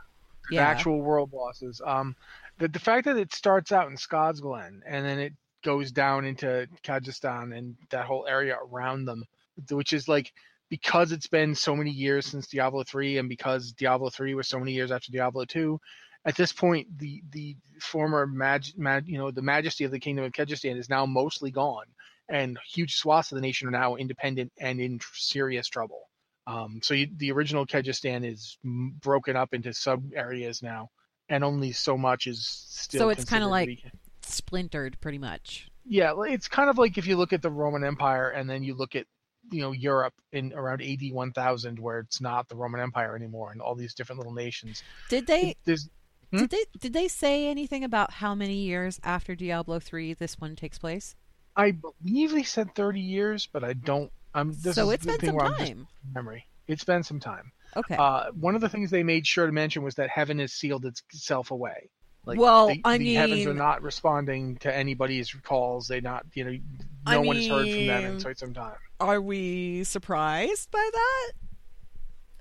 yeah. 0.49 0.61
actual 0.61 1.01
world 1.01 1.31
bosses. 1.31 1.81
Um, 1.85 2.15
the 2.57 2.67
the 2.67 2.79
fact 2.79 3.05
that 3.05 3.17
it 3.17 3.33
starts 3.33 3.71
out 3.71 3.89
in 3.89 3.95
Scosglen 3.95 4.81
and 4.85 5.05
then 5.05 5.19
it 5.19 5.33
goes 5.63 5.91
down 5.91 6.25
into 6.25 6.67
Kehjistan 6.83 7.55
and 7.55 7.75
that 7.89 8.05
whole 8.05 8.25
area 8.27 8.57
around 8.71 9.05
them, 9.05 9.23
which 9.69 9.93
is 9.93 10.07
like 10.07 10.31
because 10.69 11.11
it's 11.11 11.27
been 11.27 11.55
so 11.55 11.75
many 11.75 11.91
years 11.91 12.25
since 12.25 12.47
Diablo 12.47 12.83
three 12.83 13.17
and 13.17 13.29
because 13.29 13.71
Diablo 13.73 14.09
three 14.09 14.33
was 14.33 14.47
so 14.47 14.59
many 14.59 14.73
years 14.73 14.91
after 14.91 15.11
Diablo 15.11 15.45
two. 15.45 15.79
At 16.27 16.35
this 16.35 16.51
point, 16.51 16.87
the 16.99 17.23
the 17.31 17.55
former 17.81 18.27
mag, 18.27 18.65
mag, 18.75 19.07
you 19.07 19.17
know, 19.17 19.31
the 19.31 19.41
majesty 19.41 19.85
of 19.85 19.91
the 19.91 19.99
kingdom 19.99 20.25
of 20.25 20.33
Kehjistan 20.33 20.77
is 20.77 20.89
now 20.89 21.05
mostly 21.05 21.51
gone, 21.51 21.85
and 22.27 22.57
huge 22.69 22.95
swaths 22.95 23.31
of 23.31 23.37
the 23.37 23.41
nation 23.41 23.67
are 23.69 23.71
now 23.71 23.95
independent 23.95 24.51
and 24.59 24.81
in 24.81 24.99
serious 25.13 25.67
trouble. 25.69 26.09
Um, 26.45 26.81
so 26.83 26.93
you, 26.93 27.07
the 27.15 27.31
original 27.31 27.65
Kehjistan 27.65 28.29
is 28.29 28.57
m- 28.63 28.95
broken 29.01 29.35
up 29.37 29.53
into 29.53 29.73
sub 29.73 30.03
areas 30.13 30.61
now, 30.61 30.89
and 31.29 31.43
only 31.45 31.71
so 31.71 31.97
much 31.97 32.27
is 32.27 32.45
still. 32.45 32.99
So 32.99 33.09
it's 33.09 33.23
kinda 33.25 33.47
like- 33.47 33.67
be- 33.67 33.83
splintered 34.21 34.99
pretty 34.99 35.17
much. 35.17 35.69
yeah, 35.85 36.11
it's 36.27 36.49
kind 36.49 36.69
of 36.69 36.77
like 36.77 36.97
if 36.97 37.07
you 37.07 37.15
look 37.15 37.31
at 37.31 37.41
the 37.41 37.49
Roman 37.49 37.85
Empire 37.85 38.29
and 38.31 38.49
then 38.49 38.61
you 38.63 38.75
look 38.75 38.95
at 38.97 39.05
you 39.49 39.61
know 39.61 39.71
Europe 39.71 40.13
in 40.33 40.51
around 40.51 40.81
AD 40.81 41.09
1000, 41.13 41.79
where 41.79 41.99
it's 41.99 42.19
not 42.19 42.49
the 42.49 42.55
Roman 42.57 42.81
Empire 42.81 43.15
anymore, 43.15 43.53
and 43.53 43.61
all 43.61 43.75
these 43.75 43.93
different 43.93 44.19
little 44.19 44.33
nations. 44.33 44.83
Did 45.09 45.25
they 45.27 45.55
There's 45.63 45.87
Hmm? 46.31 46.39
did 46.39 46.49
they 46.49 46.65
did 46.79 46.93
they 46.93 47.07
say 47.07 47.47
anything 47.47 47.83
about 47.83 48.11
how 48.11 48.35
many 48.35 48.55
years 48.55 48.99
after 49.03 49.35
Diablo 49.35 49.79
three 49.79 50.13
this 50.13 50.39
one 50.39 50.55
takes 50.55 50.77
place? 50.77 51.15
I 51.55 51.71
believe 51.71 52.31
they 52.31 52.43
said 52.43 52.75
30 52.75 52.99
years, 52.99 53.47
but 53.51 53.63
I 53.63 53.73
don't. 53.73 54.11
I'm. 54.33 54.53
This 54.61 54.75
so 54.75 54.89
it's 54.91 55.05
been 55.05 55.19
some 55.19 55.35
where 55.35 55.45
I'm 55.45 55.57
just 55.57 55.71
time. 55.71 55.87
memory. 56.13 56.45
It's 56.67 56.83
been 56.83 57.01
some 57.03 57.19
time. 57.19 57.51
Okay. 57.75 57.95
Uh, 57.95 58.31
one 58.39 58.55
of 58.55 58.61
the 58.61 58.69
things 58.69 58.91
they 58.91 59.03
made 59.03 59.25
sure 59.25 59.45
to 59.45 59.51
mention 59.51 59.83
was 59.83 59.95
that 59.95 60.09
heaven 60.09 60.39
has 60.39 60.51
sealed 60.53 60.85
itself 60.85 61.51
away. 61.51 61.89
Like, 62.25 62.37
Well, 62.39 62.67
the, 62.67 62.81
I 62.83 62.97
the 62.97 63.13
heavens 63.13 63.45
are 63.45 63.53
not 63.53 63.81
responding 63.81 64.57
to 64.57 64.75
anybody's 64.75 65.31
calls. 65.43 65.87
They 65.87 66.01
not, 66.01 66.25
you 66.33 66.43
know, 66.43 66.51
no 66.51 66.59
I 67.05 67.17
one 67.19 67.37
has 67.37 67.47
heard 67.47 67.67
from 67.69 67.87
them 67.87 68.03
in 68.03 68.11
mean- 68.11 68.21
quite 68.21 68.37
some 68.37 68.53
time. 68.53 68.75
Are 68.99 69.21
we 69.21 69.83
surprised 69.85 70.69
by 70.71 70.89
that? 70.91 71.31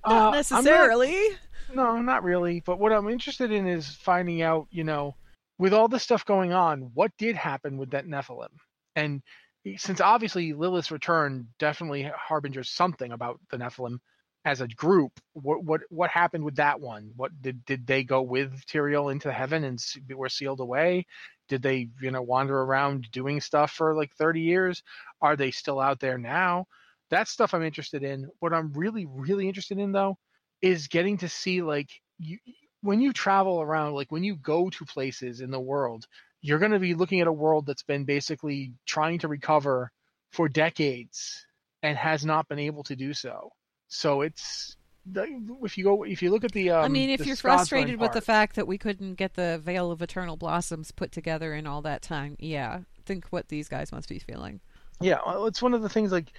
Uh, 0.05 0.09
Not 0.11 0.27
I'm 0.27 0.33
necessarily. 0.33 1.15
No, 1.75 2.01
not 2.01 2.23
really. 2.23 2.61
But 2.61 2.79
what 2.79 2.93
I'm 2.93 3.09
interested 3.09 3.51
in 3.51 3.67
is 3.67 3.89
finding 3.89 4.43
out, 4.43 4.69
you 4.71 4.85
know, 4.85 5.17
with 5.59 5.73
all 5.73 5.89
this 5.89 6.03
stuff 6.03 6.25
going 6.25 6.53
on, 6.53 6.91
what 6.95 7.13
did 7.19 7.37
happen 7.37 7.77
with 7.79 7.91
that 7.91 8.07
Nephilim? 8.07 8.51
And 8.95 9.23
since 9.77 10.01
obviously 10.01 10.53
Lilith's 10.53 10.91
return 10.91 11.49
definitely 11.59 12.11
harbingers 12.17 12.71
something 12.71 13.13
about 13.13 13.41
the 13.51 13.57
Nephilim 13.57 13.99
as 14.45 14.61
a 14.61 14.69
group, 14.69 15.13
what 15.33 15.65
what 15.65 15.81
what 15.91 16.11
happened 16.11 16.45
with 16.45 16.57
that 16.57 16.81
one? 16.81 17.11
What 17.17 17.33
did 17.43 17.65
did 17.65 17.87
they 17.87 18.05
go 18.05 18.23
with 18.23 18.65
Tyrael 18.67 19.11
into 19.11 19.33
heaven 19.33 19.65
and 19.65 19.81
were 20.15 20.29
sealed 20.29 20.61
away? 20.61 21.07
Did 21.49 21.63
they, 21.63 21.89
you 22.01 22.11
know, 22.13 22.23
wander 22.23 22.61
around 22.61 23.11
doing 23.11 23.41
stuff 23.41 23.73
for 23.73 23.95
like 23.97 24.13
30 24.15 24.41
years? 24.41 24.83
Are 25.21 25.37
they 25.37 25.51
still 25.51 25.81
out 25.81 25.99
there 26.01 26.19
now? 26.19 26.67
That's 27.11 27.31
stuff 27.33 27.55
I'm 27.55 27.63
interested 27.65 28.05
in. 28.05 28.31
What 28.39 28.53
I'm 28.53 28.73
really 28.73 29.07
really 29.07 29.49
interested 29.49 29.79
in 29.79 29.91
though 29.93 30.17
is 30.63 30.89
getting 30.89 31.19
to 31.19 31.29
see 31.29 31.63
like 31.63 31.91
you 32.19 32.39
when 32.83 33.01
you 33.01 33.13
travel 33.13 33.61
around 33.61 33.95
like 33.95 34.11
when 34.11 34.25
you 34.25 34.37
go 34.37 34.71
to 34.71 34.85
places 34.85 35.41
in 35.41 35.51
the 35.51 35.61
world 35.61 36.07
you're 36.43 36.59
going 36.59 36.73
to 36.73 36.79
be 36.79 36.95
looking 36.95 37.21
at 37.21 37.27
a 37.27 37.33
world 37.33 37.67
that's 37.67 37.83
been 37.83 38.05
basically 38.05 38.73
trying 38.87 39.19
to 39.19 39.29
recover 39.29 39.91
for 40.31 40.49
decades 40.49 41.45
and 41.83 41.97
has 41.97 42.25
not 42.25 42.49
been 42.49 42.59
able 42.59 42.83
to 42.83 42.97
do 42.97 43.13
so 43.13 43.51
so 43.89 44.23
it's 44.23 44.77
if 45.15 45.79
you 45.79 45.85
go 45.85 46.03
if 46.03 46.23
you 46.23 46.31
look 46.31 46.45
at 46.45 46.53
the 46.53 46.71
um, 46.71 46.85
I 46.85 46.89
mean, 46.89 47.11
if 47.11 47.27
you're 47.27 47.37
frustrated 47.37 48.01
with 48.01 48.13
the 48.13 48.21
fact 48.21 48.57
that 48.57 48.67
we 48.67 48.79
couldn't 48.79 49.15
get 49.15 49.35
the 49.35 49.61
Veil 49.63 49.91
of 49.91 50.03
Eternal 50.03 50.37
Blossoms 50.37 50.91
put 50.91 51.13
together 51.13 51.55
in 51.55 51.67
all 51.67 51.83
that 51.83 52.03
time, 52.03 52.37
yeah, 52.39 52.81
think 53.05 53.27
what 53.31 53.49
these 53.49 53.69
guys 53.69 53.93
must 53.93 54.09
be 54.09 54.19
feeling. 54.19 54.61
Yeah, 55.01 55.19
well, 55.27 55.47
it's 55.47 55.63
one 55.63 55.75
of 55.75 55.83
the 55.83 55.89
things 55.89 56.11
like 56.11 56.33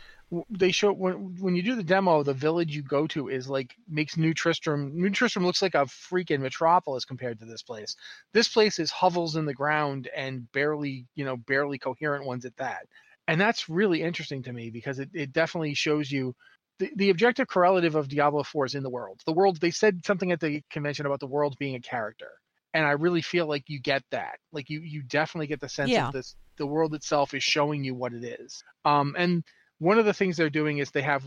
they 0.49 0.71
show 0.71 0.91
when 0.91 1.37
when 1.39 1.55
you 1.55 1.61
do 1.63 1.75
the 1.75 1.83
demo, 1.83 2.21
the 2.21 2.33
village 2.33 2.75
you 2.75 2.83
go 2.83 3.07
to 3.07 3.29
is 3.29 3.49
like 3.49 3.75
makes 3.87 4.17
New 4.17 4.33
Tristram. 4.33 4.91
New 5.01 5.09
Tristram 5.09 5.45
looks 5.45 5.61
like 5.61 5.75
a 5.75 5.85
freaking 5.85 6.41
metropolis 6.41 7.05
compared 7.05 7.39
to 7.39 7.45
this 7.45 7.63
place. 7.63 7.95
This 8.33 8.49
place 8.49 8.77
is 8.79 8.91
hovels 8.91 9.37
in 9.37 9.45
the 9.45 9.53
ground 9.53 10.09
and 10.13 10.51
barely, 10.51 11.05
you 11.15 11.23
know, 11.23 11.37
barely 11.37 11.77
coherent 11.79 12.25
ones 12.25 12.45
at 12.45 12.57
that. 12.57 12.87
And 13.27 13.39
that's 13.39 13.69
really 13.69 14.01
interesting 14.01 14.43
to 14.43 14.53
me 14.53 14.69
because 14.69 14.99
it, 14.99 15.09
it 15.13 15.31
definitely 15.31 15.73
shows 15.75 16.11
you 16.11 16.35
the, 16.79 16.91
the 16.95 17.09
objective 17.09 17.47
correlative 17.47 17.95
of 17.95 18.09
Diablo 18.09 18.43
4 18.43 18.65
is 18.65 18.75
in 18.75 18.83
the 18.83 18.89
world. 18.89 19.21
The 19.25 19.33
world 19.33 19.59
they 19.61 19.71
said 19.71 20.05
something 20.05 20.31
at 20.31 20.41
the 20.41 20.61
convention 20.69 21.05
about 21.05 21.21
the 21.21 21.27
world 21.27 21.55
being 21.57 21.75
a 21.75 21.81
character. 21.81 22.31
And 22.73 22.85
I 22.85 22.91
really 22.91 23.21
feel 23.21 23.47
like 23.47 23.63
you 23.67 23.79
get 23.79 24.03
that. 24.11 24.39
Like 24.51 24.69
you 24.69 24.81
you 24.81 25.03
definitely 25.03 25.47
get 25.47 25.61
the 25.61 25.69
sense 25.69 25.91
Yeah. 25.91 26.07
of 26.07 26.11
this 26.11 26.35
the 26.57 26.67
world 26.67 26.93
itself 26.95 27.33
is 27.33 27.43
showing 27.43 27.83
you 27.83 27.95
what 27.95 28.13
it 28.13 28.23
is. 28.23 28.61
Um, 28.83 29.15
and 29.17 29.43
one 29.79 29.99
of 29.99 30.05
the 30.05 30.13
things 30.13 30.37
they're 30.37 30.49
doing 30.49 30.79
is 30.79 30.91
they 30.91 31.01
have 31.01 31.23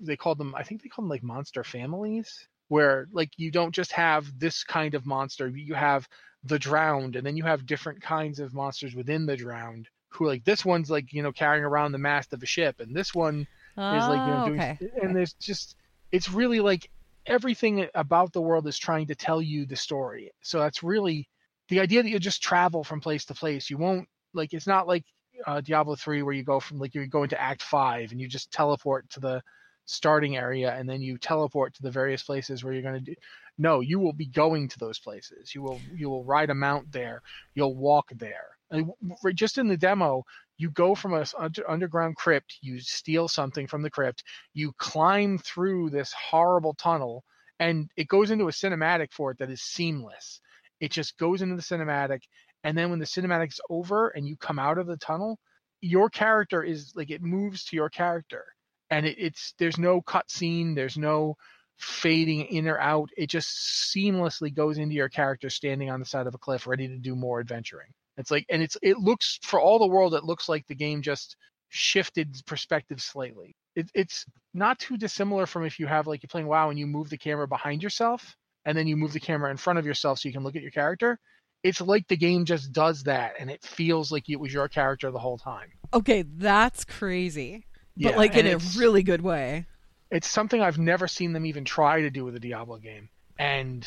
they 0.00 0.16
call 0.16 0.34
them 0.34 0.54
I 0.54 0.62
think 0.62 0.82
they 0.82 0.88
call 0.88 1.02
them 1.02 1.10
like 1.10 1.22
monster 1.22 1.62
families 1.62 2.48
where 2.68 3.08
like 3.12 3.30
you 3.36 3.50
don't 3.50 3.74
just 3.74 3.92
have 3.92 4.26
this 4.38 4.64
kind 4.64 4.94
of 4.94 5.06
monster 5.06 5.48
you 5.48 5.74
have 5.74 6.08
the 6.44 6.58
drowned 6.58 7.16
and 7.16 7.26
then 7.26 7.36
you 7.36 7.44
have 7.44 7.66
different 7.66 8.02
kinds 8.02 8.40
of 8.40 8.54
monsters 8.54 8.94
within 8.94 9.26
the 9.26 9.36
drowned 9.36 9.88
who 10.08 10.26
like 10.26 10.44
this 10.44 10.64
one's 10.64 10.90
like 10.90 11.12
you 11.12 11.22
know 11.22 11.32
carrying 11.32 11.64
around 11.64 11.92
the 11.92 11.98
mast 11.98 12.32
of 12.32 12.42
a 12.42 12.46
ship 12.46 12.80
and 12.80 12.94
this 12.94 13.14
one 13.14 13.46
oh, 13.76 13.96
is 13.96 14.06
like 14.06 14.26
you 14.26 14.32
know 14.32 14.42
oh, 14.42 14.46
doing 14.46 14.60
okay. 14.60 14.78
and 15.02 15.14
there's 15.14 15.34
just 15.34 15.76
it's 16.10 16.30
really 16.30 16.60
like 16.60 16.90
everything 17.26 17.88
about 17.94 18.32
the 18.32 18.40
world 18.40 18.66
is 18.66 18.78
trying 18.78 19.06
to 19.06 19.14
tell 19.14 19.42
you 19.42 19.66
the 19.66 19.76
story 19.76 20.32
so 20.42 20.58
that's 20.58 20.82
really 20.82 21.28
the 21.68 21.80
idea 21.80 22.02
that 22.02 22.08
you 22.08 22.18
just 22.18 22.42
travel 22.42 22.84
from 22.84 23.00
place 23.00 23.24
to 23.24 23.34
place 23.34 23.68
you 23.68 23.76
won't 23.76 24.08
like 24.32 24.52
it's 24.54 24.66
not 24.66 24.86
like 24.86 25.04
uh, 25.46 25.60
diablo 25.60 25.94
3 25.94 26.22
where 26.22 26.34
you 26.34 26.42
go 26.42 26.60
from 26.60 26.78
like 26.78 26.94
you 26.94 27.06
go 27.06 27.22
into 27.22 27.40
act 27.40 27.62
5 27.62 28.12
and 28.12 28.20
you 28.20 28.28
just 28.28 28.50
teleport 28.50 29.08
to 29.10 29.20
the 29.20 29.42
starting 29.86 30.36
area 30.36 30.74
and 30.74 30.88
then 30.88 31.00
you 31.00 31.16
teleport 31.16 31.74
to 31.74 31.82
the 31.82 31.90
various 31.90 32.22
places 32.22 32.62
where 32.62 32.72
you're 32.72 32.82
going 32.82 32.94
to 32.94 33.00
do 33.00 33.14
no 33.58 33.80
you 33.80 33.98
will 33.98 34.12
be 34.12 34.26
going 34.26 34.68
to 34.68 34.78
those 34.78 34.98
places. 34.98 35.54
You 35.54 35.62
will 35.62 35.80
you 35.94 36.10
will 36.10 36.24
ride 36.24 36.50
a 36.50 36.54
mount 36.54 36.92
there. 36.92 37.22
You'll 37.54 37.76
walk 37.76 38.10
there. 38.16 38.48
And 38.70 38.90
just 39.34 39.58
in 39.58 39.68
the 39.68 39.76
demo 39.76 40.24
you 40.58 40.70
go 40.70 40.94
from 40.94 41.14
a 41.14 41.24
under, 41.38 41.70
underground 41.70 42.16
crypt 42.16 42.58
you 42.60 42.80
steal 42.80 43.28
something 43.28 43.66
from 43.66 43.82
the 43.82 43.90
crypt 43.90 44.24
you 44.54 44.72
climb 44.78 45.38
through 45.38 45.90
this 45.90 46.12
horrible 46.12 46.74
tunnel 46.74 47.22
and 47.60 47.90
it 47.96 48.08
goes 48.08 48.30
into 48.30 48.48
a 48.48 48.52
cinematic 48.52 49.12
for 49.12 49.30
it 49.30 49.38
that 49.38 49.50
is 49.50 49.62
seamless. 49.62 50.40
It 50.80 50.90
just 50.90 51.16
goes 51.16 51.40
into 51.40 51.56
the 51.56 51.62
cinematic 51.62 52.20
and 52.64 52.76
then 52.76 52.90
when 52.90 52.98
the 52.98 53.06
cinematic's 53.06 53.60
over 53.70 54.08
and 54.08 54.26
you 54.26 54.36
come 54.36 54.58
out 54.58 54.78
of 54.78 54.86
the 54.86 54.96
tunnel 54.96 55.38
your 55.80 56.08
character 56.08 56.62
is 56.62 56.92
like 56.96 57.10
it 57.10 57.22
moves 57.22 57.64
to 57.64 57.76
your 57.76 57.88
character 57.88 58.44
and 58.90 59.06
it, 59.06 59.16
it's 59.18 59.54
there's 59.58 59.78
no 59.78 60.00
cut 60.00 60.30
scene 60.30 60.74
there's 60.74 60.96
no 60.96 61.36
fading 61.78 62.42
in 62.42 62.68
or 62.68 62.78
out 62.78 63.10
it 63.16 63.28
just 63.28 63.92
seamlessly 63.94 64.54
goes 64.54 64.78
into 64.78 64.94
your 64.94 65.08
character 65.08 65.50
standing 65.50 65.90
on 65.90 66.00
the 66.00 66.06
side 66.06 66.26
of 66.26 66.34
a 66.34 66.38
cliff 66.38 66.66
ready 66.66 66.88
to 66.88 66.98
do 66.98 67.14
more 67.14 67.40
adventuring. 67.40 67.88
It's 68.16 68.30
like 68.30 68.46
and 68.48 68.62
it's 68.62 68.78
it 68.82 68.98
looks 68.98 69.38
for 69.42 69.60
all 69.60 69.78
the 69.78 69.86
world 69.86 70.14
it 70.14 70.24
looks 70.24 70.48
like 70.48 70.66
the 70.66 70.74
game 70.74 71.02
just 71.02 71.36
shifted 71.68 72.34
perspective 72.46 73.00
slightly. 73.02 73.54
It, 73.74 73.90
it's 73.94 74.24
not 74.54 74.78
too 74.78 74.96
dissimilar 74.96 75.44
from 75.44 75.66
if 75.66 75.78
you 75.78 75.86
have 75.86 76.06
like 76.06 76.22
you're 76.22 76.28
playing 76.28 76.46
wow 76.46 76.70
and 76.70 76.78
you 76.78 76.86
move 76.86 77.10
the 77.10 77.18
camera 77.18 77.46
behind 77.46 77.82
yourself 77.82 78.34
and 78.64 78.76
then 78.76 78.86
you 78.86 78.96
move 78.96 79.12
the 79.12 79.20
camera 79.20 79.50
in 79.50 79.58
front 79.58 79.78
of 79.78 79.84
yourself 79.84 80.18
so 80.18 80.28
you 80.28 80.32
can 80.32 80.44
look 80.44 80.56
at 80.56 80.62
your 80.62 80.70
character 80.70 81.18
it's 81.66 81.80
like 81.80 82.06
the 82.08 82.16
game 82.16 82.44
just 82.44 82.72
does 82.72 83.02
that 83.04 83.34
and 83.38 83.50
it 83.50 83.62
feels 83.64 84.10
like 84.12 84.28
it 84.28 84.36
was 84.36 84.52
your 84.52 84.68
character 84.68 85.10
the 85.10 85.18
whole 85.18 85.38
time 85.38 85.68
Okay, 85.94 86.22
that's 86.22 86.84
crazy. 86.84 87.64
But 87.96 88.10
Yeah, 88.12 88.16
like 88.16 88.36
in 88.36 88.46
a 88.46 88.58
really 88.76 89.02
good 89.02 89.22
way. 89.22 89.66
it's 90.10 90.28
something 90.28 90.60
I've 90.60 90.78
never 90.78 91.06
seen 91.08 91.32
them 91.32 91.46
even 91.46 91.64
try 91.64 92.00
to 92.02 92.10
do 92.10 92.24
with 92.24 92.34
a 92.36 92.40
Diablo 92.40 92.76
game. 92.78 93.08
And 93.38 93.86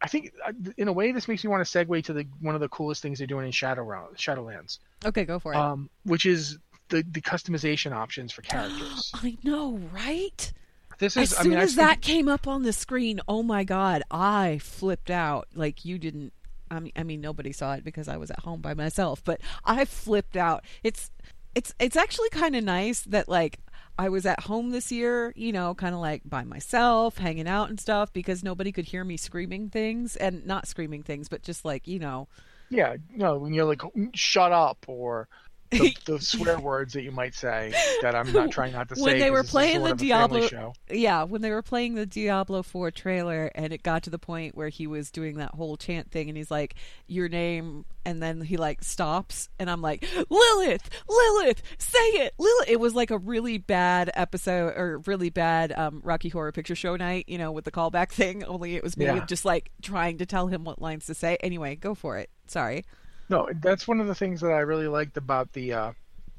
I 0.00 0.08
think, 0.08 0.32
uh, 0.46 0.52
in 0.78 0.88
a 0.88 0.92
way, 0.92 1.12
this 1.12 1.28
makes 1.28 1.44
me 1.44 1.50
want 1.50 1.66
to 1.66 1.78
segue 1.78 2.04
to 2.04 2.12
the 2.12 2.26
one 2.40 2.54
of 2.54 2.60
the 2.60 2.68
coolest 2.68 3.02
things 3.02 3.18
they're 3.18 3.26
doing 3.26 3.44
in 3.46 3.52
Shadow 3.52 3.84
Shadowlands, 4.16 4.78
Okay, 5.04 5.24
go 5.24 5.38
for 5.38 5.52
it. 5.52 5.56
um, 5.56 5.90
which 6.04 6.24
is 6.24 6.58
the 6.88 7.04
the 7.10 7.20
customization 7.20 7.92
options 7.92 8.32
for 8.32 8.42
characters. 8.52 9.10
I 9.14 9.36
know, 9.42 9.78
right? 9.92 10.52
This 10.98 11.16
As 11.16 11.32
is, 11.32 11.38
I 11.38 11.42
soon 11.42 11.50
mean, 11.50 11.58
I 11.58 11.62
as 11.62 11.74
think- 11.74 11.88
that 11.88 12.00
came 12.00 12.28
up 12.28 12.46
on 12.46 12.62
the 12.62 12.72
screen, 12.72 13.20
oh 13.28 13.42
my 13.42 13.64
god, 13.64 14.02
I 14.10 14.58
flipped 14.62 15.10
out. 15.10 15.48
Like 15.54 15.84
you 15.84 15.98
didn't. 15.98 16.32
I 16.70 16.80
mean, 16.80 16.92
I 16.96 17.02
mean, 17.02 17.20
nobody 17.20 17.52
saw 17.52 17.74
it 17.74 17.84
because 17.84 18.08
I 18.08 18.16
was 18.16 18.30
at 18.30 18.40
home 18.40 18.60
by 18.60 18.74
myself, 18.74 19.22
but 19.24 19.40
I 19.64 19.84
flipped 19.84 20.36
out. 20.36 20.64
It's, 20.82 21.10
it's, 21.54 21.74
it's 21.80 21.96
actually 21.96 22.30
kind 22.30 22.54
of 22.54 22.62
nice 22.64 23.00
that 23.02 23.28
like 23.28 23.58
I 23.98 24.08
was 24.08 24.24
at 24.24 24.40
home 24.40 24.70
this 24.70 24.90
year, 24.90 25.32
you 25.36 25.52
know, 25.52 25.74
kind 25.74 25.94
of 25.94 26.00
like 26.00 26.22
by 26.24 26.44
myself, 26.44 27.18
hanging 27.18 27.48
out 27.48 27.68
and 27.68 27.78
stuff, 27.78 28.12
because 28.12 28.42
nobody 28.42 28.72
could 28.72 28.86
hear 28.86 29.04
me 29.04 29.16
screaming 29.16 29.68
things 29.68 30.16
and 30.16 30.46
not 30.46 30.66
screaming 30.66 31.02
things, 31.02 31.28
but 31.28 31.42
just 31.42 31.64
like 31.64 31.86
you 31.86 31.98
know, 31.98 32.28
yeah, 32.70 32.96
no, 33.14 33.36
when 33.36 33.52
you're 33.52 33.66
like, 33.66 33.82
shut 34.14 34.52
up, 34.52 34.86
or 34.86 35.28
the, 35.70 35.96
the 36.04 36.20
swear 36.20 36.58
words 36.58 36.92
that 36.94 37.02
you 37.02 37.10
might 37.12 37.34
say 37.34 37.72
that 38.02 38.14
I'm 38.14 38.32
not 38.32 38.50
trying 38.50 38.72
not 38.72 38.88
to 38.90 38.96
say. 38.96 39.02
when 39.02 39.18
they 39.18 39.30
were 39.30 39.42
playing 39.44 39.82
the 39.82 39.92
of 39.92 40.02
a 40.02 40.04
family 40.06 40.40
Diablo, 40.40 40.46
show. 40.48 40.72
yeah, 40.90 41.24
when 41.24 41.42
they 41.42 41.50
were 41.50 41.62
playing 41.62 41.94
the 41.94 42.06
Diablo 42.06 42.62
4 42.62 42.90
trailer, 42.90 43.50
and 43.54 43.72
it 43.72 43.82
got 43.82 44.02
to 44.04 44.10
the 44.10 44.18
point 44.18 44.56
where 44.56 44.68
he 44.68 44.86
was 44.86 45.10
doing 45.10 45.36
that 45.36 45.54
whole 45.54 45.76
chant 45.76 46.10
thing, 46.10 46.28
and 46.28 46.36
he's 46.36 46.50
like, 46.50 46.74
"Your 47.06 47.28
name," 47.28 47.84
and 48.04 48.22
then 48.22 48.40
he 48.40 48.56
like 48.56 48.82
stops, 48.82 49.48
and 49.58 49.70
I'm 49.70 49.82
like, 49.82 50.04
"Lilith, 50.28 50.88
Lilith, 51.08 51.62
say 51.78 51.98
it, 51.98 52.34
Lilith." 52.38 52.68
It 52.68 52.80
was 52.80 52.94
like 52.94 53.10
a 53.10 53.18
really 53.18 53.58
bad 53.58 54.10
episode 54.14 54.74
or 54.76 54.98
really 55.06 55.30
bad 55.30 55.72
um, 55.72 56.00
Rocky 56.04 56.28
Horror 56.28 56.52
Picture 56.52 56.74
Show 56.74 56.96
night, 56.96 57.24
you 57.28 57.38
know, 57.38 57.52
with 57.52 57.64
the 57.64 57.72
callback 57.72 58.08
thing. 58.12 58.44
Only 58.44 58.76
it 58.76 58.82
was 58.82 58.96
me 58.96 59.04
Yeah. 59.06 59.24
just 59.26 59.44
like 59.44 59.70
trying 59.82 60.18
to 60.18 60.26
tell 60.26 60.46
him 60.48 60.64
what 60.64 60.80
lines 60.80 61.06
to 61.06 61.14
say. 61.14 61.36
Anyway, 61.40 61.76
go 61.76 61.94
for 61.94 62.18
it. 62.18 62.30
Sorry. 62.46 62.84
No, 63.30 63.48
that's 63.62 63.86
one 63.86 64.00
of 64.00 64.08
the 64.08 64.14
things 64.14 64.40
that 64.40 64.50
I 64.50 64.58
really 64.60 64.88
liked 64.88 65.16
about 65.16 65.52
the 65.52 65.72
uh, 65.72 65.92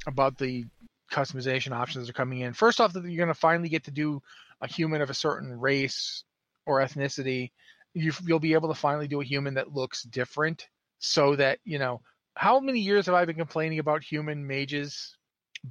about 0.05 0.37
the 0.37 0.65
customization 1.11 1.71
options 1.71 2.05
that 2.05 2.11
are 2.11 2.21
coming 2.21 2.39
in. 2.39 2.53
First 2.53 2.81
off, 2.81 2.93
that 2.93 3.05
you're 3.05 3.25
going 3.25 3.33
to 3.33 3.39
finally 3.39 3.69
get 3.69 3.85
to 3.85 3.91
do 3.91 4.21
a 4.61 4.67
human 4.67 5.01
of 5.01 5.09
a 5.09 5.13
certain 5.13 5.57
race 5.59 6.23
or 6.65 6.81
ethnicity. 6.81 7.51
You, 7.93 8.11
you'll 8.25 8.39
be 8.39 8.53
able 8.53 8.69
to 8.69 8.79
finally 8.79 9.07
do 9.07 9.21
a 9.21 9.25
human 9.25 9.55
that 9.55 9.73
looks 9.73 10.03
different, 10.03 10.67
so 10.99 11.35
that 11.37 11.59
you 11.63 11.79
know 11.79 12.01
how 12.35 12.59
many 12.59 12.79
years 12.79 13.05
have 13.05 13.15
I 13.15 13.25
been 13.25 13.35
complaining 13.37 13.79
about 13.79 14.03
human 14.03 14.45
mages 14.45 15.15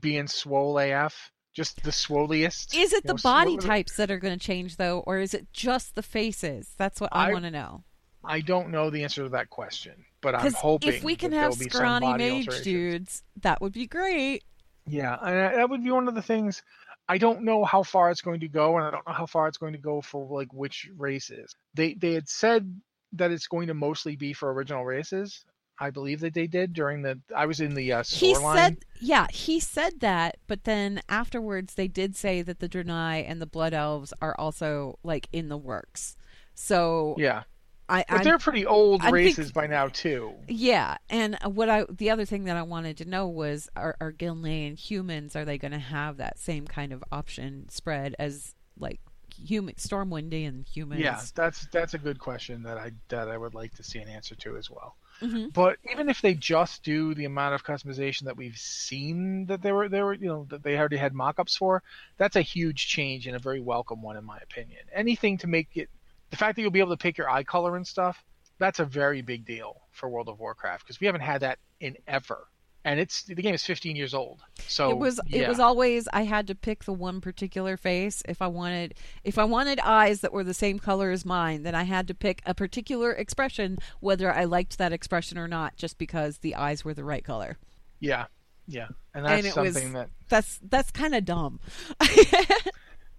being 0.00 0.26
swole 0.26 0.78
AF? 0.78 1.30
Just 1.52 1.82
the 1.82 1.90
swolliest. 1.90 2.74
Is 2.76 2.92
it 2.92 3.02
the 3.04 3.14
know, 3.14 3.18
body 3.22 3.58
swole- 3.58 3.68
types 3.68 3.96
that 3.96 4.10
are 4.10 4.18
going 4.18 4.38
to 4.38 4.44
change 4.44 4.76
though, 4.76 5.00
or 5.00 5.18
is 5.18 5.34
it 5.34 5.48
just 5.52 5.96
the 5.96 6.02
faces? 6.02 6.72
That's 6.78 7.00
what 7.00 7.10
I, 7.12 7.28
I- 7.28 7.32
want 7.32 7.44
to 7.44 7.50
know. 7.50 7.84
I 8.24 8.40
don't 8.40 8.70
know 8.70 8.90
the 8.90 9.02
answer 9.02 9.22
to 9.22 9.30
that 9.30 9.48
question, 9.48 10.04
but 10.20 10.34
I'm 10.34 10.40
Because 10.42 10.54
hoping 10.54 10.88
if 10.90 11.02
we 11.04 11.16
can 11.16 11.32
have 11.32 11.40
there'll 11.40 11.56
be 11.56 11.64
some 11.64 11.70
scrawny 11.70 12.14
mage 12.18 12.62
dudes, 12.62 13.22
that 13.42 13.60
would 13.60 13.72
be 13.72 13.86
great. 13.86 14.44
Yeah, 14.86 15.16
and 15.22 15.38
I- 15.38 15.56
that 15.56 15.70
would 15.70 15.84
be 15.84 15.90
one 15.90 16.08
of 16.08 16.14
the 16.14 16.22
things. 16.22 16.62
I 17.08 17.18
don't 17.18 17.42
know 17.42 17.64
how 17.64 17.82
far 17.82 18.10
it's 18.10 18.20
going 18.20 18.40
to 18.40 18.48
go, 18.48 18.76
and 18.76 18.86
I 18.86 18.90
don't 18.90 19.06
know 19.06 19.12
how 19.14 19.26
far 19.26 19.48
it's 19.48 19.58
going 19.58 19.72
to 19.72 19.78
go 19.78 20.00
for 20.00 20.26
like 20.38 20.52
which 20.52 20.88
races. 20.96 21.54
They 21.74 21.94
they 21.94 22.14
had 22.14 22.28
said 22.28 22.80
that 23.14 23.30
it's 23.32 23.48
going 23.48 23.66
to 23.66 23.74
mostly 23.74 24.14
be 24.16 24.32
for 24.32 24.52
original 24.52 24.84
races. 24.84 25.44
I 25.82 25.90
believe 25.90 26.20
that 26.20 26.34
they 26.34 26.46
did 26.46 26.72
during 26.74 27.02
the. 27.02 27.18
I 27.34 27.46
was 27.46 27.60
in 27.60 27.74
the 27.74 27.92
uh, 27.94 28.04
He 28.06 28.36
line. 28.36 28.56
said, 28.56 28.76
yeah, 29.00 29.26
he 29.32 29.58
said 29.58 30.00
that, 30.00 30.36
but 30.46 30.64
then 30.64 31.00
afterwards 31.08 31.74
they 31.74 31.88
did 31.88 32.14
say 32.14 32.42
that 32.42 32.60
the 32.60 32.68
Draenei 32.68 33.24
and 33.26 33.40
the 33.40 33.46
Blood 33.46 33.72
Elves 33.74 34.12
are 34.20 34.34
also 34.38 34.98
like 35.02 35.26
in 35.32 35.48
the 35.48 35.56
works. 35.56 36.16
So 36.54 37.14
Yeah, 37.18 37.44
I, 37.90 38.04
but 38.08 38.18
I'm 38.18 38.24
they're 38.24 38.38
pretty 38.38 38.64
old 38.66 39.02
I'm 39.02 39.12
races 39.12 39.46
think- 39.46 39.54
by 39.54 39.66
now 39.66 39.88
too. 39.88 40.32
Yeah, 40.48 40.96
and 41.08 41.36
what 41.44 41.68
I 41.68 41.84
the 41.90 42.10
other 42.10 42.24
thing 42.24 42.44
that 42.44 42.56
I 42.56 42.62
wanted 42.62 42.96
to 42.98 43.04
know 43.04 43.26
was 43.28 43.68
are, 43.76 43.96
are 44.00 44.12
Gilnean 44.12 44.78
humans 44.78 45.34
are 45.36 45.44
they 45.44 45.58
going 45.58 45.72
to 45.72 45.78
have 45.78 46.18
that 46.18 46.38
same 46.38 46.66
kind 46.66 46.92
of 46.92 47.02
option 47.10 47.68
spread 47.68 48.14
as 48.18 48.54
like 48.78 49.00
human 49.34 49.74
Stormwindian 49.74 50.68
humans? 50.68 51.02
Yeah, 51.02 51.20
that's 51.34 51.66
that's 51.72 51.94
a 51.94 51.98
good 51.98 52.18
question 52.18 52.62
that 52.62 52.78
I 52.78 52.92
that 53.08 53.28
I 53.28 53.36
would 53.36 53.54
like 53.54 53.74
to 53.74 53.82
see 53.82 53.98
an 53.98 54.08
answer 54.08 54.34
to 54.36 54.56
as 54.56 54.70
well. 54.70 54.96
Mhm. 55.20 55.52
But 55.52 55.76
even 55.90 56.08
if 56.08 56.22
they 56.22 56.34
just 56.34 56.82
do 56.82 57.14
the 57.14 57.26
amount 57.26 57.54
of 57.54 57.64
customization 57.64 58.22
that 58.24 58.36
we've 58.38 58.56
seen 58.56 59.46
that 59.46 59.60
they 59.62 59.72
were 59.72 59.88
they 59.88 60.00
were 60.02 60.14
you 60.14 60.28
know 60.28 60.46
that 60.50 60.62
they 60.62 60.78
already 60.78 60.96
had 60.96 61.12
mock-ups 61.12 61.56
for, 61.56 61.82
that's 62.16 62.36
a 62.36 62.42
huge 62.42 62.86
change 62.86 63.26
and 63.26 63.36
a 63.36 63.38
very 63.38 63.60
welcome 63.60 64.00
one 64.00 64.16
in 64.16 64.24
my 64.24 64.38
opinion. 64.38 64.80
Anything 64.94 65.38
to 65.38 65.46
make 65.46 65.68
it 65.74 65.90
the 66.30 66.36
fact 66.36 66.56
that 66.56 66.62
you'll 66.62 66.70
be 66.70 66.80
able 66.80 66.96
to 66.96 67.02
pick 67.02 67.18
your 67.18 67.28
eye 67.28 67.44
color 67.44 67.76
and 67.76 67.86
stuff, 67.86 68.22
that's 68.58 68.78
a 68.78 68.84
very 68.84 69.22
big 69.22 69.44
deal 69.44 69.80
for 69.90 70.08
World 70.08 70.28
of 70.28 70.38
Warcraft 70.38 70.84
because 70.84 71.00
we 71.00 71.06
haven't 71.06 71.22
had 71.22 71.40
that 71.42 71.58
in 71.80 71.96
ever. 72.06 72.46
And 72.82 72.98
it's 72.98 73.24
the 73.24 73.34
game 73.34 73.54
is 73.54 73.64
15 73.64 73.94
years 73.94 74.14
old. 74.14 74.40
So 74.66 74.90
it 74.90 74.96
was 74.96 75.20
it 75.30 75.46
was 75.46 75.60
always 75.60 76.08
I 76.14 76.22
had 76.22 76.46
to 76.46 76.54
pick 76.54 76.84
the 76.84 76.94
one 76.94 77.20
particular 77.20 77.76
face 77.76 78.22
if 78.26 78.40
I 78.40 78.46
wanted 78.46 78.94
if 79.22 79.36
I 79.36 79.44
wanted 79.44 79.80
eyes 79.80 80.22
that 80.22 80.32
were 80.32 80.44
the 80.44 80.54
same 80.54 80.78
color 80.78 81.10
as 81.10 81.26
mine 81.26 81.62
then 81.62 81.74
I 81.74 81.82
had 81.82 82.08
to 82.08 82.14
pick 82.14 82.40
a 82.46 82.54
particular 82.54 83.12
expression 83.12 83.76
whether 84.00 84.32
I 84.32 84.44
liked 84.44 84.78
that 84.78 84.94
expression 84.94 85.36
or 85.36 85.46
not 85.46 85.76
just 85.76 85.98
because 85.98 86.38
the 86.38 86.54
eyes 86.54 86.82
were 86.82 86.94
the 86.94 87.04
right 87.04 87.22
color. 87.24 87.58
yeah. 87.98 88.26
Yeah. 88.66 88.88
And 89.14 89.26
that's 89.26 89.38
and 89.38 89.46
it 89.46 89.56
was 89.56 89.74
something 89.74 89.92
that 89.94 90.08
that's 90.28 90.60
that's 90.62 90.90
kind 90.90 91.14
of 91.14 91.24
dumb. 91.24 91.60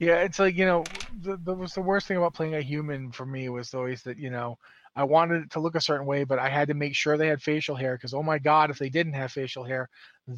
Yeah, 0.01 0.15
it's 0.23 0.39
like 0.39 0.57
you 0.57 0.65
know, 0.65 0.83
the, 1.21 1.37
the 1.37 1.53
was 1.53 1.75
the 1.75 1.81
worst 1.81 2.07
thing 2.07 2.17
about 2.17 2.33
playing 2.33 2.55
a 2.55 2.61
human 2.61 3.11
for 3.11 3.23
me 3.23 3.49
was 3.49 3.71
always 3.75 4.01
that 4.03 4.17
you 4.17 4.31
know 4.31 4.57
I 4.95 5.03
wanted 5.03 5.43
it 5.43 5.51
to 5.51 5.59
look 5.59 5.75
a 5.75 5.81
certain 5.81 6.07
way, 6.07 6.23
but 6.23 6.39
I 6.39 6.49
had 6.49 6.69
to 6.69 6.73
make 6.73 6.95
sure 6.95 7.17
they 7.17 7.27
had 7.27 7.43
facial 7.43 7.75
hair 7.75 7.95
because 7.97 8.15
oh 8.15 8.23
my 8.23 8.39
god, 8.39 8.71
if 8.71 8.79
they 8.79 8.89
didn't 8.89 9.13
have 9.13 9.31
facial 9.31 9.63
hair, 9.63 9.89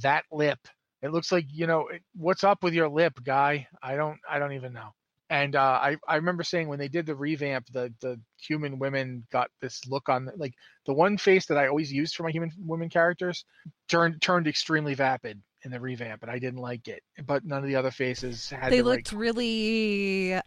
that 0.01 0.25
lip, 0.33 0.59
it 1.01 1.13
looks 1.13 1.31
like 1.31 1.45
you 1.49 1.65
know 1.65 1.87
what's 2.13 2.43
up 2.43 2.61
with 2.61 2.73
your 2.73 2.89
lip, 2.89 3.13
guy? 3.23 3.65
I 3.81 3.95
don't, 3.95 4.19
I 4.29 4.37
don't 4.37 4.51
even 4.51 4.73
know. 4.73 4.89
And 5.29 5.55
uh, 5.55 5.79
I 5.81 5.95
I 6.09 6.17
remember 6.17 6.43
saying 6.43 6.67
when 6.67 6.79
they 6.79 6.89
did 6.89 7.05
the 7.05 7.15
revamp, 7.15 7.67
the 7.71 7.93
the 8.01 8.19
human 8.41 8.79
women 8.79 9.25
got 9.31 9.49
this 9.61 9.87
look 9.87 10.09
on 10.09 10.29
like 10.35 10.55
the 10.85 10.93
one 10.93 11.17
face 11.17 11.45
that 11.45 11.57
I 11.57 11.67
always 11.67 11.89
used 11.89 12.15
for 12.15 12.23
my 12.23 12.31
human 12.31 12.51
women 12.59 12.89
characters 12.89 13.45
turned 13.87 14.21
turned 14.21 14.47
extremely 14.47 14.93
vapid 14.93 15.41
in 15.63 15.71
the 15.71 15.79
revamp, 15.79 16.21
and 16.23 16.31
I 16.31 16.39
didn't 16.39 16.59
like 16.59 16.87
it. 16.87 17.03
But 17.25 17.45
none 17.45 17.59
of 17.59 17.67
the 17.67 17.75
other 17.75 17.91
faces 17.91 18.49
had. 18.49 18.71
They 18.71 18.77
the 18.77 18.83
looked 18.85 19.11
right... 19.11 19.19
really 19.19 20.39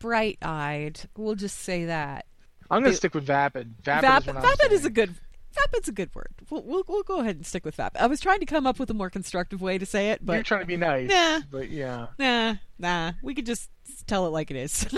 bright-eyed. 0.00 1.00
We'll 1.16 1.34
just 1.34 1.60
say 1.60 1.86
that. 1.86 2.26
I'm 2.70 2.80
gonna 2.80 2.90
they- 2.90 2.96
stick 2.96 3.14
with 3.14 3.24
Vapid. 3.24 3.74
Vapid, 3.82 4.04
Vap- 4.04 4.36
is, 4.36 4.44
vapid 4.44 4.72
is 4.72 4.84
a 4.84 4.90
good. 4.90 5.14
Vapid's 5.54 5.88
a 5.88 5.92
good 5.92 6.14
word. 6.14 6.34
We'll, 6.50 6.62
we'll 6.64 6.84
we'll 6.86 7.02
go 7.02 7.20
ahead 7.20 7.36
and 7.36 7.46
stick 7.46 7.64
with 7.64 7.76
vapid. 7.76 7.98
I 8.02 8.06
was 8.08 8.20
trying 8.20 8.40
to 8.40 8.46
come 8.46 8.66
up 8.66 8.78
with 8.78 8.90
a 8.90 8.94
more 8.94 9.08
constructive 9.08 9.62
way 9.62 9.78
to 9.78 9.86
say 9.86 10.10
it, 10.10 10.24
but 10.24 10.34
You're 10.34 10.42
trying 10.42 10.60
to 10.60 10.66
be 10.66 10.76
nice, 10.76 11.08
Nah. 11.08 11.40
but 11.50 11.70
yeah. 11.70 12.08
nah, 12.18 12.56
nah. 12.78 13.12
We 13.22 13.34
could 13.34 13.46
just 13.46 13.70
tell 14.06 14.26
it 14.26 14.30
like 14.30 14.50
it 14.50 14.56
is. 14.56 14.86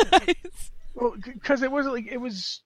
Well, 0.94 1.14
because 1.24 1.62
it 1.62 1.70
wasn't 1.70 1.94
like 1.94 2.08
it 2.10 2.20
was 2.20 2.60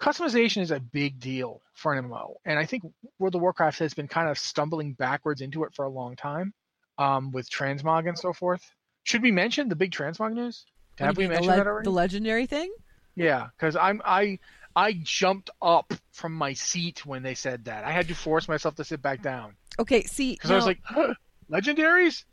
customization 0.00 0.62
is 0.62 0.70
a 0.70 0.80
big 0.80 1.18
deal 1.20 1.62
for 1.74 1.94
an 1.94 2.04
MMO, 2.04 2.34
and 2.44 2.58
I 2.58 2.66
think 2.66 2.82
World 3.18 3.34
of 3.34 3.40
Warcraft 3.40 3.78
has 3.80 3.94
been 3.94 4.08
kind 4.08 4.28
of 4.28 4.38
stumbling 4.38 4.92
backwards 4.94 5.40
into 5.40 5.64
it 5.64 5.74
for 5.74 5.84
a 5.84 5.90
long 5.90 6.16
time, 6.16 6.52
um, 6.98 7.30
with 7.30 7.48
transmog 7.50 8.08
and 8.08 8.18
so 8.18 8.32
forth. 8.32 8.62
Should 9.04 9.22
we 9.22 9.30
mention 9.32 9.68
the 9.68 9.76
big 9.76 9.92
transmog 9.92 10.32
news? 10.32 10.64
Have 10.98 11.16
we 11.16 11.26
mentioned 11.26 11.48
the, 11.52 11.56
that 11.56 11.64
le- 11.66 11.70
already? 11.72 11.84
the 11.84 11.90
legendary 11.90 12.46
thing? 12.46 12.72
Yeah, 13.16 13.48
because 13.56 13.76
I'm 13.76 14.00
I 14.04 14.38
I 14.76 14.98
jumped 15.02 15.50
up 15.62 15.92
from 16.12 16.32
my 16.34 16.52
seat 16.52 17.04
when 17.06 17.22
they 17.22 17.34
said 17.34 17.64
that. 17.66 17.84
I 17.84 17.90
had 17.92 18.08
to 18.08 18.14
force 18.14 18.48
myself 18.48 18.74
to 18.76 18.84
sit 18.84 19.02
back 19.02 19.22
down 19.22 19.54
Okay, 19.78 20.02
see, 20.04 20.32
because 20.32 20.50
I 20.50 20.56
was 20.56 20.66
like, 20.66 20.80
huh, 20.84 21.14
legendaries. 21.50 22.24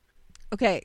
okay. 0.54 0.84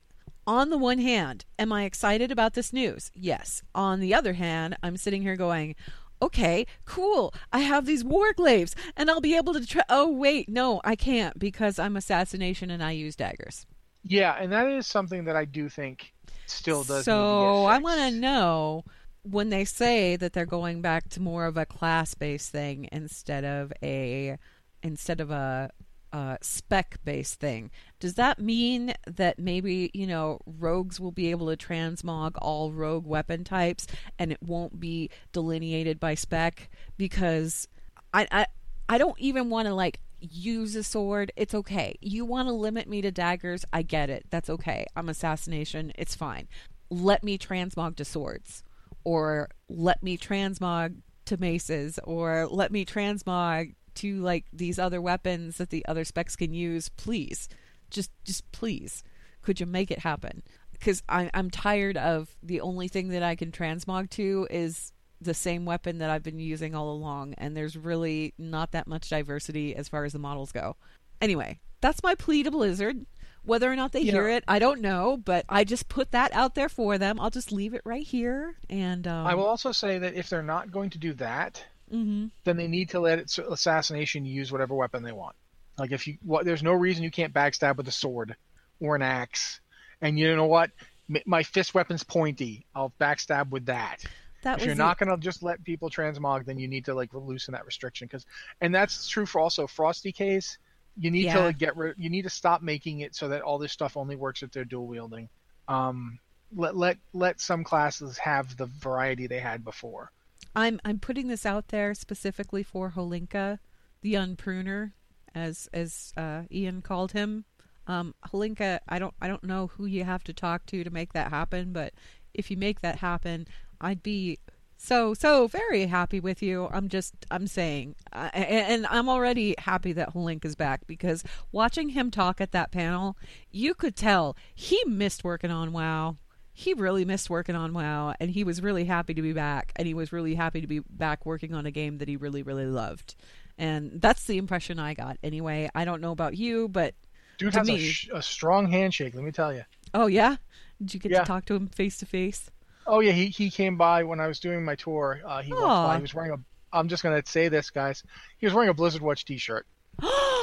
On 0.48 0.70
the 0.70 0.78
one 0.78 0.98
hand, 0.98 1.44
am 1.58 1.72
I 1.72 1.84
excited 1.84 2.30
about 2.30 2.54
this 2.54 2.72
news? 2.72 3.10
Yes. 3.14 3.62
On 3.74 3.98
the 3.98 4.14
other 4.14 4.34
hand, 4.34 4.76
I'm 4.82 4.96
sitting 4.96 5.20
here 5.22 5.34
going, 5.36 5.74
okay, 6.20 6.66
cool. 6.84 7.34
I 7.52 7.60
have 7.60 7.86
these 7.86 8.04
warglaives, 8.04 8.74
and 8.96 9.10
I'll 9.10 9.20
be 9.20 9.36
able 9.36 9.54
to. 9.54 9.66
Tra- 9.66 9.84
oh 9.88 10.10
wait, 10.10 10.48
no, 10.48 10.80
I 10.84 10.96
can't 10.96 11.38
because 11.38 11.78
I'm 11.78 11.96
assassination 11.96 12.70
and 12.70 12.82
I 12.82 12.92
use 12.92 13.16
daggers. 13.16 13.66
Yeah, 14.02 14.36
and 14.38 14.52
that 14.52 14.68
is 14.68 14.86
something 14.86 15.24
that 15.24 15.36
I 15.36 15.44
do 15.44 15.68
think 15.68 16.12
still 16.46 16.84
does. 16.84 17.04
So 17.04 17.64
I 17.64 17.78
want 17.78 18.00
to 18.00 18.10
know 18.12 18.84
when 19.22 19.50
they 19.50 19.64
say 19.64 20.16
that 20.16 20.32
they're 20.32 20.46
going 20.46 20.80
back 20.80 21.08
to 21.10 21.20
more 21.20 21.46
of 21.46 21.56
a 21.56 21.66
class-based 21.66 22.50
thing 22.50 22.88
instead 22.92 23.44
of 23.44 23.72
a 23.82 24.38
instead 24.82 25.20
of 25.20 25.30
a, 25.30 25.70
a 26.16 26.38
spec-based 26.40 27.38
thing. 27.38 27.70
Does 28.00 28.14
that 28.14 28.38
mean 28.38 28.94
that 29.06 29.38
maybe 29.38 29.90
you 29.92 30.06
know 30.06 30.40
rogues 30.46 30.98
will 30.98 31.12
be 31.12 31.30
able 31.30 31.54
to 31.54 31.56
transmog 31.56 32.36
all 32.40 32.72
rogue 32.72 33.06
weapon 33.06 33.44
types 33.44 33.86
and 34.18 34.32
it 34.32 34.42
won't 34.42 34.80
be 34.80 35.10
delineated 35.32 36.00
by 36.00 36.14
spec? 36.14 36.70
Because 36.96 37.68
I 38.14 38.26
I, 38.32 38.46
I 38.88 38.98
don't 38.98 39.18
even 39.18 39.50
want 39.50 39.68
to 39.68 39.74
like 39.74 40.00
use 40.18 40.74
a 40.74 40.82
sword. 40.82 41.32
It's 41.36 41.54
okay. 41.54 41.96
You 42.00 42.24
want 42.24 42.48
to 42.48 42.52
limit 42.52 42.88
me 42.88 43.02
to 43.02 43.10
daggers? 43.10 43.66
I 43.72 43.82
get 43.82 44.08
it. 44.08 44.24
That's 44.30 44.48
okay. 44.48 44.86
I'm 44.96 45.10
assassination. 45.10 45.92
It's 45.96 46.14
fine. 46.14 46.48
Let 46.88 47.22
me 47.24 47.36
transmog 47.36 47.96
to 47.96 48.06
swords, 48.06 48.62
or 49.04 49.50
let 49.68 50.02
me 50.02 50.16
transmog 50.16 50.96
to 51.26 51.36
maces, 51.36 51.98
or 52.04 52.46
let 52.50 52.72
me 52.72 52.86
transmog 52.86 53.74
to 53.96 54.20
like 54.20 54.46
these 54.52 54.78
other 54.78 55.00
weapons 55.00 55.58
that 55.58 55.70
the 55.70 55.84
other 55.86 56.04
specs 56.04 56.36
can 56.36 56.52
use. 56.54 56.88
Please, 56.90 57.48
just 57.90 58.10
just 58.24 58.50
please, 58.52 59.02
could 59.42 59.60
you 59.60 59.66
make 59.66 59.90
it 59.90 60.00
happen? 60.00 60.42
Because 60.72 61.02
I'm 61.08 61.50
tired 61.50 61.96
of 61.96 62.36
the 62.42 62.60
only 62.60 62.88
thing 62.88 63.08
that 63.08 63.22
I 63.22 63.34
can 63.34 63.50
transmog 63.50 64.10
to 64.10 64.46
is 64.50 64.92
the 65.20 65.32
same 65.32 65.64
weapon 65.64 65.98
that 65.98 66.10
I've 66.10 66.22
been 66.22 66.38
using 66.38 66.74
all 66.74 66.92
along, 66.92 67.32
and 67.38 67.56
there's 67.56 67.76
really 67.76 68.34
not 68.36 68.72
that 68.72 68.86
much 68.86 69.08
diversity 69.08 69.74
as 69.74 69.88
far 69.88 70.04
as 70.04 70.12
the 70.12 70.18
models 70.18 70.52
go. 70.52 70.76
Anyway, 71.22 71.58
that's 71.80 72.02
my 72.02 72.14
plea 72.14 72.42
to 72.42 72.50
Blizzard. 72.50 73.06
Whether 73.42 73.72
or 73.72 73.76
not 73.76 73.92
they 73.92 74.00
Yeah. 74.00 74.12
hear 74.12 74.28
it, 74.28 74.44
I 74.46 74.58
don't 74.58 74.80
know, 74.82 75.16
but 75.16 75.46
I 75.48 75.64
just 75.64 75.88
put 75.88 76.10
that 76.10 76.34
out 76.34 76.54
there 76.56 76.68
for 76.68 76.98
them. 76.98 77.18
I'll 77.20 77.30
just 77.30 77.52
leave 77.52 77.72
it 77.72 77.80
right 77.84 78.04
here. 78.06 78.56
And 78.68 79.06
um, 79.06 79.26
I 79.26 79.34
will 79.34 79.46
also 79.46 79.72
say 79.72 79.98
that 79.98 80.14
if 80.14 80.28
they're 80.28 80.42
not 80.42 80.70
going 80.72 80.90
to 80.90 80.98
do 80.98 81.14
that, 81.14 81.64
mhm. 81.92 82.30
then 82.44 82.56
they 82.56 82.68
need 82.68 82.90
to 82.90 83.00
let 83.00 83.18
it, 83.18 83.38
assassination 83.38 84.24
use 84.24 84.52
whatever 84.52 84.74
weapon 84.74 85.02
they 85.02 85.12
want. 85.12 85.36
Like 85.78 85.92
if 85.92 86.06
you, 86.06 86.16
what, 86.22 86.44
there's 86.44 86.62
no 86.62 86.72
reason 86.72 87.04
you 87.04 87.10
can't 87.10 87.34
backstab 87.34 87.76
with 87.76 87.88
a 87.88 87.92
sword 87.92 88.36
or 88.80 88.96
an 88.96 89.02
axe. 89.02 89.60
And 90.00 90.18
you 90.18 90.34
know 90.34 90.46
what? 90.46 90.70
M- 91.14 91.22
My 91.26 91.42
fist 91.42 91.74
weapon's 91.74 92.02
pointy. 92.02 92.66
I'll 92.74 92.92
backstab 93.00 93.50
with 93.50 93.66
that. 93.66 94.04
that 94.42 94.58
if 94.58 94.66
you're 94.66 94.74
the- 94.74 94.82
not 94.82 94.98
going 94.98 95.10
to 95.10 95.16
just 95.18 95.42
let 95.42 95.62
people 95.64 95.90
transmog, 95.90 96.46
then 96.46 96.58
you 96.58 96.68
need 96.68 96.86
to 96.86 96.94
like 96.94 97.12
loosen 97.12 97.52
that 97.52 97.66
restriction. 97.66 98.06
Because, 98.06 98.26
and 98.60 98.74
that's 98.74 99.08
true 99.08 99.26
for 99.26 99.40
also 99.40 99.66
Frost 99.66 100.04
DKs. 100.04 100.56
You 100.98 101.10
need 101.10 101.30
to 101.30 101.40
like, 101.40 101.58
get 101.58 101.76
rid. 101.76 101.96
You 101.98 102.08
need 102.08 102.22
to 102.22 102.30
stop 102.30 102.62
making 102.62 103.00
it 103.00 103.14
so 103.14 103.28
that 103.28 103.42
all 103.42 103.58
this 103.58 103.72
stuff 103.72 103.98
only 103.98 104.16
works 104.16 104.42
if 104.42 104.50
they're 104.50 104.64
dual 104.64 104.86
wielding. 104.86 105.28
Um, 105.68 106.18
let 106.54 106.74
let 106.74 106.96
let 107.12 107.40
some 107.40 107.64
classes 107.64 108.16
have 108.18 108.56
the 108.56 108.66
variety 108.66 109.26
they 109.26 109.40
had 109.40 109.62
before. 109.62 110.10
I'm 110.56 110.80
I'm 110.84 110.98
putting 110.98 111.28
this 111.28 111.44
out 111.44 111.68
there 111.68 111.94
specifically 111.94 112.62
for 112.62 112.92
Holinka, 112.96 113.58
the 114.00 114.14
unpruner, 114.14 114.94
as 115.34 115.68
as 115.72 116.14
uh, 116.16 116.42
Ian 116.50 116.80
called 116.80 117.12
him. 117.12 117.44
Um, 117.86 118.14
Holinka, 118.32 118.80
I 118.88 118.98
don't 118.98 119.14
I 119.20 119.28
don't 119.28 119.44
know 119.44 119.68
who 119.68 119.84
you 119.84 120.04
have 120.04 120.24
to 120.24 120.32
talk 120.32 120.64
to 120.66 120.82
to 120.82 120.90
make 120.90 121.12
that 121.12 121.28
happen, 121.28 121.72
but 121.72 121.92
if 122.32 122.50
you 122.50 122.56
make 122.56 122.80
that 122.80 122.96
happen, 122.96 123.46
I'd 123.82 124.02
be 124.02 124.38
so 124.78 125.12
so 125.12 125.46
very 125.46 125.86
happy 125.86 126.20
with 126.20 126.42
you. 126.42 126.68
I'm 126.72 126.88
just 126.88 127.14
I'm 127.30 127.46
saying, 127.46 127.94
uh, 128.14 128.30
and, 128.32 128.72
and 128.72 128.86
I'm 128.86 129.10
already 129.10 129.54
happy 129.58 129.92
that 129.92 130.14
Holinka's 130.14 130.56
back 130.56 130.86
because 130.86 131.22
watching 131.52 131.90
him 131.90 132.10
talk 132.10 132.40
at 132.40 132.52
that 132.52 132.72
panel, 132.72 133.18
you 133.50 133.74
could 133.74 133.94
tell 133.94 134.36
he 134.54 134.82
missed 134.86 135.22
working 135.22 135.50
on 135.50 135.72
WoW 135.72 136.16
he 136.58 136.72
really 136.72 137.04
missed 137.04 137.28
working 137.28 137.54
on 137.54 137.74
WoW 137.74 138.14
and 138.18 138.30
he 138.30 138.42
was 138.42 138.62
really 138.62 138.84
happy 138.86 139.12
to 139.12 139.20
be 139.20 139.34
back 139.34 139.72
and 139.76 139.86
he 139.86 139.92
was 139.92 140.10
really 140.10 140.34
happy 140.34 140.62
to 140.62 140.66
be 140.66 140.80
back 140.88 141.26
working 141.26 141.52
on 141.52 141.66
a 141.66 141.70
game 141.70 141.98
that 141.98 142.08
he 142.08 142.16
really 142.16 142.42
really 142.42 142.64
loved. 142.64 143.14
And 143.58 144.00
that's 144.00 144.24
the 144.24 144.38
impression 144.38 144.78
I 144.78 144.94
got. 144.94 145.18
Anyway, 145.22 145.68
I 145.74 145.84
don't 145.84 146.00
know 146.00 146.12
about 146.12 146.34
you, 146.36 146.68
but 146.68 146.94
Dude 147.38 147.52
To 147.52 147.58
has 147.58 147.68
a, 147.68 147.78
sh- 147.78 148.08
a 148.12 148.22
strong 148.22 148.70
handshake. 148.70 149.14
Let 149.14 149.22
me 149.22 149.32
tell 149.32 149.52
you. 149.52 149.64
oh 149.92 150.06
yeah, 150.06 150.36
did 150.80 150.94
you 150.94 151.00
get 151.00 151.12
Yeah. 151.12 151.20
to 151.20 151.24
talk 151.26 151.44
to 151.46 151.54
him 151.54 151.66
face 151.68 151.98
to 151.98 152.06
face? 152.06 152.50
Oh 152.86 153.00
yeah, 153.00 153.12
he 153.12 153.26
he 153.26 153.50
came 153.50 153.76
by 153.76 154.02
when 154.04 154.18
I 154.20 154.26
was 154.26 154.40
doing 154.40 154.64
my 154.64 154.76
tour. 154.76 155.20
Uh, 155.26 155.42
he 155.42 155.52
walked 155.52 155.88
by. 155.88 155.96
He 155.96 156.02
was 156.02 156.14
wearing 156.14 156.32
a. 156.32 156.38
I'm 156.72 156.88
just 156.88 157.02
gonna 157.02 157.22
say 157.26 157.48
this, 157.48 157.68
guys. 157.68 158.02
He 158.38 158.46
was 158.46 158.54
wearing 158.54 158.70
a 158.70 158.74
Blizzard 158.74 159.02
Watch 159.02 159.24
T-shirt. 159.26 159.66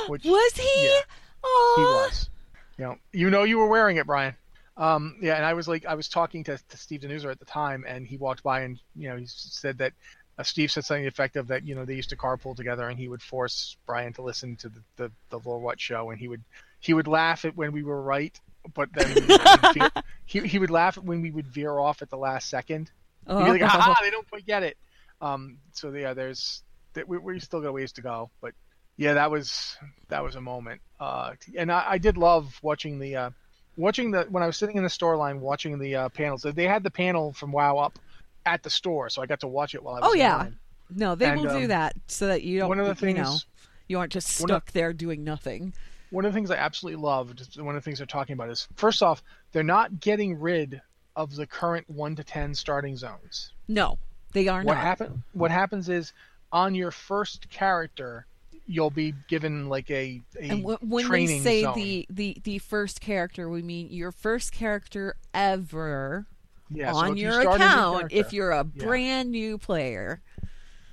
Was 0.10 0.22
he? 0.56 0.86
yeah, 0.86 1.00
Aw. 1.44 1.74
He 1.78 1.82
was. 1.84 2.30
You 2.78 2.86
know, 2.86 2.96
you 3.12 3.30
know, 3.30 3.44
you 3.44 3.58
were 3.58 3.68
wearing 3.68 3.98
it, 3.98 4.06
Brian. 4.08 4.36
Um, 4.76 5.18
yeah, 5.22 5.36
and 5.36 5.46
I 5.46 5.54
was 5.54 5.68
like, 5.68 5.86
I 5.86 5.94
was 5.94 6.10
talking 6.10 6.44
to, 6.46 6.58
to 6.58 6.78
Steve 6.78 7.02
Danuser 7.02 7.30
at 7.30 7.40
the 7.40 7.46
time, 7.46 7.86
and 7.88 8.08
he 8.08 8.18
walked 8.18 8.44
by, 8.44 8.62
and 8.62 8.80
you 8.96 9.10
know, 9.10 9.18
he 9.18 9.26
said 9.28 9.78
that 9.78 9.94
uh, 10.38 10.44
Steve 10.44 10.72
said 10.72 10.84
something 10.84 11.06
effective 11.06 11.48
that 11.48 11.66
you 11.66 11.76
know 11.76 11.86
they 11.86 11.94
used 11.96 12.10
to 12.10 12.18
carpool 12.18 12.56
together, 12.56 12.90
and 12.90 12.98
he 12.98 13.08
would 13.08 13.22
force 13.22 13.78
Brian 13.86 14.14
to 14.14 14.22
listen 14.24 14.56
to 14.58 14.70
the 14.70 14.82
the, 14.96 15.12
the 15.30 15.40
Lore 15.40 15.60
Watch 15.60 15.82
show, 15.82 16.10
and 16.10 16.20
he 16.20 16.28
would 16.28 16.42
he 16.80 16.94
would 16.94 17.08
laugh 17.08 17.46
at 17.46 17.56
when 17.56 17.72
we 17.72 17.84
were 17.84 18.02
right, 18.02 18.40
but 18.74 18.90
then 18.94 19.14
veer, 19.74 19.92
he 20.26 20.40
he 20.42 20.58
would 20.60 20.72
laugh 20.72 20.98
at 20.98 21.04
when 21.04 21.22
we 21.22 21.30
would 21.30 21.48
veer 21.48 21.78
off 21.78 22.02
at 22.02 22.10
the 22.10 22.18
last 22.18 22.50
second. 22.50 22.90
He'd 23.28 23.34
be 23.36 23.52
like, 23.52 23.62
Oh. 23.62 23.68
"Ha 23.68 24.00
they 24.02 24.10
don't 24.10 24.28
quite 24.28 24.46
get 24.46 24.64
it." 24.64 24.78
Um, 25.22 25.60
so 25.74 25.92
yeah, 25.94 26.14
there's 26.16 26.64
we 27.08 27.20
we 27.20 27.40
still 27.40 27.62
got 27.62 27.74
ways 27.74 27.92
to 27.94 28.02
go, 28.02 28.32
but 28.42 28.54
yeah, 28.98 29.14
that 29.14 29.30
was 29.30 29.78
that 30.10 30.24
was 30.24 30.36
a 30.36 30.42
moment. 30.42 30.82
Uh, 31.00 31.34
and 31.56 31.72
I, 31.72 31.92
I 31.92 31.98
did 32.00 32.18
love 32.18 32.58
watching 32.62 33.00
the 33.00 33.16
uh, 33.16 33.30
watching 33.78 34.12
the 34.12 34.24
when 34.30 34.44
I 34.44 34.48
was 34.48 34.58
sitting 34.58 34.78
in 34.78 34.84
the 34.84 34.90
store 34.90 35.16
line 35.18 35.40
watching 35.42 35.78
the 35.80 35.96
uh, 35.96 36.10
panels. 36.10 36.42
They 36.44 36.68
had 36.68 36.84
the 36.84 36.92
panel 36.92 37.34
from 37.34 37.52
WoW 37.52 37.78
up 37.78 38.00
at 38.46 38.62
the 38.64 38.70
store, 38.70 39.10
so 39.10 39.22
I 39.22 39.26
got 39.26 39.40
to 39.42 39.48
watch 39.48 39.74
it 39.76 39.84
while 39.84 39.96
I 39.96 40.00
was 40.02 40.10
Oh 40.12 40.14
yeah. 40.16 40.38
line. 40.38 40.58
No, 40.96 41.16
they 41.16 41.26
And, 41.28 41.42
will 41.42 41.50
do 41.50 41.64
um, 41.64 41.68
that 41.70 41.96
so 42.08 42.28
that 42.28 42.44
you 42.44 42.60
don't 42.60 42.70
one 42.70 42.80
of 42.80 42.86
the 43.00 43.08
you 43.08 43.14
know, 43.16 43.24
things- 43.24 43.46
you 43.88 43.98
aren't 44.00 44.12
just 44.12 44.40
one 44.42 44.52
of- 44.52 44.56
stuck 44.64 44.72
there 44.74 44.94
doing 44.94 45.24
nothing. 45.24 45.74
One 46.12 46.26
of 46.26 46.32
the 46.32 46.36
things 46.38 46.52
I 46.52 46.58
absolutely 46.58 47.02
loved, 47.02 47.58
one 47.60 47.76
of 47.76 47.82
the 47.82 47.86
things 47.86 47.98
they're 47.98 48.06
talking 48.06 48.34
about 48.34 48.50
is 48.50 48.68
first 48.76 49.02
off, 49.02 49.24
they're 49.52 49.64
not 49.64 50.00
getting 50.00 50.40
rid 50.40 50.80
of 51.16 51.36
the 51.36 51.48
current 51.48 51.90
one 51.90 52.16
to 52.16 52.24
ten 52.24 52.54
starting 52.54 52.96
zones. 52.96 53.52
No, 53.68 53.98
they 54.34 54.48
are 54.48 54.60
not 54.64 54.68
what 54.68 54.74
not. 54.76 54.84
happen 54.84 55.24
what 55.34 55.50
happens 55.52 55.90
is 55.90 56.14
on 56.52 56.76
your 56.76 56.92
first 56.92 57.50
character 57.50 58.28
you'll 58.66 58.90
be 58.92 59.14
given 59.28 59.70
like 59.70 59.90
a, 59.92 60.22
a 60.40 60.50
And 60.50 60.62
w- 60.64 60.78
when 60.82 61.10
we 61.10 61.26
say 61.28 61.62
zone. 61.62 61.74
the, 61.74 62.06
the 62.10 62.38
the 62.44 62.60
first 62.60 63.02
character, 63.02 63.50
we 63.50 63.62
mean 63.62 63.88
your 63.92 64.12
first 64.12 64.52
character 64.52 65.16
ever 65.34 66.28
yeah, 66.70 66.92
on 66.92 67.16
you 67.16 67.18
your 67.18 67.42
new 67.60 67.96
account. 67.96 68.08
If 68.10 68.34
you're 68.34 68.52
a 68.52 68.64
Yeah. 68.74 68.84
brand 68.86 69.32
new 69.32 69.58
player, 69.58 70.22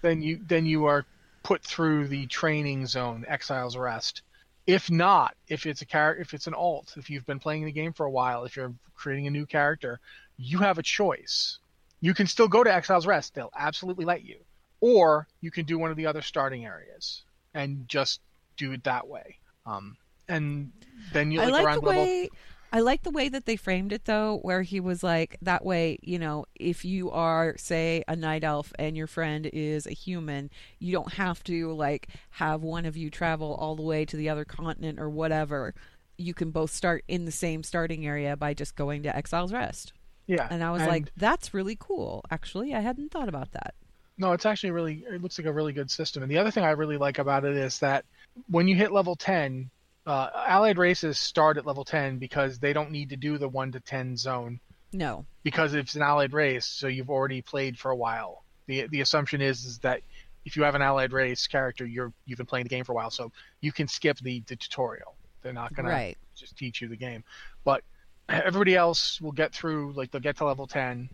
then 0.02 0.22
you 0.22 0.40
then 0.46 0.66
you 0.66 0.86
are 0.86 1.06
put 1.42 1.62
through 1.64 2.08
the 2.08 2.26
training 2.26 2.86
zone 2.86 3.24
exile's 3.28 3.76
rest 3.76 4.22
if 4.66 4.90
not 4.90 5.34
if 5.48 5.66
it's 5.66 5.82
a 5.82 5.86
character 5.86 6.20
if 6.22 6.34
it's 6.34 6.46
an 6.46 6.54
alt 6.54 6.94
if 6.96 7.08
you've 7.08 7.26
been 7.26 7.40
playing 7.40 7.64
the 7.64 7.72
game 7.72 7.92
for 7.92 8.06
a 8.06 8.10
while 8.10 8.44
if 8.44 8.56
you're 8.56 8.74
creating 8.94 9.26
a 9.26 9.30
new 9.30 9.46
character 9.46 9.98
you 10.36 10.58
have 10.58 10.78
a 10.78 10.82
choice 10.82 11.58
you 12.00 12.14
can 12.14 12.26
still 12.26 12.48
go 12.48 12.62
to 12.62 12.72
exile's 12.72 13.06
rest 13.06 13.34
they'll 13.34 13.52
absolutely 13.56 14.04
let 14.04 14.22
you 14.22 14.36
or 14.80 15.26
you 15.40 15.50
can 15.50 15.64
do 15.64 15.78
one 15.78 15.90
of 15.90 15.96
the 15.96 16.06
other 16.06 16.22
starting 16.22 16.64
areas 16.66 17.24
and 17.54 17.88
just 17.88 18.20
do 18.56 18.72
it 18.72 18.84
that 18.84 19.06
way 19.06 19.38
um, 19.66 19.96
and 20.28 20.72
then 21.12 21.30
you 21.30 21.40
I 21.40 21.46
like, 21.46 21.52
like 21.52 21.64
around 21.64 21.80
the 21.82 21.86
level. 21.88 22.02
way 22.04 22.30
I 22.72 22.80
like 22.80 23.02
the 23.02 23.10
way 23.10 23.28
that 23.28 23.46
they 23.46 23.56
framed 23.56 23.92
it 23.92 24.04
though, 24.04 24.38
where 24.42 24.62
he 24.62 24.78
was 24.78 25.02
like 25.02 25.36
that 25.42 25.64
way, 25.64 25.98
you 26.02 26.18
know, 26.20 26.44
if 26.54 26.84
you 26.84 27.10
are 27.10 27.56
say 27.58 28.04
a 28.06 28.14
night 28.14 28.44
elf 28.44 28.72
and 28.78 28.96
your 28.96 29.08
friend 29.08 29.50
is 29.52 29.86
a 29.86 29.92
human, 29.92 30.50
you 30.78 30.92
don't 30.92 31.14
have 31.14 31.42
to 31.44 31.72
like 31.72 32.08
have 32.30 32.62
one 32.62 32.86
of 32.86 32.96
you 32.96 33.10
travel 33.10 33.54
all 33.56 33.74
the 33.74 33.82
way 33.82 34.04
to 34.04 34.16
the 34.16 34.28
other 34.28 34.44
continent 34.44 35.00
or 35.00 35.10
whatever. 35.10 35.74
You 36.16 36.32
can 36.32 36.52
both 36.52 36.70
start 36.70 37.02
in 37.08 37.24
the 37.24 37.32
same 37.32 37.64
starting 37.64 38.06
area 38.06 38.36
by 38.36 38.54
just 38.54 38.76
going 38.76 39.02
to 39.02 39.16
Exile's 39.16 39.52
Rest. 39.52 39.92
Yeah, 40.28 40.46
And 40.48 40.62
I 40.62 40.70
was 40.70 40.82
like, 40.86 41.10
that's 41.16 41.52
really 41.52 41.76
cool. 41.80 42.24
Actually, 42.30 42.72
I 42.72 42.80
hadn't 42.80 43.10
thought 43.10 43.28
about 43.28 43.50
that. 43.50 43.74
No, 44.20 44.32
it's 44.32 44.44
actually 44.46 44.70
really. 44.72 45.02
It 45.10 45.22
looks 45.22 45.38
like 45.38 45.46
a 45.46 45.52
really 45.52 45.72
good 45.72 45.90
system. 45.90 46.22
And 46.22 46.30
the 46.30 46.36
other 46.38 46.50
thing 46.50 46.62
I 46.62 46.70
really 46.72 46.98
like 46.98 47.18
about 47.18 47.44
it 47.44 47.56
is 47.56 47.78
that 47.80 48.04
when 48.50 48.68
you 48.68 48.76
hit 48.76 48.92
level 48.92 49.16
ten, 49.16 49.70
uh, 50.06 50.28
allied 50.46 50.76
races 50.78 51.18
start 51.18 51.56
at 51.56 51.64
level 51.66 51.84
ten 51.84 52.18
because 52.18 52.58
they 52.58 52.72
don't 52.74 52.90
need 52.90 53.08
to 53.10 53.16
do 53.16 53.38
the 53.38 53.48
one 53.48 53.72
to 53.72 53.80
ten 53.80 54.16
zone 54.18 54.60
No. 54.92 55.24
because 55.42 55.72
it's 55.74 55.94
an 55.94 56.02
allied 56.02 56.32
race, 56.34 56.66
so 56.66 56.86
you've 56.86 57.10
already 57.10 57.40
played 57.42 57.78
for 57.78 57.90
a 57.90 57.96
while. 57.96 58.44
the 58.66 58.86
The 58.88 59.00
assumption 59.00 59.40
is 59.40 59.64
is 59.64 59.78
that 59.78 60.02
if 60.44 60.54
you 60.56 60.62
have 60.64 60.74
an 60.74 60.82
allied 60.82 61.12
race 61.12 61.46
character, 61.46 61.86
you're 61.86 62.12
you've 62.26 62.36
been 62.38 62.46
playing 62.46 62.64
the 62.64 62.70
game 62.70 62.84
for 62.84 62.92
a 62.92 62.94
while, 62.96 63.10
so 63.10 63.32
you 63.62 63.72
can 63.72 63.88
skip 63.88 64.18
the, 64.18 64.42
the 64.46 64.56
tutorial. 64.56 65.14
They're 65.42 65.52
not 65.54 65.72
gonna 65.74 65.88
Right. 65.88 66.18
just 66.36 66.56
teach 66.58 66.82
you 66.82 66.88
the 66.88 66.96
game, 66.96 67.24
but 67.64 67.82
everybody 68.28 68.76
else 68.76 69.18
will 69.20 69.32
get 69.32 69.54
through. 69.54 69.92
Like 69.94 70.10
they'll 70.10 70.20
get 70.20 70.36
to 70.38 70.44
level 70.44 70.66
ten 70.66 71.08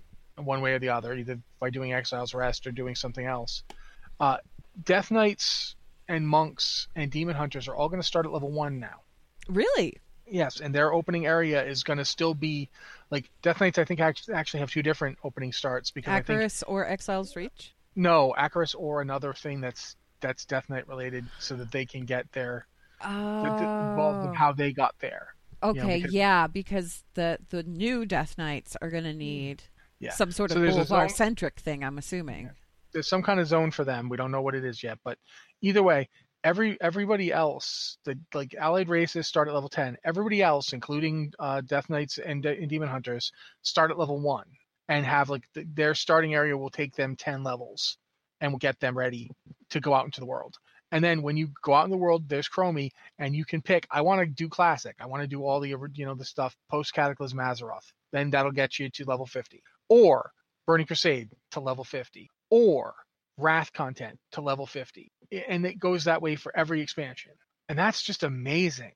one 0.45 0.61
way 0.61 0.73
or 0.75 0.79
the 0.79 0.91
other, 0.91 1.15
either 1.15 1.39
by 1.61 1.71
doing 1.71 1.93
Exile's 1.93 2.35
Rest 2.35 2.67
or 2.67 2.71
doing 2.73 2.95
something 2.95 3.25
else. 3.25 3.63
Uh, 4.21 4.37
Death 4.85 5.11
Knights 5.11 5.75
and 6.09 6.27
monks 6.29 6.89
and 6.95 7.11
demon 7.11 7.35
hunters 7.35 7.69
are 7.69 7.75
all 7.75 7.89
going 7.89 8.01
to 8.01 8.07
start 8.07 8.27
at 8.27 8.33
level 8.33 8.51
one 8.51 8.79
now. 8.79 9.01
Really? 9.49 9.97
Yes, 10.29 10.61
and 10.61 10.75
their 10.75 10.93
opening 10.93 11.27
area 11.27 11.65
is 11.65 11.85
going 11.85 11.99
to 11.99 12.05
still 12.05 12.35
be 12.35 12.69
like 13.11 13.31
Death 13.43 13.61
Knights. 13.61 13.79
I 13.79 13.85
think 13.85 14.01
act- 14.01 14.29
actually 14.33 14.61
have 14.61 14.71
two 14.71 14.83
different 14.83 15.19
opening 15.25 15.53
starts 15.53 15.91
because 15.91 16.25
think 16.27 16.51
or 16.67 16.85
Exile's 16.87 17.35
Reach? 17.37 17.73
no 17.95 18.35
Acherus 18.37 18.75
or 18.77 19.01
another 19.01 19.33
thing 19.33 19.61
that's 19.61 19.97
that's 20.21 20.45
Death 20.45 20.69
Knight 20.69 20.89
related, 20.89 21.25
so 21.39 21.55
that 21.57 21.71
they 21.71 21.87
can 21.87 22.05
get 22.07 22.31
their 22.33 22.67
the- 23.03 23.09
the- 23.09 23.91
involved 23.91 24.25
in 24.25 24.31
Oh. 24.31 24.35
how 24.35 24.53
they 24.53 24.73
got 24.73 24.95
there. 24.99 25.35
Okay, 25.63 25.99
because- 25.99 26.13
yeah, 26.13 26.47
because 26.49 27.05
the 27.15 27.39
the 27.51 27.63
new 27.63 28.05
Death 28.05 28.37
Knights 28.37 28.77
are 28.83 28.91
going 28.91 29.05
to 29.05 29.15
need 29.15 29.63
Yeah, 30.01 30.13
some 30.13 30.33
sort 30.33 30.51
of 30.51 30.57
So 30.57 30.63
a 30.63 30.67
Boulevard 30.67 31.11
centric 31.11 31.59
thing. 31.61 31.83
I'm 31.83 31.99
assuming. 31.99 32.51
there's 32.93 33.09
some 33.09 33.23
kind 33.23 33.41
of 33.41 33.47
zone 33.47 33.71
for 33.71 33.85
them. 33.85 34.09
We 34.09 34.17
don't 34.17 34.31
know 34.31 34.43
what 34.43 34.55
it 34.55 34.65
is 34.65 34.83
yet, 34.83 34.99
but 35.05 35.19
either 35.63 35.83
way, 35.83 36.09
every 36.45 36.79
everybody 36.81 37.33
else, 37.33 37.99
the 38.05 38.19
like 38.35 38.55
allied 38.55 38.89
races 38.89 39.27
start 39.27 39.49
at 39.49 39.55
level 39.55 39.69
ten. 39.69 39.97
Everybody 40.05 40.43
else, 40.43 40.73
including 40.73 41.33
uh, 41.39 41.61
Death 41.63 41.91
Knights 41.91 42.19
and, 42.19 42.45
and 42.45 42.69
Demon 42.69 42.89
Hunters, 42.89 43.33
start 43.63 43.91
at 43.91 43.99
level 43.99 44.21
one 44.21 44.47
and 44.89 45.05
have 45.05 45.29
like 45.29 45.45
the, 45.55 45.67
their 45.75 45.95
starting 45.95 46.35
area 46.35 46.57
will 46.57 46.71
take 46.71 46.95
them 46.95 47.17
ten 47.17 47.43
levels 47.43 47.99
and 48.41 48.53
will 48.53 48.59
get 48.59 48.79
them 48.81 48.97
ready 48.97 49.31
to 49.71 49.81
go 49.81 49.95
out 49.95 50.05
into 50.05 50.21
the 50.21 50.27
world. 50.27 50.57
And 50.93 51.03
then 51.03 51.23
when 51.23 51.37
you 51.37 51.49
go 51.63 51.75
out 51.75 51.85
in 51.85 51.91
the 51.91 51.97
world, 51.97 52.29
there's 52.29 52.49
Chromie, 52.49 52.91
and 53.19 53.35
you 53.35 53.45
can 53.45 53.61
pick. 53.61 53.87
I 53.91 54.03
want 54.03 54.21
to 54.21 54.27
do 54.27 54.49
classic. 54.49 54.95
I 55.01 55.07
want 55.07 55.23
to 55.23 55.27
do 55.27 55.45
all 55.45 55.59
the 55.59 55.71
you 55.95 56.07
know 56.07 56.15
the 56.15 56.25
stuff 56.25 56.57
post 56.71 56.95
Cataclysm 56.95 57.39
Azeroth. 57.39 57.93
Then 58.13 58.31
that'll 58.31 58.53
get 58.53 58.79
you 58.79 58.89
to 58.91 59.05
level 59.05 59.27
fifty. 59.27 59.63
Or 59.89 60.31
Burning 60.67 60.87
Crusade 60.87 61.31
to 61.53 61.61
level 61.61 61.85
50, 61.85 62.29
or 62.51 62.95
Wrath 63.39 63.73
content 63.73 64.19
to 64.33 64.41
level 64.41 64.67
50. 64.67 65.11
And 65.49 65.65
it 65.67 65.79
goes 65.79 66.05
that 66.05 66.23
way 66.23 66.37
for 66.37 66.57
every 66.57 66.81
expansion. 66.81 67.33
And 67.69 67.79
that's 67.79 68.03
just 68.03 68.23
amazing. 68.23 68.93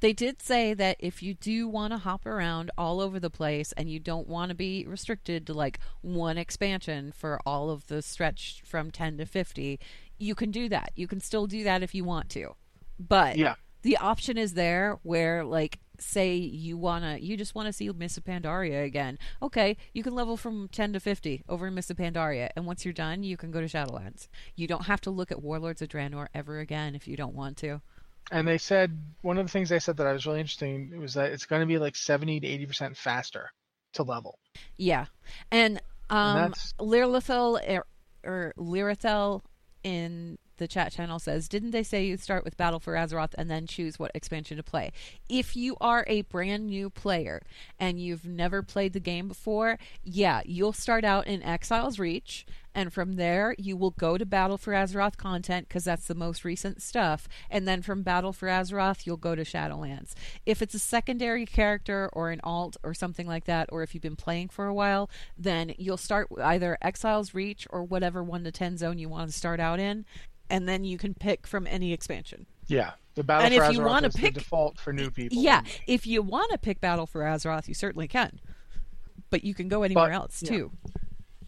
They 0.00 0.12
did 0.12 0.40
say 0.42 0.74
that 0.74 0.96
if 1.00 1.22
you 1.22 1.34
do 1.34 1.68
want 1.68 1.92
to 1.92 1.98
hop 1.98 2.26
around 2.26 2.70
all 2.76 3.00
over 3.00 3.18
the 3.18 3.30
place 3.30 3.72
and 3.72 3.90
you 3.90 3.98
don't 3.98 4.28
want 4.28 4.50
to 4.50 4.54
be 4.54 4.84
restricted 4.86 5.46
to 5.46 5.54
like 5.54 5.78
one 6.00 6.38
expansion 6.38 7.12
for 7.12 7.40
all 7.46 7.70
of 7.70 7.86
the 7.86 8.02
stretch 8.02 8.62
from 8.64 8.90
10 8.90 9.18
to 9.18 9.26
50, 9.26 9.80
you 10.18 10.34
can 10.34 10.50
do 10.50 10.68
that. 10.68 10.92
You 10.94 11.08
can 11.08 11.20
still 11.20 11.46
do 11.46 11.64
that 11.64 11.82
if 11.82 11.94
you 11.94 12.04
want 12.04 12.28
to. 12.30 12.54
But 12.98 13.36
Yeah. 13.36 13.54
the 13.82 13.96
option 13.96 14.38
is 14.38 14.54
there 14.54 14.98
where 15.02 15.44
like 15.44 15.78
say 15.98 16.34
you 16.34 16.76
wanna 16.76 17.18
you 17.18 17.36
just 17.36 17.54
wanna 17.54 17.72
see 17.72 17.90
Miss 17.90 18.18
Pandaria 18.18 18.84
again. 18.84 19.18
Okay, 19.42 19.76
you 19.92 20.02
can 20.02 20.14
level 20.14 20.36
from 20.36 20.68
ten 20.68 20.92
to 20.92 21.00
fifty 21.00 21.42
over 21.48 21.66
in 21.66 21.74
Miss 21.74 21.90
Pandaria, 21.90 22.50
and 22.56 22.66
once 22.66 22.84
you're 22.84 22.94
done, 22.94 23.22
you 23.22 23.36
can 23.36 23.50
go 23.50 23.60
to 23.60 23.66
Shadowlands. 23.66 24.28
You 24.56 24.66
don't 24.66 24.86
have 24.86 25.00
to 25.02 25.10
look 25.10 25.30
at 25.30 25.42
Warlords 25.42 25.82
of 25.82 25.88
Draenor 25.88 26.28
ever 26.34 26.58
again 26.58 26.94
if 26.94 27.06
you 27.06 27.16
don't 27.16 27.34
want 27.34 27.56
to. 27.58 27.80
And 28.30 28.48
they 28.48 28.58
said 28.58 28.98
one 29.20 29.38
of 29.38 29.46
the 29.46 29.52
things 29.52 29.68
they 29.68 29.78
said 29.78 29.98
that 29.98 30.06
I 30.06 30.12
was 30.12 30.26
really 30.26 30.40
interesting 30.40 30.98
was 30.98 31.14
that 31.14 31.32
it's 31.32 31.46
going 31.46 31.60
to 31.60 31.66
be 31.66 31.78
like 31.78 31.94
70 31.94 32.40
to 32.40 32.46
80% 32.46 32.96
faster 32.96 33.50
to 33.94 34.02
level. 34.02 34.38
Yeah, 34.76 35.06
and 35.50 35.80
um, 36.10 36.52
Lirithel 36.80 37.60
er, 37.68 37.86
or 38.24 38.54
Lirithel 38.56 39.42
in 39.82 40.38
the 40.56 40.68
chat 40.68 40.92
channel 40.92 41.18
says, 41.18 41.48
"Didn't 41.48 41.70
they 41.72 41.82
say 41.82 42.04
you 42.04 42.16
start 42.16 42.44
with 42.44 42.56
Battle 42.56 42.80
for 42.80 42.94
Azeroth 42.94 43.34
and 43.36 43.50
then 43.50 43.66
choose 43.66 43.98
what 43.98 44.10
expansion 44.14 44.56
to 44.56 44.62
play? 44.62 44.92
If 45.28 45.56
you 45.56 45.76
are 45.80 46.04
a 46.06 46.22
brand 46.22 46.66
new 46.66 46.90
player 46.90 47.42
and 47.78 48.00
you've 48.00 48.26
never 48.26 48.62
played 48.62 48.92
the 48.92 49.00
game 49.00 49.28
before, 49.28 49.78
yeah, 50.02 50.42
you'll 50.44 50.72
start 50.72 51.04
out 51.04 51.26
in 51.26 51.42
Exile's 51.42 51.98
Reach." 51.98 52.46
And 52.76 52.92
from 52.92 53.12
there, 53.12 53.54
you 53.56 53.76
will 53.76 53.92
go 53.92 54.18
to 54.18 54.26
Battle 54.26 54.58
for 54.58 54.72
Azeroth 54.72 55.16
content 55.16 55.68
because 55.68 55.84
that's 55.84 56.08
the 56.08 56.14
most 56.14 56.44
recent 56.44 56.82
stuff. 56.82 57.28
And 57.48 57.68
then 57.68 57.82
from 57.82 58.02
Battle 58.02 58.32
for 58.32 58.48
Azeroth, 58.48 59.06
you'll 59.06 59.16
go 59.16 59.36
to 59.36 59.44
Shadowlands. 59.44 60.14
If 60.44 60.60
it's 60.60 60.74
a 60.74 60.80
secondary 60.80 61.46
character 61.46 62.10
or 62.12 62.30
an 62.30 62.40
alt 62.42 62.76
or 62.82 62.92
something 62.92 63.28
like 63.28 63.44
that, 63.44 63.68
or 63.70 63.84
if 63.84 63.94
you've 63.94 64.02
been 64.02 64.16
playing 64.16 64.48
for 64.48 64.66
a 64.66 64.74
while, 64.74 65.08
then 65.38 65.74
you'll 65.78 65.96
start 65.96 66.26
either 66.42 66.76
Exile's 66.82 67.32
Reach 67.32 67.64
or 67.70 67.84
whatever 67.84 68.24
1 68.24 68.42
to 68.42 68.50
10 68.50 68.76
zone 68.76 68.98
you 68.98 69.08
want 69.08 69.30
to 69.30 69.36
start 69.36 69.60
out 69.60 69.78
in. 69.78 70.04
And 70.50 70.68
then 70.68 70.84
you 70.84 70.98
can 70.98 71.14
pick 71.14 71.46
from 71.46 71.66
any 71.66 71.92
expansion. 71.92 72.46
Yeah. 72.66 72.92
The 73.14 73.22
Battle 73.22 73.46
And 73.46 73.54
for 73.54 73.64
if 73.64 73.72
you 73.72 73.80
Azeroth 73.80 74.04
is 74.06 74.14
pick- 74.16 74.34
the 74.34 74.40
default 74.40 74.78
for 74.78 74.92
new 74.92 75.10
people. 75.10 75.38
Yeah, 75.38 75.62
if 75.86 76.06
you 76.06 76.20
want 76.22 76.50
to 76.50 76.58
pick 76.58 76.80
Battle 76.80 77.06
for 77.06 77.22
Azeroth, 77.22 77.68
you 77.68 77.74
certainly 77.74 78.08
can. 78.08 78.40
But 79.30 79.44
you 79.44 79.54
can 79.54 79.68
go 79.68 79.82
anywhere 79.84 80.08
But, 80.08 80.14
else 80.14 80.42
yeah. 80.42 80.50
too. 80.50 80.72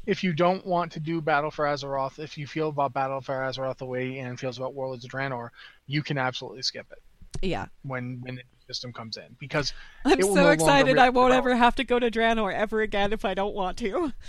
If 0.07 0.23
you 0.23 0.33
don't 0.33 0.65
want 0.65 0.93
to 0.93 1.01
do 1.01 1.21
Battle 1.21 1.51
for 1.51 1.65
Azeroth, 1.65 2.21
if 2.21 2.39
you 2.39 2.47
feel 2.47 2.69
about 2.69 2.93
Battle 2.93 3.21
for 3.21 3.35
Azeroth 3.35 3.79
the 3.79 3.85
way 3.87 4.11
Ian 4.13 4.37
feels 4.37 4.57
about 4.59 4.75
Warlords 4.75 5.05
of 5.05 5.11
Draenor, 5.11 5.49
you 5.89 6.03
can 6.03 6.17
absolutely 6.19 6.63
skip 6.63 6.87
it 6.93 7.03
Yeah. 7.43 7.67
when 7.83 8.21
when 8.23 8.37
the 8.37 8.43
system 8.69 8.93
comes 8.93 9.17
in 9.17 9.37
because 9.41 9.73
I'm 10.05 10.19
will 10.19 10.35
no 10.37 10.43
so 10.45 10.51
excited 10.51 10.99
I 10.99 11.09
won't 11.11 11.35
ever 11.35 11.57
have 11.57 11.75
to 11.77 11.85
go 11.85 11.99
to 11.99 12.11
Draenor 12.11 12.53
ever 12.55 12.81
again 12.83 13.13
if 13.13 13.25
I 13.25 13.35
don't 13.35 13.55
want 13.55 13.77
to. 13.79 14.13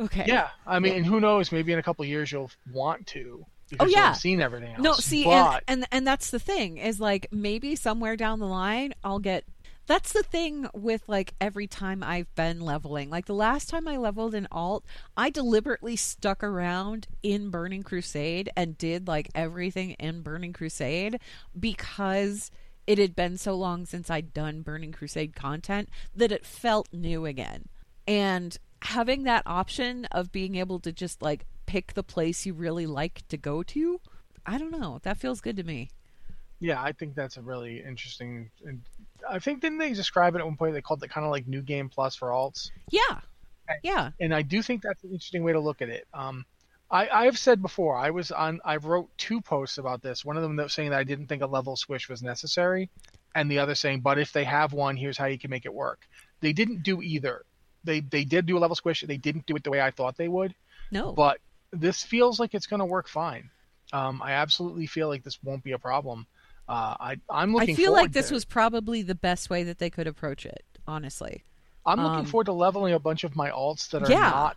Okay. 0.00 0.26
Yeah, 0.28 0.50
I 0.64 0.78
mean, 0.78 1.02
who 1.02 1.18
knows? 1.18 1.50
Maybe 1.50 1.72
in 1.72 1.80
a 1.80 1.82
couple 1.82 2.04
of 2.04 2.08
years 2.08 2.30
you'll 2.30 2.52
want 2.72 3.04
to. 3.08 3.44
Oh, 3.74 3.84
because 3.84 3.94
Oh, 3.94 3.96
yeah. 3.96 4.12
seen 4.12 4.40
everything 4.40 4.70
else. 4.74 4.82
No, 4.82 4.92
see, 4.94 5.24
but 5.24 5.62
and, 5.68 5.82
and 5.82 5.88
and 5.90 6.06
that's 6.06 6.30
the 6.30 6.38
thing 6.38 6.78
is 6.78 7.00
like 7.00 7.26
maybe 7.30 7.76
somewhere 7.76 8.16
down 8.16 8.38
the 8.38 8.46
line 8.46 8.94
I'll 9.04 9.18
get. 9.18 9.44
That's 9.86 10.12
the 10.12 10.22
thing 10.22 10.68
with 10.74 11.02
like 11.08 11.32
every 11.40 11.66
time 11.66 12.02
I've 12.02 12.34
been 12.34 12.60
leveling. 12.60 13.08
Like 13.08 13.24
the 13.24 13.32
last 13.34 13.70
time 13.70 13.88
I 13.88 13.96
leveled 13.96 14.34
in 14.34 14.46
alt, 14.52 14.84
I 15.16 15.30
deliberately 15.30 15.96
stuck 15.96 16.44
around 16.44 17.06
in 17.22 17.48
Burning 17.50 17.82
Crusade 17.82 18.50
and 18.54 18.76
did 18.76 19.08
like 19.08 19.30
everything 19.34 19.92
in 19.92 20.20
Burning 20.20 20.52
Crusade 20.52 21.18
because 21.58 22.50
it 22.86 22.98
had 22.98 23.16
been 23.16 23.38
so 23.38 23.54
long 23.54 23.86
since 23.86 24.10
I'd 24.10 24.34
done 24.34 24.60
Burning 24.62 24.92
Crusade 24.92 25.34
content 25.34 25.88
that 26.14 26.32
it 26.32 26.44
felt 26.44 26.88
new 26.92 27.24
again. 27.24 27.68
And 28.06 28.56
having 28.82 29.24
that 29.24 29.42
option 29.46 30.04
of 30.06 30.32
being 30.32 30.54
able 30.54 30.80
to 30.80 30.92
just 30.92 31.20
like 31.22 31.46
pick 31.68 31.92
the 31.94 32.02
place 32.02 32.46
you 32.46 32.54
really 32.54 32.86
like 32.86 33.22
to 33.28 33.36
go 33.36 33.62
to, 33.62 34.00
I 34.46 34.56
don't 34.58 34.72
know. 34.72 34.98
That 35.02 35.18
feels 35.18 35.40
good 35.40 35.56
to 35.58 35.62
me. 35.64 35.90
yeah, 36.60 36.82
I 36.82 36.92
think 36.92 37.14
that's 37.14 37.36
a 37.36 37.42
really 37.42 37.82
interesting. 37.84 38.50
And 38.66 38.80
I 39.28 39.38
think 39.38 39.60
didn't 39.60 39.78
they 39.78 39.92
describe 39.92 40.34
it 40.34 40.38
at 40.40 40.44
one 40.46 40.56
point? 40.56 40.72
They 40.74 40.80
called 40.82 41.02
it 41.04 41.10
kind 41.10 41.24
of 41.26 41.30
like 41.30 41.46
New 41.46 41.62
Game 41.62 41.88
Plus 41.88 42.16
for 42.16 42.28
alts, 42.30 42.70
Yeah. 42.90 43.20
Yeah. 43.84 44.10
and 44.18 44.34
I 44.34 44.42
do 44.42 44.62
think 44.62 44.82
that's 44.82 45.04
an 45.04 45.10
interesting 45.10 45.44
way 45.44 45.52
to 45.52 45.60
look 45.60 45.82
at 45.82 45.90
it. 45.90 46.06
Um, 46.14 46.44
I 46.90 47.02
I 47.20 47.24
have 47.26 47.36
said 47.38 47.60
before 47.60 47.94
I 47.96 48.08
was 48.10 48.32
on. 48.32 48.60
I 48.64 48.76
wrote 48.76 49.10
two 49.18 49.40
posts 49.42 49.76
about 49.76 50.00
this. 50.02 50.24
One 50.24 50.36
of 50.38 50.42
them 50.42 50.56
that 50.56 50.70
saying 50.70 50.90
that 50.90 50.98
I 50.98 51.04
didn't 51.04 51.26
think 51.26 51.42
a 51.42 51.46
level 51.58 51.76
squish 51.76 52.08
was 52.08 52.22
necessary, 52.22 52.88
and 53.34 53.50
the 53.50 53.58
other 53.58 53.74
saying, 53.74 54.00
but 54.00 54.18
if 54.18 54.32
they 54.32 54.44
have 54.44 54.72
one, 54.72 54.96
here's 54.96 55.18
how 55.18 55.26
you 55.26 55.38
can 55.38 55.50
make 55.50 55.66
it 55.66 55.74
work. 55.74 56.00
They 56.40 56.54
didn't 56.54 56.82
do 56.82 57.02
either. 57.02 57.44
They 57.84 58.00
they 58.00 58.24
did 58.24 58.46
do 58.46 58.56
a 58.56 58.62
level 58.64 58.74
squish. 58.74 59.04
They 59.06 59.18
didn't 59.18 59.44
do 59.44 59.54
it 59.56 59.64
the 59.64 59.70
way 59.70 59.82
I 59.82 59.90
thought 59.90 60.16
they 60.16 60.28
would. 60.28 60.54
No. 60.90 61.12
but 61.12 61.38
this 61.72 62.02
feels 62.02 62.40
like 62.40 62.54
it's 62.54 62.66
going 62.66 62.80
to 62.80 62.86
work 62.86 63.08
fine. 63.08 63.50
Um, 63.92 64.20
I 64.22 64.32
absolutely 64.32 64.86
feel 64.86 65.08
like 65.08 65.22
this 65.22 65.38
won't 65.42 65.64
be 65.64 65.72
a 65.72 65.78
problem. 65.78 66.26
Uh, 66.68 66.94
I, 67.00 67.16
I'm 67.30 67.56
I 67.56 67.66
feel 67.66 67.92
like 67.92 68.12
this 68.12 68.30
was 68.30 68.44
probably 68.44 69.02
the 69.02 69.14
best 69.14 69.48
way 69.48 69.62
that 69.64 69.78
they 69.78 69.88
could 69.88 70.06
approach 70.06 70.44
it, 70.44 70.64
honestly. 70.86 71.42
I'm 71.86 72.02
looking 72.02 72.20
um, 72.20 72.26
forward 72.26 72.44
to 72.44 72.52
leveling 72.52 72.92
a 72.92 72.98
bunch 72.98 73.24
of 73.24 73.34
my 73.34 73.50
alts 73.50 73.88
that 73.90 74.02
are 74.02 74.10
Yeah. 74.10 74.28
not. 74.30 74.56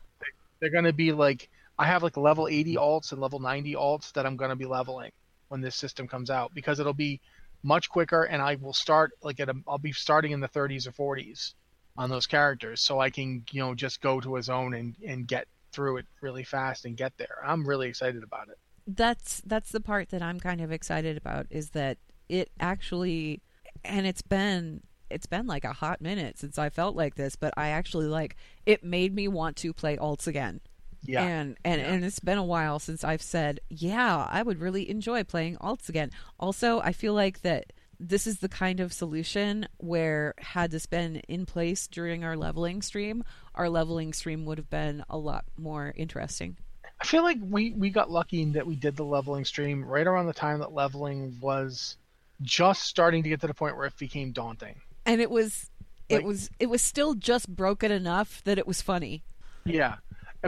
They're 0.59 0.69
going 0.69 0.83
to 0.83 0.93
be 0.93 1.13
like 1.13 1.49
I 1.79 1.85
have 1.85 2.03
like 2.03 2.17
level 2.17 2.47
80 2.47 2.75
alts 2.75 3.11
and 3.11 3.21
level 3.21 3.39
90 3.39 3.73
alts 3.73 4.11
that 4.13 4.25
I'm 4.25 4.35
going 4.35 4.49
to 4.49 4.55
be 4.55 4.65
leveling 4.65 5.11
when 5.47 5.61
this 5.61 5.75
system 5.75 6.07
comes 6.07 6.29
out 6.29 6.53
because 6.53 6.79
it'll 6.79 6.93
be 6.93 7.21
much 7.63 7.89
quicker, 7.89 8.23
and 8.23 8.41
I 8.41 8.55
will 8.55 8.73
start 8.73 9.11
like 9.23 9.39
at 9.39 9.49
a, 9.49 9.55
I'll 9.67 9.77
be 9.77 9.93
starting 9.93 10.31
in 10.31 10.39
the 10.41 10.49
30s 10.49 10.87
or 10.87 11.15
40s 11.15 11.53
on 11.97 12.09
those 12.09 12.27
characters, 12.27 12.81
so 12.81 12.99
I 12.99 13.09
can 13.09 13.45
you 13.51 13.61
know 13.61 13.73
just 13.73 14.01
go 14.01 14.19
to 14.19 14.35
a 14.35 14.43
zone 14.43 14.73
and 14.73 14.95
and 15.07 15.27
get 15.27 15.47
through 15.71 15.97
it 15.97 16.05
really 16.21 16.43
fast 16.43 16.85
and 16.85 16.95
get 16.97 17.17
there. 17.17 17.37
I'm 17.43 17.65
really 17.67 17.87
excited 17.87 18.23
about 18.23 18.49
it. 18.49 18.57
That's 18.87 19.41
that's 19.45 19.71
the 19.71 19.79
part 19.79 20.09
that 20.09 20.21
I'm 20.21 20.39
kind 20.39 20.61
of 20.61 20.71
excited 20.71 21.17
about 21.17 21.47
is 21.49 21.69
that 21.71 21.97
it 22.29 22.49
actually 22.59 23.41
and 23.83 24.05
it's 24.07 24.21
been 24.21 24.81
it's 25.09 25.25
been 25.27 25.45
like 25.45 25.65
a 25.65 25.73
hot 25.73 26.01
minute 26.01 26.39
since 26.39 26.57
I 26.57 26.69
felt 26.69 26.95
like 26.95 27.15
this, 27.15 27.35
but 27.35 27.53
I 27.57 27.69
actually 27.69 28.07
like 28.07 28.35
it 28.65 28.83
made 28.83 29.13
me 29.13 29.27
want 29.27 29.57
to 29.57 29.73
play 29.73 29.97
alts 29.97 30.27
again. 30.27 30.61
Yeah. 31.03 31.23
And 31.23 31.57
and, 31.65 31.81
Yeah. 31.81 31.87
and 31.93 32.05
it's 32.05 32.19
been 32.19 32.37
a 32.37 32.43
while 32.43 32.79
since 32.79 33.03
I've 33.03 33.21
said, 33.21 33.59
yeah, 33.69 34.27
I 34.29 34.43
would 34.43 34.59
really 34.59 34.89
enjoy 34.89 35.23
playing 35.23 35.57
alts 35.57 35.89
again. 35.89 36.11
Also, 36.39 36.79
I 36.81 36.91
feel 36.91 37.13
like 37.13 37.41
that 37.41 37.73
this 38.03 38.25
is 38.25 38.39
the 38.39 38.49
kind 38.49 38.79
of 38.79 38.91
solution 38.91 39.67
where 39.77 40.33
had 40.39 40.71
this 40.71 40.85
been 40.87 41.17
in 41.27 41.45
place 41.45 41.87
during 41.87 42.23
our 42.23 42.35
leveling 42.35 42.81
stream, 42.81 43.23
our 43.53 43.69
leveling 43.69 44.11
stream 44.13 44.43
would 44.45 44.57
have 44.57 44.69
been 44.69 45.03
a 45.09 45.17
lot 45.17 45.45
more 45.57 45.93
interesting. 45.95 46.57
I 46.99 47.05
feel 47.05 47.23
like 47.23 47.37
we 47.41 47.71
we 47.71 47.89
got 47.89 48.09
lucky 48.11 48.41
in 48.41 48.53
that 48.53 48.65
we 48.67 48.75
did 48.75 48.95
the 48.95 49.05
leveling 49.05 49.45
stream 49.45 49.85
right 49.85 50.05
around 50.05 50.25
the 50.27 50.33
time 50.33 50.59
that 50.59 50.71
leveling 50.73 51.37
was 51.41 51.97
just 52.41 52.83
starting 52.83 53.23
to 53.23 53.29
get 53.29 53.41
to 53.41 53.47
the 53.47 53.53
point 53.53 53.77
where 53.77 53.85
it 53.85 53.97
became 53.97 54.31
daunting. 54.31 54.75
And 55.05 55.21
it 55.21 55.29
was 55.29 55.69
it 56.09 56.17
Like- 56.17 56.25
was 56.25 56.49
it 56.59 56.67
was 56.69 56.81
still 56.81 57.13
just 57.13 57.47
broken 57.55 57.91
enough 57.91 58.43
that 58.45 58.57
it 58.57 58.67
was 58.67 58.81
funny. 58.81 59.23
Yeah, 59.63 59.97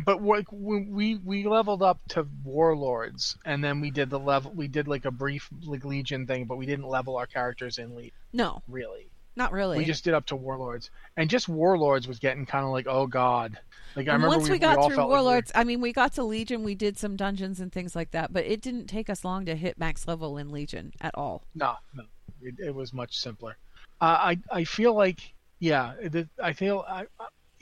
but 0.05 0.21
like 0.23 0.45
when 0.51 0.89
we 0.91 1.15
we 1.15 1.45
leveled 1.45 1.83
up 1.83 1.99
to 2.09 2.25
warlords, 2.43 3.37
and 3.45 3.63
then 3.63 3.81
we 3.81 3.91
did 3.91 4.09
the 4.09 4.19
level. 4.19 4.51
We 4.55 4.67
did 4.67 4.87
like 4.87 5.05
a 5.05 5.11
brief 5.11 5.49
like 5.65 5.85
legion 5.85 6.25
thing, 6.27 6.45
but 6.45 6.57
we 6.57 6.65
didn't 6.65 6.87
level 6.87 7.17
our 7.17 7.27
characters 7.27 7.77
in 7.77 7.95
legion 7.95 8.11
No, 8.31 8.61
really. 8.67 9.09
not 9.35 9.51
really. 9.51 9.77
We 9.77 9.85
just 9.85 10.03
did 10.03 10.13
up 10.13 10.25
to 10.27 10.35
warlords, 10.35 10.89
and 11.17 11.29
just 11.29 11.47
warlords 11.49 12.07
was 12.07 12.19
getting 12.19 12.45
kind 12.45 12.65
of 12.65 12.71
like 12.71 12.87
oh 12.87 13.07
god. 13.07 13.59
Like 13.95 14.07
I 14.07 14.13
And 14.15 14.23
remember 14.23 14.37
once 14.37 14.49
we, 14.49 14.55
we 14.55 14.59
got 14.59 14.77
all 14.79 14.87
through 14.87 14.95
felt 14.95 15.09
like 15.09 15.17
we 15.19 15.23
were- 15.23 15.23
Warlords, 15.25 15.51
I 15.53 15.63
mean, 15.63 15.79
we 15.79 15.93
got 15.93 16.13
to 16.13 16.23
Legion, 16.23 16.63
we 16.63 16.73
did 16.73 16.97
some 16.97 17.15
dungeons 17.15 17.59
and 17.59 17.71
things 17.71 17.95
like 17.95 18.09
that, 18.09 18.33
but 18.33 18.43
it 18.43 18.59
didn't 18.59 18.87
take 18.87 19.07
us 19.07 19.23
long 19.23 19.45
to 19.45 19.55
hit 19.55 19.77
max 19.77 20.07
level 20.07 20.39
in 20.39 20.49
Legion 20.51 20.93
at 20.99 21.13
all. 21.13 21.43
No, 21.53 21.75
no, 21.93 22.03
it, 22.41 22.55
it 22.57 22.73
was 22.73 22.91
much 22.91 23.15
simpler. 23.19 23.55
Uh, 24.01 24.05
I 24.05 24.39
I 24.51 24.63
feel 24.63 24.95
like 24.95 25.33
yeah, 25.59 25.93
it, 26.01 26.27
I 26.41 26.53
feel 26.53 26.83
I- 26.89 27.05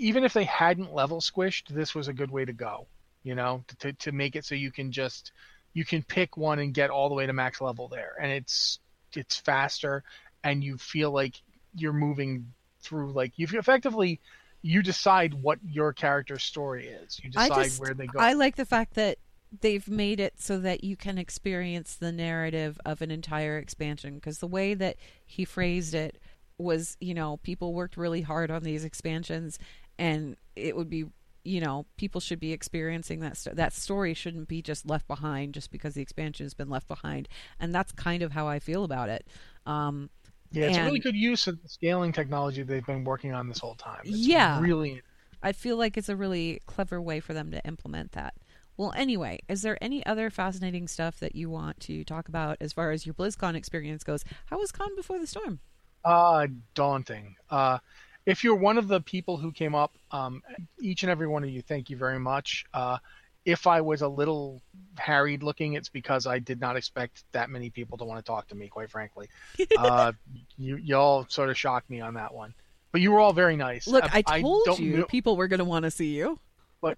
even 0.01 0.23
if 0.23 0.33
they 0.33 0.43
hadn't 0.43 0.93
level 0.93 1.21
squished, 1.21 1.67
this 1.69 1.93
was 1.93 2.07
a 2.07 2.13
good 2.13 2.31
way 2.31 2.43
to 2.43 2.53
go. 2.53 2.87
You 3.23 3.35
know, 3.35 3.63
to 3.79 3.93
to 3.93 4.11
make 4.11 4.35
it 4.35 4.45
so 4.45 4.55
you 4.55 4.71
can 4.71 4.91
just 4.91 5.31
you 5.73 5.85
can 5.85 6.01
pick 6.01 6.37
one 6.37 6.57
and 6.57 6.73
get 6.73 6.89
all 6.89 7.07
the 7.07 7.15
way 7.15 7.27
to 7.27 7.33
max 7.33 7.61
level 7.61 7.87
there, 7.87 8.15
and 8.19 8.31
it's 8.31 8.79
it's 9.13 9.37
faster, 9.37 10.03
and 10.43 10.63
you 10.63 10.77
feel 10.77 11.11
like 11.11 11.35
you're 11.75 11.93
moving 11.93 12.51
through 12.81 13.11
like 13.11 13.33
you 13.37 13.47
effectively 13.51 14.19
you 14.63 14.81
decide 14.81 15.35
what 15.35 15.59
your 15.63 15.93
character's 15.93 16.43
story 16.43 16.87
is. 16.87 17.19
You 17.23 17.29
decide 17.29 17.65
just, 17.65 17.79
where 17.79 17.93
they 17.93 18.07
go. 18.07 18.19
I 18.19 18.33
like 18.33 18.55
the 18.55 18.65
fact 18.65 18.95
that 18.95 19.19
they've 19.59 19.87
made 19.87 20.19
it 20.19 20.33
so 20.37 20.59
that 20.59 20.83
you 20.83 20.95
can 20.95 21.17
experience 21.17 21.95
the 21.95 22.11
narrative 22.11 22.79
of 22.85 23.01
an 23.01 23.11
entire 23.11 23.57
expansion 23.57 24.15
because 24.15 24.39
the 24.39 24.47
way 24.47 24.73
that 24.73 24.97
he 25.25 25.45
phrased 25.45 25.93
it 25.93 26.19
was, 26.57 26.95
you 26.99 27.13
know, 27.13 27.37
people 27.37 27.73
worked 27.73 27.97
really 27.97 28.21
hard 28.21 28.51
on 28.51 28.63
these 28.63 28.85
expansions 28.85 29.59
and 29.97 30.35
it 30.55 30.75
would 30.75 30.89
be 30.89 31.05
you 31.43 31.59
know 31.59 31.85
people 31.97 32.21
should 32.21 32.39
be 32.39 32.51
experiencing 32.53 33.19
that 33.19 33.37
that 33.53 33.73
story 33.73 34.13
shouldn't 34.13 34.47
be 34.47 34.61
just 34.61 34.85
left 34.85 35.07
behind 35.07 35.53
just 35.53 35.71
because 35.71 35.93
the 35.95 36.01
expansion 36.01 36.45
has 36.45 36.53
been 36.53 36.69
left 36.69 36.87
behind 36.87 37.27
and 37.59 37.73
that's 37.73 37.91
kind 37.91 38.21
of 38.21 38.31
how 38.31 38.47
I 38.47 38.59
feel 38.59 38.83
about 38.83 39.09
it 39.09 39.27
um 39.65 40.09
yeah, 40.51 40.65
it's 40.65 40.77
a 40.77 40.81
really 40.81 40.99
good 40.99 41.15
use 41.15 41.47
of 41.47 41.61
the 41.61 41.69
scaling 41.69 42.11
technology 42.11 42.63
they've 42.63 42.85
been 42.85 43.05
working 43.05 43.33
on 43.33 43.47
this 43.47 43.59
whole 43.59 43.75
time. 43.75 44.01
It's 44.03 44.27
Yeah. 44.27 44.59
really 44.59 45.01
I 45.43 45.53
feel 45.53 45.77
like 45.77 45.97
it's 45.97 46.09
a 46.09 46.15
really 46.15 46.61
clever 46.67 47.01
way 47.01 47.19
for 47.19 47.33
them 47.33 47.51
to 47.51 47.65
implement 47.65 48.11
that. 48.11 48.35
Well, 48.77 48.93
anyway, 48.95 49.39
is 49.47 49.61
there 49.63 49.77
any 49.81 50.05
other 50.05 50.29
fascinating 50.29 50.87
stuff 50.87 51.19
that 51.19 51.35
you 51.35 51.49
want 51.49 51.79
to 51.81 52.03
talk 52.03 52.27
about 52.27 52.57
as 52.61 52.73
far 52.73 52.91
as 52.91 53.05
your 53.05 53.15
BlizzCon 53.15 53.55
experience 53.55 54.03
goes? 54.03 54.23
How 54.47 54.59
was 54.59 54.71
Con 54.71 54.95
Before 54.95 55.19
the 55.19 55.27
Storm? 55.27 55.59
Uh, 56.03 56.47
daunting. 56.73 57.35
Uh, 57.49 57.77
if 58.25 58.43
you're 58.43 58.55
one 58.55 58.77
of 58.77 58.87
the 58.87 59.01
people 59.01 59.37
who 59.37 59.51
came 59.51 59.75
up, 59.75 59.95
um, 60.11 60.43
each 60.79 61.03
and 61.03 61.09
every 61.09 61.27
one 61.27 61.43
of 61.43 61.49
you, 61.49 61.61
thank 61.61 61.89
you 61.89 61.97
very 61.97 62.19
much. 62.19 62.65
Uh, 62.73 62.97
if 63.45 63.65
I 63.65 63.81
was 63.81 64.01
a 64.03 64.07
little 64.07 64.61
harried 64.97 65.41
looking, 65.41 65.73
it's 65.73 65.89
because 65.89 66.27
I 66.27 66.37
did 66.39 66.59
not 66.59 66.75
expect 66.77 67.23
that 67.31 67.49
many 67.49 67.69
people 67.71 67.97
to 67.97 68.05
want 68.05 68.23
to 68.23 68.29
talk 68.29 68.47
to 68.49 68.55
me, 68.55 68.67
quite 68.67 68.91
frankly. 68.91 69.27
uh, 69.77 70.11
you, 70.57 70.77
y'all 70.77 71.25
sort 71.29 71.49
of 71.49 71.57
shocked 71.57 71.89
me 71.89 72.01
on 72.01 72.13
that 72.15 72.33
one. 72.33 72.53
But 72.91 73.01
you 73.01 73.11
were 73.11 73.19
all 73.19 73.33
very 73.33 73.55
nice. 73.55 73.87
Look, 73.87 74.03
I 74.13 74.21
told 74.21 74.65
don't 74.65 74.79
you 74.79 74.97
know- 74.97 75.05
people 75.05 75.37
were 75.37 75.47
going 75.47 75.59
to 75.59 75.65
want 75.65 75.85
to 75.85 75.91
see 75.91 76.15
you. 76.15 76.37
but 76.81 76.97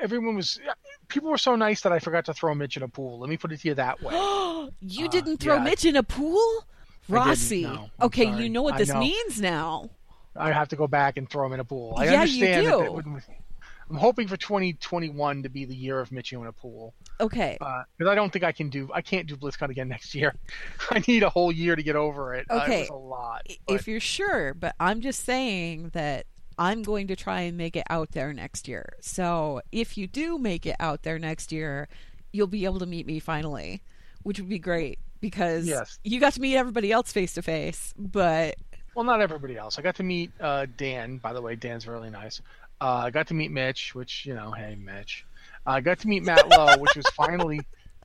everyone 0.00 0.34
was. 0.36 0.58
People 1.08 1.30
were 1.30 1.38
so 1.38 1.54
nice 1.54 1.82
that 1.82 1.92
I 1.92 1.98
forgot 1.98 2.24
to 2.24 2.34
throw 2.34 2.54
Mitch 2.54 2.76
in 2.78 2.82
a 2.82 2.88
pool. 2.88 3.18
Let 3.20 3.28
me 3.28 3.36
put 3.36 3.52
it 3.52 3.60
to 3.60 3.68
you 3.68 3.74
that 3.74 4.02
way. 4.02 4.14
you 4.80 5.04
Uh, 5.04 5.08
didn't 5.08 5.36
throw 5.36 5.56
yeah. 5.56 5.62
Mitch 5.64 5.84
in 5.84 5.96
a 5.96 6.02
pool? 6.02 6.64
Rossi. 7.08 7.62
no. 7.64 7.90
Okay, 8.00 8.24
sorry. 8.24 8.42
you 8.44 8.48
know 8.48 8.62
what 8.62 8.78
this 8.78 8.88
know. 8.88 8.98
means 9.00 9.40
now. 9.40 9.90
I 10.36 10.52
have 10.52 10.68
to 10.68 10.76
go 10.76 10.86
back 10.86 11.16
and 11.16 11.28
throw 11.28 11.46
him 11.46 11.52
in 11.52 11.60
a 11.60 11.64
pool. 11.64 11.94
I 11.96 12.04
Yeah, 12.04 12.10
you 12.12 12.16
understand 12.18 12.66
that 12.66 12.70
do. 12.72 12.78
that 12.82 12.92
would- 12.94 13.22
I'm 13.90 13.96
hoping 13.96 14.28
for 14.28 14.38
2021 14.38 15.42
to 15.42 15.48
be 15.50 15.66
the 15.66 15.74
year 15.74 16.00
of 16.00 16.10
Mitchell 16.10 16.40
in 16.40 16.48
a 16.48 16.52
pool 16.52 16.94
Okay. 17.20 17.58
because 17.60 18.08
I 18.10 18.14
don't 18.14 18.32
think 18.32 18.42
I 18.42 18.50
can 18.52 18.70
do. 18.70 18.88
I 18.94 19.02
can't 19.02 19.26
do 19.26 19.36
BlizzCon 19.36 19.68
again 19.68 19.88
next 19.88 20.14
year. 20.14 20.34
I 20.90 21.02
need 21.06 21.22
a 21.22 21.28
whole 21.28 21.52
year 21.52 21.76
to 21.76 21.82
get 21.82 21.94
over 21.94 22.34
it. 22.34 22.46
Uh, 22.48 22.62
Okay. 22.62 22.76
it 22.78 22.80
was 22.80 22.88
a 22.90 22.94
lot. 22.94 23.42
But- 23.66 23.74
if 23.74 23.86
you're 23.86 24.00
sure, 24.00 24.54
but 24.54 24.74
I'm 24.80 25.02
just 25.02 25.22
saying 25.24 25.90
that 25.92 26.26
I'm 26.58 26.82
going 26.82 27.08
to 27.08 27.16
try 27.16 27.40
and 27.42 27.58
make 27.58 27.76
it 27.76 27.84
out 27.90 28.12
there 28.12 28.32
next 28.32 28.68
year. 28.68 28.94
So 29.02 29.60
if 29.70 29.98
you 29.98 30.06
do 30.06 30.38
make 30.38 30.64
it 30.66 30.76
out 30.80 31.02
there 31.02 31.18
next 31.18 31.52
year, 31.52 31.88
you'll 32.32 32.46
be 32.46 32.64
able 32.64 32.78
to 32.78 32.86
meet 32.86 33.06
me 33.06 33.18
finally, 33.18 33.82
which 34.22 34.40
would 34.40 34.48
be 34.48 34.58
great 34.58 34.98
because 35.20 35.66
Yes. 35.66 35.98
you 36.04 36.20
got 36.20 36.32
to 36.34 36.40
meet 36.40 36.56
everybody 36.56 36.90
else 36.90 37.12
face 37.12 37.34
to 37.34 37.42
face. 37.42 37.92
But 37.98 38.54
well, 38.94 39.04
not 39.04 39.20
everybody 39.20 39.56
else. 39.56 39.78
I 39.78 39.82
got 39.82 39.96
to 39.96 40.02
meet 40.02 40.30
uh, 40.40 40.66
Dan. 40.76 41.18
By 41.18 41.32
the 41.32 41.42
way, 41.42 41.56
Dan's 41.56 41.86
really 41.86 42.10
nice. 42.10 42.40
Uh, 42.80 43.02
I 43.06 43.10
got 43.10 43.28
to 43.28 43.34
meet 43.34 43.50
Mitch, 43.50 43.94
which 43.94 44.26
you 44.26 44.34
know, 44.34 44.50
hey 44.52 44.74
Mitch. 44.76 45.24
I 45.66 45.80
got 45.80 45.98
to 46.00 46.08
meet 46.08 46.22
Matt 46.24 46.48
Lowe, 46.48 46.76
which 46.78 46.94
was 46.96 47.06
finally 47.14 47.60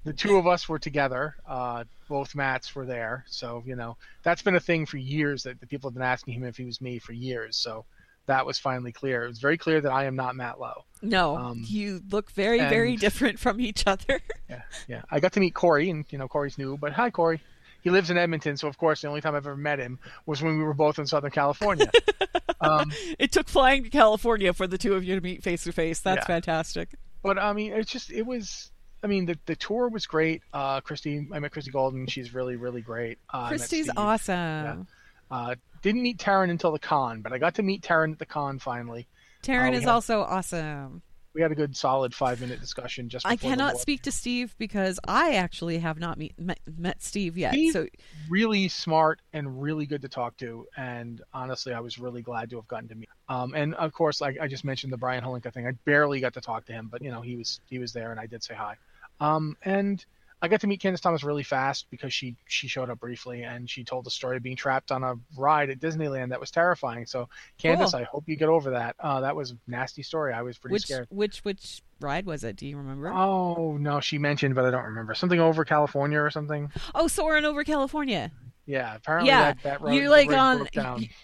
the 0.05 0.13
two 0.13 0.37
of 0.37 0.47
us 0.47 0.69
were 0.69 0.79
together. 0.79 1.35
Uh, 1.47 1.83
both 2.07 2.33
Matts 2.33 2.73
were 2.73 2.85
there, 2.85 3.25
so 3.27 3.63
you 3.65 3.75
know 3.75 3.97
that's 4.23 4.41
been 4.41 4.55
a 4.55 4.59
thing 4.59 4.85
for 4.85 4.97
years 4.97 5.43
that 5.43 5.59
the 5.59 5.67
people 5.67 5.89
have 5.89 5.93
been 5.95 6.03
asking 6.03 6.35
him 6.35 6.43
if 6.43 6.57
he 6.57 6.65
was 6.65 6.79
me 6.81 6.99
for 6.99 7.13
years. 7.13 7.57
So 7.57 7.85
that 8.27 8.45
was 8.45 8.59
finally 8.59 8.91
clear. 8.91 9.25
It 9.25 9.27
was 9.27 9.39
very 9.39 9.57
clear 9.57 9.81
that 9.81 9.91
I 9.91 10.05
am 10.05 10.15
not 10.15 10.35
Matt 10.35 10.59
Lowe. 10.59 10.85
no, 11.01 11.35
Um, 11.35 11.63
you 11.65 12.01
look 12.11 12.31
very, 12.31 12.59
very 12.59 12.95
different 12.95 13.39
from 13.39 13.59
each 13.59 13.85
other. 13.87 14.21
Yeah, 14.49 14.61
yeah. 14.87 15.01
I 15.11 15.19
got 15.19 15.33
to 15.33 15.39
meet 15.39 15.53
Corey, 15.53 15.89
and 15.89 16.05
you 16.09 16.17
know 16.17 16.27
Corey's 16.27 16.57
new, 16.57 16.77
but 16.77 16.93
hi 16.93 17.09
Corey. 17.09 17.41
He 17.81 17.89
lives 17.89 18.09
in 18.09 18.17
Edmonton, 18.17 18.57
so 18.57 18.67
of 18.67 18.77
course 18.77 19.01
the 19.01 19.07
only 19.07 19.21
time 19.21 19.35
I've 19.35 19.45
ever 19.47 19.55
met 19.57 19.79
him 19.79 19.99
was 20.25 20.41
when 20.41 20.57
we 20.57 20.63
were 20.63 20.73
both 20.73 20.99
in 20.99 21.05
Southern 21.07 21.31
California. 21.31 21.89
um, 22.61 22.91
it 23.17 23.31
took 23.31 23.47
flying 23.47 23.83
to 23.83 23.89
California 23.89 24.53
for 24.53 24.67
the 24.67 24.77
two 24.77 24.95
of 24.95 25.03
you 25.03 25.15
to 25.15 25.21
meet 25.21 25.43
face 25.43 25.63
to 25.63 25.71
face. 25.71 25.99
That's 25.99 26.23
Yeah. 26.23 26.25
fantastic. 26.25 26.89
but 27.23 27.37
I 27.39 27.53
mean, 27.53 27.73
it's 27.73 27.91
just 27.91 28.11
it 28.11 28.25
was. 28.25 28.71
I 29.01 29.07
mean, 29.07 29.25
the 29.25 29.37
the 29.45 29.55
tour 29.55 29.87
was 29.87 30.05
great. 30.07 30.41
Uh, 30.53 30.81
Christie, 30.81 31.25
I 31.31 31.39
met 31.39 31.51
Christie 31.51 31.71
Golden. 31.71 32.05
She's 32.07 32.33
really 32.33 32.57
really 32.57 32.81
great. 32.81 33.17
Uh, 33.33 33.47
Christie's 33.47 33.89
awesome. 33.95 34.87
Uh, 35.31 35.55
didn't 35.81 36.01
meet 36.01 36.17
Taryn 36.17 36.49
until 36.49 36.71
the 36.73 36.79
con, 36.79 37.21
but 37.21 37.31
I 37.31 37.37
got 37.37 37.55
to 37.55 37.63
meet 37.63 37.81
Taryn 37.81 38.11
at 38.11 38.19
the 38.19 38.25
con 38.25 38.59
finally. 38.59 39.07
Taryn 39.43 39.71
we 39.71 39.77
is 39.77 39.83
had- 39.83 39.89
also 39.91 40.21
awesome. 40.21 41.01
We 41.33 41.41
had 41.41 41.51
a 41.51 41.55
good 41.55 41.77
solid 41.77 42.13
five 42.13 42.41
minute 42.41 42.59
discussion. 42.59 43.07
Just 43.07 43.25
I 43.25 43.35
cannot 43.35 43.77
speak 43.77 44.01
to 44.03 44.11
Steve 44.11 44.55
because 44.57 44.99
I 45.07 45.35
actually 45.35 45.77
have 45.79 45.99
not 45.99 46.17
meet, 46.17 46.37
met, 46.39 46.59
met 46.77 47.03
Steve 47.03 47.37
yet. 47.37 47.55
So 47.71 47.87
really 48.29 48.67
smart 48.67 49.21
and 49.31 49.61
really 49.61 49.85
good 49.85 50.01
to 50.01 50.09
talk 50.09 50.37
to. 50.37 50.65
And 50.75 51.21
honestly, 51.33 51.73
I 51.73 51.79
was 51.81 51.99
really 51.99 52.21
glad 52.21 52.49
to 52.49 52.55
have 52.57 52.67
gotten 52.67 52.89
to 52.89 52.95
meet. 52.95 53.09
Um, 53.27 53.53
and 53.53 53.75
of 53.75 53.93
course, 53.93 54.21
like 54.21 54.37
I 54.41 54.47
just 54.47 54.65
mentioned 54.65 54.91
the 54.91 54.97
Brian 54.97 55.23
Holinka 55.23 55.53
thing. 55.53 55.67
I 55.67 55.71
barely 55.85 56.19
got 56.19 56.33
to 56.33 56.41
talk 56.41 56.65
to 56.65 56.73
him, 56.73 56.89
but 56.91 57.01
you 57.03 57.11
know, 57.11 57.21
he 57.21 57.35
was 57.35 57.61
he 57.69 57.77
was 57.77 57.93
there, 57.93 58.11
and 58.11 58.19
I 58.19 58.25
did 58.25 58.43
say 58.43 58.55
hi. 58.55 58.75
Um, 59.19 59.55
and 59.63 60.03
I 60.41 60.47
got 60.47 60.61
to 60.61 60.67
meet 60.67 60.79
Candace 60.79 61.01
Thomas 61.01 61.23
really 61.23 61.43
fast 61.43 61.87
because 61.89 62.13
she 62.13 62.35
she 62.47 62.67
showed 62.67 62.89
up 62.89 62.99
briefly 62.99 63.43
and 63.43 63.69
she 63.69 63.83
told 63.83 64.05
the 64.05 64.11
story 64.11 64.37
of 64.37 64.43
being 64.43 64.55
trapped 64.55 64.91
on 64.91 65.03
a 65.03 65.15
ride 65.37 65.69
at 65.69 65.79
Disneyland 65.79 66.29
that 66.29 66.39
was 66.39 66.49
terrifying. 66.49 67.05
So 67.05 67.27
Candace, 67.57 67.91
Cool. 67.91 67.99
I 67.99 68.03
hope 68.03 68.23
you 68.27 68.35
get 68.35 68.49
over 68.49 68.71
that. 68.71 68.95
Uh, 68.99 69.21
that 69.21 69.35
was 69.35 69.51
a 69.51 69.57
nasty 69.67 70.01
story. 70.03 70.33
I 70.33 70.41
was 70.41 70.57
pretty 70.57 70.73
which 70.73 70.83
scared. 70.83 71.07
which 71.09 71.39
which 71.39 71.81
ride 71.99 72.25
was 72.25 72.43
it? 72.43 72.55
Do 72.55 72.67
you 72.67 72.77
remember? 72.77 73.09
Oh 73.09 73.77
no, 73.77 73.99
she 73.99 74.17
mentioned, 74.17 74.55
but 74.55 74.65
I 74.65 74.71
don't 74.71 74.85
remember 74.85 75.13
something 75.13 75.39
over 75.39 75.65
California 75.65 76.19
or 76.19 76.29
something. 76.29 76.71
oh, 76.95 77.07
soaring 77.07 77.45
over 77.45 77.63
California. 77.63 78.31
Yeah, 78.65 78.95
apparently 78.95 79.29
yeah, 79.29 79.53
that, 79.53 79.63
that 79.63 79.81
road, 79.81 79.93
you're 79.93 80.09
like 80.09 80.31
on. 80.31 80.67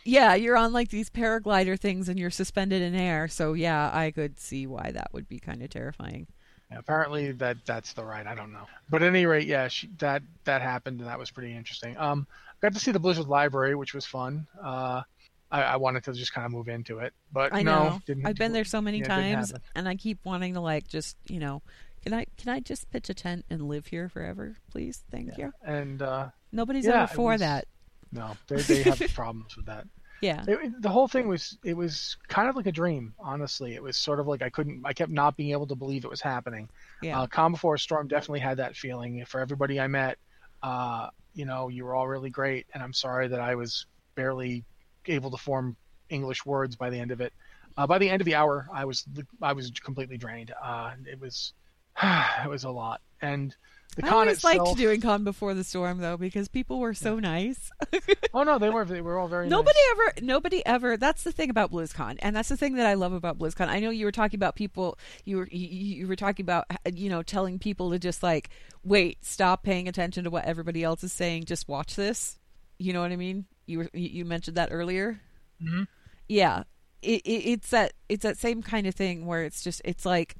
Yeah, 0.04 0.34
you're 0.34 0.58
on 0.58 0.74
like 0.74 0.90
these 0.90 1.12
paraglider 1.12 1.80
things, 1.80 2.10
and 2.10 2.20
you're 2.20 2.32
suspended 2.32 2.82
in 2.82 2.96
air. 2.96 3.28
So 3.28 3.54
yeah, 3.54 3.92
I 3.94 4.10
could 4.10 4.40
see 4.40 4.66
why 4.66 4.92
that 4.92 5.14
would 5.14 5.30
be 5.30 5.40
kind 5.40 5.62
of 5.62 5.70
terrifying. 5.70 6.26
Yeah, 6.72 6.80
apparently 6.80 7.32
that 7.34 7.58
that's 7.66 7.94
the 7.94 8.04
right. 8.04 8.26
I 8.26 8.34
don't 8.36 8.52
know, 8.52 8.66
but 8.90 9.04
at 9.04 9.08
any 9.10 9.26
rate, 9.26 9.48
yeah, 9.48 9.68
she, 9.68 9.88
that 10.00 10.24
that 10.46 10.62
happened 10.62 11.00
and 11.00 11.10
that 11.10 11.20
was 11.20 11.30
pretty 11.32 11.56
interesting. 11.56 11.96
Um, 11.98 12.26
got 12.62 12.74
to 12.74 12.80
see 12.80 12.92
the 12.92 13.00
Blizzard 13.00 13.28
Library, 13.28 13.76
which 13.76 13.94
was 13.94 14.06
fun. 14.06 14.48
Uh, 14.62 15.04
I, 15.52 15.62
I 15.62 15.76
wanted 15.76 16.04
to 16.06 16.14
just 16.14 16.34
kind 16.34 16.46
of 16.46 16.52
move 16.52 16.68
into 16.68 17.00
it, 17.00 17.14
but 17.32 17.54
I 17.54 17.62
no, 17.62 18.00
know. 18.08 18.26
I've 18.26 18.36
been 18.36 18.52
there 18.52 18.66
so 18.66 18.82
many 18.82 19.00
yeah, 19.00 19.08
times, 19.08 19.54
and 19.76 19.88
I 19.88 19.96
keep 19.96 20.26
wanting 20.26 20.56
to 20.56 20.60
like 20.60 20.88
just 20.88 21.18
you 21.28 21.40
know, 21.40 21.62
can 22.04 22.14
I 22.14 22.26
can 22.38 22.50
I 22.50 22.60
just 22.62 22.90
pitch 22.90 23.10
a 23.10 23.14
tent 23.14 23.46
and 23.50 23.68
live 23.68 23.88
here 23.88 24.10
forever, 24.10 24.56
please? 24.72 25.04
Thank 25.12 25.38
you. 25.38 25.54
And 25.64 26.02
uh, 26.02 26.30
Nobody's 26.52 26.86
Yeah, 26.86 27.04
ever 27.04 27.14
for 27.14 27.32
was- 27.32 27.42
that. 27.42 27.68
no, 28.12 28.36
they 28.48 28.58
they 28.62 28.84
have 28.84 29.00
problems 29.14 29.56
with 29.56 29.68
that. 29.68 29.86
Yeah. 30.22 30.44
It, 30.48 30.82
the 30.82 30.90
whole 30.90 31.08
thing 31.08 31.28
was 31.28 31.58
it 31.64 31.76
was 31.76 32.18
kind 32.28 32.50
of 32.50 32.56
like 32.56 32.66
a 32.66 32.72
dream. 32.72 33.14
Honestly, 33.20 33.76
it 33.76 33.84
was 33.84 33.98
sort 33.98 34.20
of 34.20 34.28
like 34.28 34.42
I 34.42 34.50
couldn't. 34.50 34.82
I 34.86 34.94
kept 34.94 35.12
not 35.12 35.38
being 35.38 35.52
able 35.52 35.68
to 35.68 35.76
believe 35.76 36.06
it 36.06 36.10
was 36.10 36.22
happening. 36.22 36.70
Yeah. 37.02 37.22
Uh, 37.22 37.28
Calm 37.28 37.52
Before 37.52 37.76
a 37.76 37.80
Storm 37.80 38.08
definitely 38.08 38.40
had 38.40 38.58
that 38.58 38.76
feeling. 38.76 39.24
For 39.26 39.40
everybody 39.40 39.80
I 39.80 39.88
met, 39.88 40.18
uh, 40.64 41.10
you 41.34 41.46
know, 41.46 41.68
you 41.68 41.86
were 41.86 41.96
all 41.96 42.08
really 42.08 42.30
great, 42.30 42.66
and 42.74 42.82
I'm 42.82 42.94
sorry 42.94 43.28
that 43.28 43.40
I 43.40 43.56
was 43.56 43.86
barely 44.16 44.64
able 45.06 45.32
to 45.32 45.38
form 45.38 45.76
English 46.10 46.46
words 46.46 46.76
by 46.76 46.90
the 46.90 47.00
end 47.00 47.12
of 47.12 47.22
it. 47.22 47.34
Uh, 47.78 47.86
by 47.86 47.98
the 47.98 48.10
end 48.10 48.22
of 48.22 48.26
the 48.26 48.36
hour, 48.36 48.68
I 48.74 48.86
was 48.86 49.06
I 49.42 49.54
was 49.54 49.70
completely 49.72 50.18
drained. 50.18 50.54
Uh, 50.64 50.94
it 51.06 51.20
was 51.20 51.54
it 52.04 52.50
was 52.50 52.64
a 52.64 52.70
lot, 52.70 53.02
and 53.22 53.56
the 53.96 54.06
I 54.06 54.10
always 54.10 54.38
itself. 54.38 54.68
liked 54.68 54.78
doing 54.78 55.02
Con 55.02 55.24
Before 55.24 55.54
the 55.54 55.64
Storm 55.64 56.00
though 56.00 56.18
because 56.18 56.48
people 56.48 56.80
were 56.80 56.94
so 56.94 57.20
nice. 57.20 57.72
oh 58.34 58.44
no, 58.44 58.60
they 58.60 58.70
were 58.70 58.86
they 58.86 59.02
were 59.02 59.18
all 59.20 59.28
very 59.28 59.48
Nobody 59.48 59.78
nice. 59.90 60.10
ever, 60.18 60.26
nobody 60.26 60.66
ever. 60.66 60.98
That's 60.98 61.24
the 61.24 61.32
thing 61.32 61.50
about 61.50 61.72
BlizzCon, 61.72 62.18
and 62.20 62.36
that's 62.36 62.50
the 62.50 62.58
thing 62.58 62.76
that 62.76 62.86
I 62.86 62.94
love 62.96 63.14
about 63.14 63.38
BlizzCon. 63.40 63.68
I 63.68 63.80
know 63.80 63.90
you 63.90 64.06
were 64.06 64.12
talking 64.12 64.38
about 64.38 64.56
people. 64.56 64.98
You 65.24 65.38
were 65.38 65.48
you, 65.52 65.68
you 65.68 66.08
were 66.08 66.16
talking 66.16 66.44
about 66.44 66.66
you 66.94 67.10
know 67.10 67.24
telling 67.24 67.60
people 67.60 67.92
to 67.92 68.00
just 68.00 68.22
like 68.24 68.50
wait, 68.84 69.24
stop 69.26 69.64
paying 69.64 69.88
attention 69.88 70.24
to 70.26 70.30
what 70.30 70.46
everybody 70.46 70.84
else 70.84 71.04
is 71.04 71.14
saying. 71.14 71.46
Just 71.46 71.68
watch 71.68 71.96
this. 71.96 72.38
You 72.78 72.94
know 72.94 73.02
what 73.02 73.12
I 73.12 73.16
mean? 73.16 73.46
You 73.66 73.80
were 73.80 73.90
you 73.94 74.26
mentioned 74.26 74.58
that 74.58 74.70
earlier. 74.72 75.20
hmm 75.62 75.84
Yeah, 76.28 76.64
it, 77.02 77.22
it, 77.26 77.50
it's 77.52 77.70
that 77.70 77.94
it's 78.10 78.24
that 78.24 78.38
same 78.38 78.62
kind 78.62 78.88
of 78.88 78.96
thing 78.96 79.26
where 79.26 79.44
it's 79.44 79.64
just 79.64 79.82
it's 79.86 80.06
like 80.06 80.36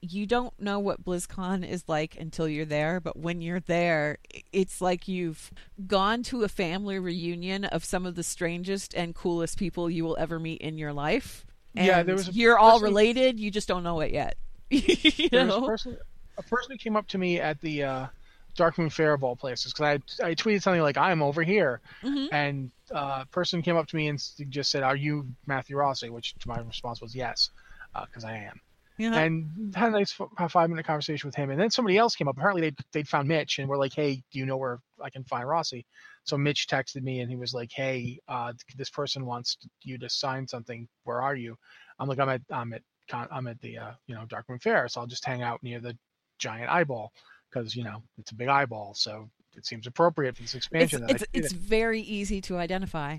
you 0.00 0.26
don't 0.26 0.58
know 0.60 0.78
what 0.78 1.04
BlizzCon 1.04 1.68
is 1.68 1.84
like 1.88 2.16
until 2.18 2.48
you're 2.48 2.64
there, 2.64 3.00
but 3.00 3.16
when 3.16 3.40
you're 3.40 3.60
there, 3.60 4.18
it's 4.52 4.80
like 4.80 5.08
you've 5.08 5.50
gone 5.86 6.22
to 6.24 6.44
a 6.44 6.48
family 6.48 6.98
reunion 6.98 7.64
of 7.64 7.84
some 7.84 8.06
of 8.06 8.14
the 8.14 8.22
strangest 8.22 8.94
and 8.94 9.14
coolest 9.14 9.58
people 9.58 9.90
you 9.90 10.04
will 10.04 10.16
ever 10.18 10.38
meet 10.38 10.60
in 10.60 10.78
your 10.78 10.92
life. 10.92 11.44
Yeah, 11.74 12.02
there 12.02 12.14
was 12.14 12.28
a 12.28 12.32
you're 12.32 12.58
all 12.58 12.80
related, 12.80 13.38
you 13.38 13.50
just 13.50 13.68
don't 13.68 13.82
know 13.82 14.00
it 14.00 14.12
yet. 14.12 14.36
you 14.70 15.28
There 15.30 15.46
was 15.46 15.56
a 15.56 15.60
person, 15.62 15.98
a 16.36 16.42
person 16.42 16.72
who 16.72 16.78
came 16.78 16.96
up 16.96 17.06
to 17.08 17.18
me 17.18 17.40
at 17.40 17.60
the 17.60 17.82
uh, 17.82 18.06
Darkmoon 18.56 18.92
Faire 18.92 19.14
of 19.14 19.22
all 19.22 19.36
places 19.36 19.72
because 19.72 20.00
I 20.22 20.26
I 20.28 20.34
tweeted 20.34 20.62
something 20.62 20.82
like 20.82 20.96
I'm 20.96 21.22
over 21.22 21.42
here, 21.42 21.80
Mhm. 22.02 22.28
and 22.32 22.70
uh, 22.92 23.20
a 23.22 23.26
person 23.30 23.62
came 23.62 23.76
up 23.76 23.86
to 23.88 23.96
me 23.96 24.08
and 24.08 24.20
just 24.48 24.70
said, 24.70 24.82
"Are 24.82 24.96
you 24.96 25.26
Matthew 25.46 25.76
Rossi?" 25.76 26.10
Which 26.10 26.34
to 26.34 26.48
my 26.48 26.58
response 26.58 27.00
was 27.00 27.14
yes, 27.14 27.50
because 28.06 28.24
I 28.24 28.36
am. 28.36 28.60
Yeah. 28.98 29.16
And 29.16 29.74
had 29.76 29.88
a 29.88 29.92
nice 29.92 30.12
five 30.12 30.68
minute 30.68 30.84
conversation 30.84 31.28
with 31.28 31.36
him, 31.36 31.50
and 31.50 31.60
then 31.60 31.70
somebody 31.70 31.96
else 31.96 32.16
came 32.16 32.26
up. 32.26 32.36
Apparently 32.36 32.62
they'd 32.62 32.78
they'd 32.92 33.08
found 33.08 33.28
Mitch 33.28 33.58
and 33.58 33.68
were 33.68 33.76
like, 33.76 33.94
"Hey, 33.94 34.22
do 34.32 34.38
you 34.38 34.44
know 34.44 34.56
where 34.56 34.80
I 35.02 35.08
can 35.08 35.24
find 35.24 35.48
Rossi?" 35.48 35.86
So 36.24 36.36
Mitch 36.36 36.66
texted 36.66 37.02
me 37.02 37.20
and 37.20 37.30
he 37.30 37.36
was 37.36 37.54
like, 37.54 37.70
"Hey, 37.72 38.18
uh, 38.28 38.52
this 38.76 38.90
person 38.90 39.24
wants 39.24 39.56
you 39.82 39.98
to 39.98 40.10
sign 40.10 40.48
something. 40.48 40.88
Where 41.04 41.22
are 41.22 41.36
you?" 41.36 41.56
I'm 42.00 42.08
like, 42.08 42.18
"I'm 42.18 42.28
at 42.28 42.42
I'm 42.50 42.72
at 42.72 42.82
con- 43.08 43.28
I'm 43.30 43.46
at 43.46 43.60
the 43.60 43.78
uh, 43.78 43.92
you 44.08 44.16
know 44.16 44.26
Darkmoon 44.26 44.60
Faire, 44.60 44.88
so 44.88 45.00
I'll 45.00 45.06
just 45.06 45.24
hang 45.24 45.42
out 45.42 45.62
near 45.62 45.80
the 45.80 45.96
giant 46.38 46.70
eyeball 46.70 47.12
because 47.50 47.76
you 47.76 47.84
know 47.84 48.02
it's 48.18 48.32
a 48.32 48.34
big 48.34 48.48
eyeball, 48.48 48.94
so 48.94 49.30
it 49.56 49.64
seems 49.64 49.86
appropriate 49.86 50.36
for 50.36 50.42
this 50.42 50.54
it's 50.54 50.66
expansion." 50.66 51.02
that 51.02 51.10
it's, 51.10 51.24
it's 51.32 51.52
it. 51.52 51.58
very 51.58 52.00
easy 52.00 52.40
to 52.42 52.58
identify. 52.58 53.18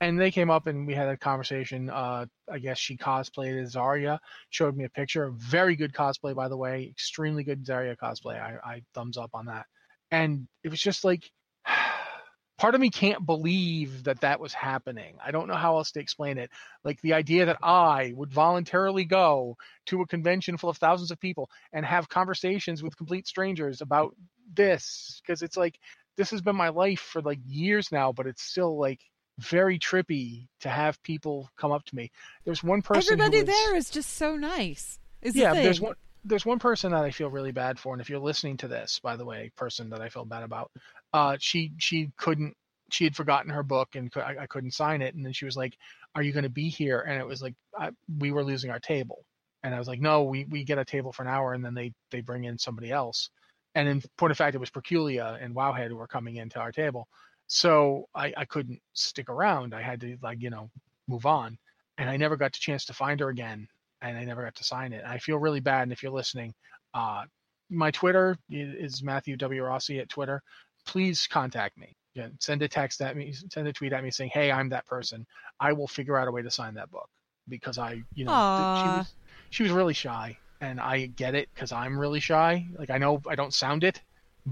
And 0.00 0.20
they 0.20 0.30
came 0.30 0.50
up 0.50 0.66
and 0.66 0.86
we 0.86 0.94
had 0.94 1.08
a 1.08 1.16
conversation. 1.16 1.90
Uh, 1.90 2.26
I 2.50 2.58
guess 2.58 2.78
she 2.78 2.96
cosplayed 2.96 3.60
as 3.60 3.74
Zarya, 3.74 4.18
showed 4.50 4.76
me 4.76 4.84
a 4.84 4.90
picture. 4.90 5.30
Very 5.30 5.76
good 5.76 5.92
cosplay, 5.92 6.34
by 6.34 6.48
the 6.48 6.56
way. 6.56 6.86
Extremely 6.88 7.42
good 7.42 7.64
Zarya 7.64 7.96
cosplay. 7.96 8.40
I, 8.40 8.56
I 8.64 8.82
thumbs 8.94 9.16
up 9.16 9.30
on 9.34 9.46
that. 9.46 9.66
And 10.10 10.46
it 10.62 10.70
was 10.70 10.80
just 10.80 11.04
like, 11.04 11.30
part 12.58 12.74
of 12.74 12.80
me 12.80 12.90
can't 12.90 13.26
believe 13.26 14.04
that 14.04 14.20
that 14.20 14.40
was 14.40 14.54
happening. 14.54 15.16
I 15.24 15.32
don't 15.32 15.48
know 15.48 15.54
how 15.54 15.76
else 15.78 15.92
to 15.92 16.00
explain 16.00 16.38
it. 16.38 16.50
Like 16.84 17.00
the 17.00 17.14
idea 17.14 17.46
that 17.46 17.58
I 17.62 18.12
would 18.14 18.32
voluntarily 18.32 19.04
go 19.04 19.56
to 19.86 20.02
a 20.02 20.06
convention 20.06 20.56
full 20.58 20.70
of 20.70 20.78
thousands 20.78 21.10
of 21.10 21.20
people 21.20 21.50
and 21.72 21.84
have 21.84 22.08
conversations 22.08 22.82
with 22.82 22.96
complete 22.96 23.26
strangers 23.26 23.80
about 23.80 24.14
this, 24.54 25.20
because 25.26 25.42
it's 25.42 25.56
like, 25.56 25.78
this 26.16 26.30
has 26.30 26.40
been 26.40 26.56
my 26.56 26.68
life 26.68 27.00
for 27.00 27.20
like 27.20 27.38
years 27.46 27.90
now, 27.92 28.12
but 28.12 28.26
it's 28.26 28.42
still 28.42 28.78
like 28.78 29.00
very 29.38 29.78
trippy 29.78 30.48
to 30.60 30.68
have 30.68 31.02
people 31.02 31.50
come 31.56 31.72
up 31.72 31.84
to 31.86 31.96
me. 31.96 32.10
There's 32.44 32.62
one 32.62 32.82
person. 32.82 33.14
Everybody 33.14 33.38
was- 33.38 33.46
there 33.46 33.76
is 33.76 33.90
just 33.90 34.14
so 34.14 34.36
nice. 34.36 34.98
Is 35.22 35.34
the 35.34 35.40
yeah, 35.40 35.52
thing. 35.52 35.64
there's 35.64 35.80
one. 35.80 35.94
There's 36.24 36.44
one 36.44 36.58
person 36.58 36.92
that 36.92 37.04
I 37.04 37.10
feel 37.10 37.30
really 37.30 37.52
bad 37.52 37.78
for, 37.78 37.94
and 37.94 38.00
if 38.00 38.10
you're 38.10 38.18
listening 38.18 38.56
to 38.58 38.68
this, 38.68 38.98
by 38.98 39.16
the 39.16 39.24
way, 39.24 39.50
person 39.56 39.90
that 39.90 40.00
I 40.00 40.08
feel 40.08 40.24
bad 40.24 40.42
about, 40.42 40.70
uh, 41.12 41.36
she 41.40 41.72
she 41.78 42.10
couldn't. 42.16 42.56
She 42.90 43.04
had 43.04 43.14
forgotten 43.16 43.50
her 43.50 43.62
book, 43.62 43.94
and 43.94 44.10
I, 44.16 44.36
I 44.40 44.46
couldn't 44.46 44.72
sign 44.72 45.02
it. 45.02 45.14
And 45.14 45.24
then 45.24 45.32
she 45.32 45.44
was 45.44 45.56
like, 45.56 45.76
"Are 46.14 46.22
you 46.22 46.32
going 46.32 46.44
to 46.44 46.48
be 46.50 46.68
here?" 46.68 47.00
And 47.00 47.20
it 47.20 47.26
was 47.26 47.40
like 47.42 47.54
I, 47.78 47.90
we 48.18 48.32
were 48.32 48.44
losing 48.44 48.70
our 48.70 48.80
table, 48.80 49.24
and 49.62 49.74
I 49.74 49.78
was 49.78 49.88
like, 49.88 50.00
"No, 50.00 50.24
we 50.24 50.44
we 50.44 50.64
get 50.64 50.78
a 50.78 50.84
table 50.84 51.12
for 51.12 51.22
an 51.22 51.28
hour, 51.28 51.54
and 51.54 51.64
then 51.64 51.74
they 51.74 51.92
they 52.10 52.20
bring 52.20 52.44
in 52.44 52.58
somebody 52.58 52.90
else." 52.90 53.30
And 53.74 53.88
in 53.88 54.02
point 54.16 54.30
of 54.30 54.38
fact, 54.38 54.54
it 54.54 54.58
was 54.58 54.70
Perculia 54.70 55.42
and 55.42 55.54
Wowhead 55.54 55.88
who 55.88 55.96
were 55.96 56.08
coming 56.08 56.36
into 56.36 56.58
our 56.58 56.72
table, 56.72 57.08
so 57.48 58.08
I 58.14 58.32
I 58.36 58.44
couldn't 58.44 58.80
stick 58.92 59.28
around. 59.28 59.74
I 59.74 59.82
had 59.82 60.00
to 60.02 60.16
like 60.22 60.40
you 60.40 60.50
know 60.50 60.70
move 61.08 61.26
on, 61.26 61.58
and 61.98 62.08
I 62.08 62.16
never 62.16 62.36
got 62.36 62.52
the 62.52 62.58
chance 62.58 62.84
to 62.86 62.94
find 62.94 63.18
her 63.20 63.28
again 63.28 63.68
and 64.02 64.16
I 64.16 64.24
never 64.24 64.42
got 64.42 64.54
to 64.56 64.64
sign 64.64 64.92
it. 64.92 65.04
I 65.06 65.18
feel 65.18 65.38
really 65.38 65.60
bad. 65.60 65.84
And 65.84 65.92
if 65.92 66.02
you're 66.02 66.12
listening, 66.12 66.54
uh, 66.94 67.24
my 67.70 67.90
Twitter 67.90 68.36
is 68.48 69.02
Matthew 69.02 69.36
W 69.36 69.62
Rossi 69.62 69.98
at 69.98 70.08
Twitter. 70.08 70.42
Please 70.86 71.26
contact 71.26 71.76
me. 71.76 71.94
Yeah, 72.14 72.28
send 72.40 72.62
a 72.62 72.68
text 72.68 73.00
at 73.02 73.16
me, 73.16 73.34
send 73.52 73.68
a 73.68 73.72
tweet 73.72 73.92
at 73.92 74.02
me 74.02 74.10
saying, 74.10 74.30
"Hey, 74.32 74.50
I'm 74.50 74.68
that 74.70 74.86
person. 74.86 75.26
I 75.60 75.72
will 75.72 75.86
figure 75.86 76.16
out 76.16 76.26
a 76.26 76.32
way 76.32 76.42
to 76.42 76.50
sign 76.50 76.74
that 76.74 76.90
book." 76.90 77.08
Because 77.48 77.78
I, 77.78 78.02
you 78.14 78.24
know, 78.24 78.32
th- 78.56 78.82
she 78.82 78.98
was 78.98 79.14
she 79.50 79.62
was 79.64 79.72
really 79.72 79.94
shy, 79.94 80.36
and 80.60 80.80
I 80.80 81.06
get 81.06 81.34
it 81.34 81.48
because 81.54 81.70
I'm 81.70 81.98
really 81.98 82.20
shy. 82.20 82.66
Like 82.76 82.90
I 82.90 82.98
know 82.98 83.20
I 83.28 83.34
don't 83.34 83.54
sound 83.54 83.84
it, 83.84 84.00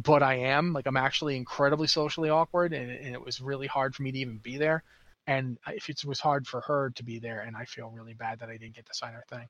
but 0.03 0.23
I 0.23 0.35
am. 0.35 0.73
Like 0.73 0.87
I'm 0.87 0.97
actually 0.97 1.37
incredibly 1.37 1.87
socially 1.87 2.29
awkward, 2.29 2.73
and, 2.75 2.91
and 2.91 3.15
it 3.15 3.25
was 3.25 3.41
really 3.41 3.67
hard 3.67 3.95
for 3.95 4.03
me 4.03 4.13
to 4.13 4.19
even 4.19 4.39
be 4.39 4.59
there. 4.59 4.85
And 5.27 5.59
if 5.69 5.89
it 5.89 6.05
was 6.05 6.21
hard 6.21 6.47
for 6.47 6.61
her 6.61 6.91
to 6.95 7.03
be 7.03 7.19
there, 7.19 7.41
and 7.41 7.57
I 7.57 7.65
feel 7.65 7.91
really 7.91 8.15
bad 8.15 8.41
that 8.41 8.49
I 8.49 8.59
didn't 8.59 8.77
get 8.77 8.87
to 8.87 8.95
sign 8.95 9.15
her 9.15 9.25
thing. 9.29 9.49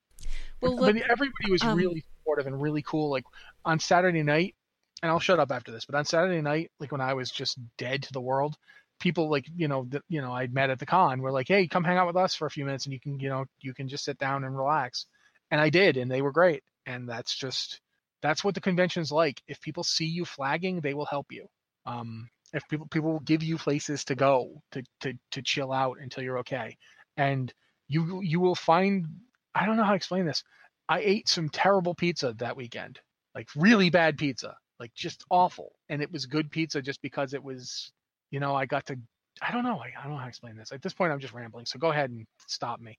Well, 0.63 0.77
But 0.77 0.97
everybody 0.97 1.51
was 1.51 1.63
um, 1.63 1.77
really 1.77 2.03
supportive 2.19 2.47
and 2.47 2.63
really 2.63 2.83
cool. 2.83 3.11
Like 3.11 3.25
on 3.65 3.81
Saturday 3.81 4.23
night, 4.23 4.55
and 5.03 5.11
I'll 5.11 5.21
shut 5.21 5.41
up 5.41 5.51
after 5.51 5.73
this. 5.73 5.85
But 5.85 5.97
on 5.97 6.05
Saturday 6.05 6.41
night, 6.41 6.71
like 6.81 6.93
when 6.93 7.01
I 7.01 7.15
was 7.15 7.31
just 7.31 7.59
dead 7.77 8.05
to 8.05 8.13
the 8.13 8.21
world, 8.21 8.57
people 9.01 9.29
like 9.29 9.47
you 9.55 9.69
know 9.69 9.87
that 9.91 10.03
you 10.09 10.23
know 10.23 10.33
I'd 10.33 10.55
met 10.55 10.71
at 10.71 10.79
the 10.79 10.87
con 10.87 11.21
were 11.21 11.33
like, 11.33 11.49
"Hey, 11.49 11.67
come 11.67 11.85
hang 11.85 11.99
out 11.99 12.07
with 12.07 12.17
us 12.17 12.35
for 12.37 12.47
a 12.47 12.51
few 12.51 12.65
minutes, 12.65 12.87
and 12.87 12.93
you 12.93 13.01
can 13.01 13.19
you 13.19 13.29
know 13.29 13.47
you 13.61 13.75
can 13.75 13.89
just 13.89 14.05
sit 14.05 14.19
down 14.19 14.45
and 14.45 14.57
relax." 14.57 15.07
And 15.51 15.61
I 15.61 15.71
did, 15.71 15.97
and 15.97 16.11
they 16.11 16.23
were 16.23 16.33
great. 16.33 16.63
And 16.87 17.09
that's 17.09 17.35
just 17.35 17.81
that's 18.23 18.45
what 18.45 18.55
the 18.55 18.61
convention's 18.61 19.13
like. 19.13 19.43
If 19.49 19.61
people 19.61 19.85
see 19.85 20.07
you 20.07 20.25
flagging, 20.25 20.81
they 20.81 20.95
will 20.95 21.07
help 21.07 21.27
you. 21.31 21.47
Um, 21.87 22.29
if 22.53 22.67
people 22.69 22.87
people 22.89 23.13
will 23.13 23.21
give 23.21 23.43
you 23.43 23.59
places 23.59 24.05
to 24.07 24.15
go 24.15 24.63
to 24.73 24.83
to 25.01 25.15
to 25.33 25.43
chill 25.43 25.73
out 25.73 25.99
until 26.01 26.23
you're 26.23 26.39
okay, 26.39 26.77
and 27.17 27.53
you 27.89 28.21
you 28.23 28.41
will 28.41 28.55
find 28.55 29.07
I 29.55 29.67
don't 29.67 29.77
know 29.77 29.85
how 29.85 29.91
to 29.91 29.97
explain 29.97 30.27
this. 30.27 30.43
I 30.89 31.01
ate 31.01 31.29
some 31.29 31.49
terrible 31.49 31.95
pizza 31.95 32.35
that 32.39 32.57
weekend, 32.57 33.01
like 33.35 33.49
really 33.57 33.91
bad 33.91 34.19
pizza, 34.19 34.57
like 34.79 34.95
just 34.95 35.25
awful, 35.31 35.73
and 35.89 36.03
it 36.03 36.13
was 36.13 36.27
good 36.27 36.51
pizza 36.51 36.81
just 36.83 37.03
because 37.03 37.35
it 37.35 37.43
was, 37.43 37.93
you 38.31 38.41
know, 38.41 38.55
I 38.55 38.67
got 38.67 38.87
to. 38.87 38.97
I 39.43 39.53
don't 39.53 39.65
know. 39.65 39.79
I, 39.79 39.93
I 39.99 40.03
don't 40.03 40.13
know 40.13 40.17
how 40.19 40.25
to 40.25 40.29
explain 40.29 40.57
this. 40.57 40.73
At 40.73 40.83
this 40.83 40.93
point, 40.95 41.13
I'm 41.13 41.21
just 41.21 41.35
rambling. 41.35 41.67
So 41.67 41.79
go 41.79 41.91
ahead 41.91 42.11
and 42.11 42.27
stop 42.47 42.81
me. 42.81 42.99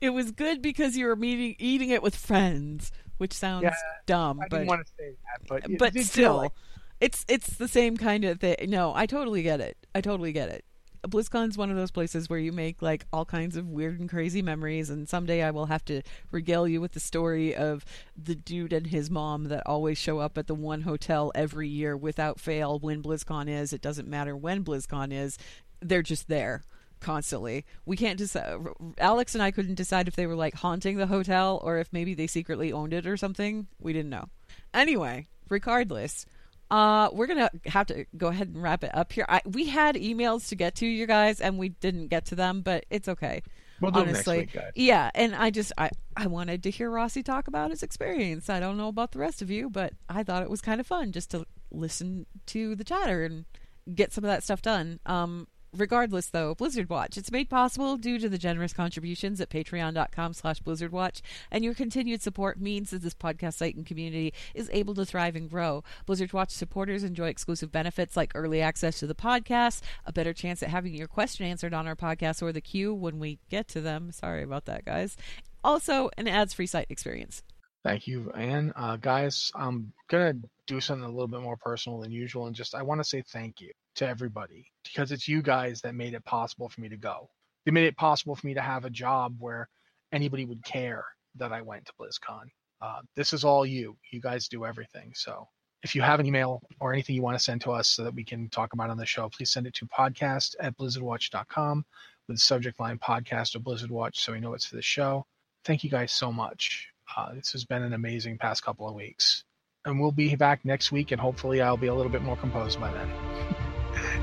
it 0.00 0.10
was 0.10 0.30
good 0.32 0.60
because 0.62 0.96
you 0.96 1.06
were 1.06 1.16
meeting, 1.16 1.56
eating 1.58 1.90
it 1.90 2.02
with 2.02 2.14
friends, 2.14 2.92
which 3.18 3.32
sounds 3.32 3.64
Yeah, 3.64 3.74
dumb, 4.06 4.40
I 4.40 4.48
but 4.48 4.56
didn't 4.58 4.68
want 4.68 4.86
to 4.86 4.92
say 4.98 5.10
that, 5.10 5.48
but 5.48 5.70
it- 5.70 5.78
but 5.78 5.96
it 5.96 6.06
still, 6.06 6.36
like- 6.36 6.52
it's 7.00 7.24
it's 7.28 7.48
the 7.56 7.68
same 7.68 7.96
kind 7.96 8.24
of 8.24 8.40
thing. 8.40 8.56
No, 8.66 8.92
I 8.94 9.06
totally 9.06 9.42
get 9.42 9.60
it. 9.60 9.76
I 9.94 10.00
totally 10.00 10.32
get 10.32 10.48
it. 10.48 10.64
BlizzCon's 11.06 11.56
one 11.56 11.70
of 11.70 11.76
those 11.76 11.92
places 11.92 12.28
where 12.28 12.40
you 12.40 12.50
make 12.50 12.82
like 12.82 13.06
all 13.12 13.24
kinds 13.24 13.56
of 13.56 13.68
weird 13.68 14.00
and 14.00 14.10
crazy 14.10 14.42
memories, 14.42 14.90
and 14.90 15.08
someday 15.08 15.42
I 15.44 15.52
will 15.52 15.66
have 15.66 15.84
to 15.86 16.02
regale 16.32 16.66
you 16.66 16.80
with 16.80 16.92
the 16.92 17.00
story 17.00 17.54
of 17.54 17.84
the 18.16 18.34
dude 18.34 18.72
and 18.72 18.88
his 18.88 19.08
mom 19.08 19.44
that 19.44 19.62
always 19.64 19.96
show 19.96 20.18
up 20.18 20.36
at 20.36 20.48
the 20.48 20.56
one 20.56 20.82
hotel 20.82 21.30
every 21.36 21.68
year 21.68 21.96
without 21.96 22.40
fail 22.40 22.80
when 22.80 23.00
BlizzCon 23.02 23.48
is. 23.48 23.72
It 23.72 23.80
doesn't 23.80 24.08
matter 24.08 24.36
when 24.36 24.64
BlizzCon 24.64 25.12
is; 25.12 25.38
they're 25.80 26.02
just 26.02 26.28
there 26.28 26.62
constantly. 27.00 27.64
We 27.86 27.96
can't 27.96 28.18
decide. 28.18 28.58
Alex 28.98 29.34
and 29.34 29.42
I 29.42 29.50
couldn't 29.50 29.76
decide 29.76 30.08
if 30.08 30.16
they 30.16 30.26
were 30.26 30.34
like 30.34 30.54
haunting 30.54 30.96
the 30.96 31.06
hotel 31.06 31.60
or 31.62 31.78
if 31.78 31.92
maybe 31.92 32.14
they 32.14 32.26
secretly 32.26 32.72
owned 32.72 32.92
it 32.92 33.06
or 33.06 33.16
something. 33.16 33.66
We 33.80 33.92
didn't 33.92 34.10
know. 34.10 34.26
Anyway, 34.74 35.26
regardless, 35.48 36.26
Uh, 36.70 37.08
we're 37.14 37.26
gonna 37.26 37.48
have 37.64 37.86
to 37.86 38.04
go 38.14 38.26
ahead 38.26 38.48
and 38.48 38.62
wrap 38.62 38.84
it 38.84 38.94
up 38.94 39.10
here. 39.12 39.24
I, 39.26 39.40
we 39.46 39.66
had 39.66 39.94
emails 39.94 40.48
to 40.50 40.54
get 40.54 40.74
to, 40.76 40.86
you 40.86 41.06
guys, 41.06 41.40
and 41.40 41.56
we 41.56 41.70
didn't 41.70 42.08
get 42.08 42.26
to 42.26 42.34
them, 42.34 42.60
but 42.60 42.84
it's 42.90 43.08
okay. 43.08 43.42
We'll 43.80 43.90
do 43.90 44.00
honestly. 44.00 44.38
next 44.40 44.54
week, 44.54 44.62
guys. 44.62 44.72
Yeah, 44.74 45.10
and 45.14 45.34
I 45.34 45.48
just 45.50 45.72
I 45.78 45.88
I 46.14 46.26
wanted 46.26 46.62
to 46.64 46.70
hear 46.70 46.90
Rossi 46.90 47.22
talk 47.22 47.48
about 47.48 47.70
his 47.70 47.82
experience. 47.82 48.50
I 48.50 48.60
don't 48.60 48.76
know 48.76 48.88
about 48.88 49.12
the 49.12 49.18
rest 49.18 49.40
of 49.40 49.50
you, 49.50 49.70
but 49.70 49.94
I 50.10 50.22
thought 50.24 50.42
it 50.42 50.50
was 50.50 50.60
kind 50.60 50.78
of 50.78 50.86
fun 50.86 51.12
just 51.12 51.30
to 51.30 51.46
listen 51.70 52.26
to 52.46 52.74
the 52.74 52.84
chatter 52.84 53.24
and 53.24 53.46
get 53.94 54.12
some 54.12 54.24
of 54.24 54.28
that 54.28 54.42
stuff 54.42 54.60
done. 54.60 55.00
Um, 55.06 55.46
regardless 55.76 56.30
though 56.30 56.54
blizzard 56.54 56.88
watch 56.88 57.16
it's 57.16 57.30
made 57.30 57.50
possible 57.50 57.96
due 57.96 58.18
to 58.18 58.28
the 58.28 58.38
generous 58.38 58.72
contributions 58.72 59.40
at 59.40 59.50
patreon.com 59.50 60.32
slash 60.32 60.60
blizzard 60.60 60.92
watch 60.92 61.22
and 61.50 61.64
your 61.64 61.74
continued 61.74 62.22
support 62.22 62.60
means 62.60 62.90
that 62.90 63.02
this 63.02 63.14
podcast 63.14 63.54
site 63.54 63.76
and 63.76 63.86
community 63.86 64.32
is 64.54 64.70
able 64.72 64.94
to 64.94 65.04
thrive 65.04 65.36
and 65.36 65.50
grow. 65.50 65.82
Blizzard 66.06 66.32
watch 66.32 66.50
supporters 66.50 67.02
enjoy 67.02 67.28
exclusive 67.28 67.72
benefits 67.72 68.16
like 68.16 68.32
early 68.34 68.60
access 68.60 68.98
to 68.98 69.06
the 69.06 69.14
podcast 69.14 69.80
a 70.04 70.12
better 70.12 70.32
chance 70.32 70.62
at 70.62 70.68
having 70.68 70.94
your 70.94 71.08
question 71.08 71.46
answered 71.46 71.74
on 71.74 71.86
our 71.86 71.96
podcast 71.96 72.42
or 72.42 72.52
the 72.52 72.60
queue 72.60 72.94
when 72.94 73.18
we 73.18 73.38
get 73.50 73.68
to 73.68 73.80
them. 73.80 74.10
Sorry 74.12 74.42
about 74.42 74.66
that 74.66 74.84
guys. 74.84 75.16
Also 75.64 76.10
an 76.16 76.28
ads 76.28 76.54
free 76.54 76.66
site 76.66 76.86
experience. 76.88 77.42
Thank 77.84 78.06
you, 78.06 78.30
Anne. 78.32 78.72
Uh, 78.76 78.96
guys, 78.96 79.52
I'm 79.54 79.92
gonna 80.08 80.34
do 80.68 80.80
something 80.80 81.04
a 81.04 81.10
little 81.10 81.26
bit 81.26 81.40
more 81.40 81.56
personal 81.56 82.00
than 82.00 82.12
usual, 82.12 82.46
and 82.46 82.54
just 82.54 82.74
I 82.74 82.82
want 82.82 83.00
to 83.00 83.04
say 83.04 83.22
thank 83.22 83.60
you 83.60 83.72
to 83.96 84.06
everybody 84.06 84.70
because 84.84 85.10
it's 85.10 85.26
you 85.26 85.42
guys 85.42 85.80
that 85.80 85.94
made 85.94 86.14
it 86.14 86.24
possible 86.24 86.68
for 86.68 86.80
me 86.80 86.88
to 86.90 86.96
go. 86.96 87.28
They 87.64 87.72
made 87.72 87.86
it 87.86 87.96
possible 87.96 88.36
for 88.36 88.46
me 88.46 88.54
to 88.54 88.60
have 88.60 88.84
a 88.84 88.90
job 88.90 89.36
where 89.40 89.68
anybody 90.12 90.44
would 90.44 90.62
care 90.64 91.04
that 91.36 91.52
I 91.52 91.62
went 91.62 91.86
to 91.86 91.92
BlizzCon. 92.00 92.44
Uh, 92.80 93.00
this 93.16 93.32
is 93.32 93.44
all 93.44 93.66
you. 93.66 93.96
You 94.12 94.20
guys 94.20 94.48
do 94.48 94.64
everything. 94.64 95.12
So 95.14 95.48
if 95.82 95.94
you 95.94 96.02
have 96.02 96.20
an 96.20 96.26
email 96.26 96.62
or 96.80 96.92
anything 96.92 97.16
you 97.16 97.22
want 97.22 97.36
to 97.36 97.42
send 97.42 97.62
to 97.62 97.72
us 97.72 97.88
so 97.88 98.04
that 98.04 98.14
we 98.14 98.24
can 98.24 98.48
talk 98.48 98.72
about 98.72 98.90
on 98.90 98.96
the 98.96 99.06
show, 99.06 99.28
please 99.28 99.50
send 99.50 99.66
it 99.66 99.74
to 99.74 99.86
podcast 99.86 100.54
at 100.60 100.76
blizzardwatch.com 100.76 101.84
with 102.28 102.38
subject 102.38 102.78
line 102.78 102.98
podcast 102.98 103.56
or 103.56 103.60
Blizzard 103.60 103.90
Watch 103.90 104.20
so 104.20 104.32
we 104.32 104.40
know 104.40 104.54
it's 104.54 104.66
for 104.66 104.76
the 104.76 104.82
show. 104.82 105.24
Thank 105.64 105.82
you 105.82 105.90
guys 105.90 106.12
so 106.12 106.30
much. 106.30 106.88
Uh, 107.16 107.34
this 107.34 107.52
has 107.52 107.64
been 107.64 107.82
an 107.82 107.94
amazing 107.94 108.38
past 108.38 108.62
couple 108.62 108.88
of 108.88 108.94
weeks. 108.94 109.44
And 109.84 110.00
we'll 110.00 110.12
be 110.12 110.34
back 110.34 110.64
next 110.64 110.92
week, 110.92 111.12
and 111.12 111.20
hopefully, 111.20 111.60
I'll 111.62 111.76
be 111.76 111.86
a 111.86 111.94
little 111.94 112.12
bit 112.12 112.22
more 112.22 112.36
composed 112.36 112.80
by 112.80 112.92
then. 112.92 113.10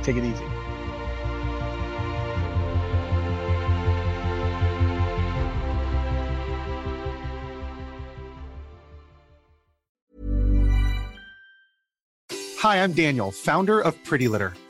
Take 0.04 0.18
it 0.18 0.24
easy. 0.24 0.46
Hi, 12.60 12.84
I'm 12.84 12.94
Daniel, 12.94 13.32
founder 13.32 13.80
of 13.80 14.04
Pretty 14.04 14.28
Litter. 14.28 14.54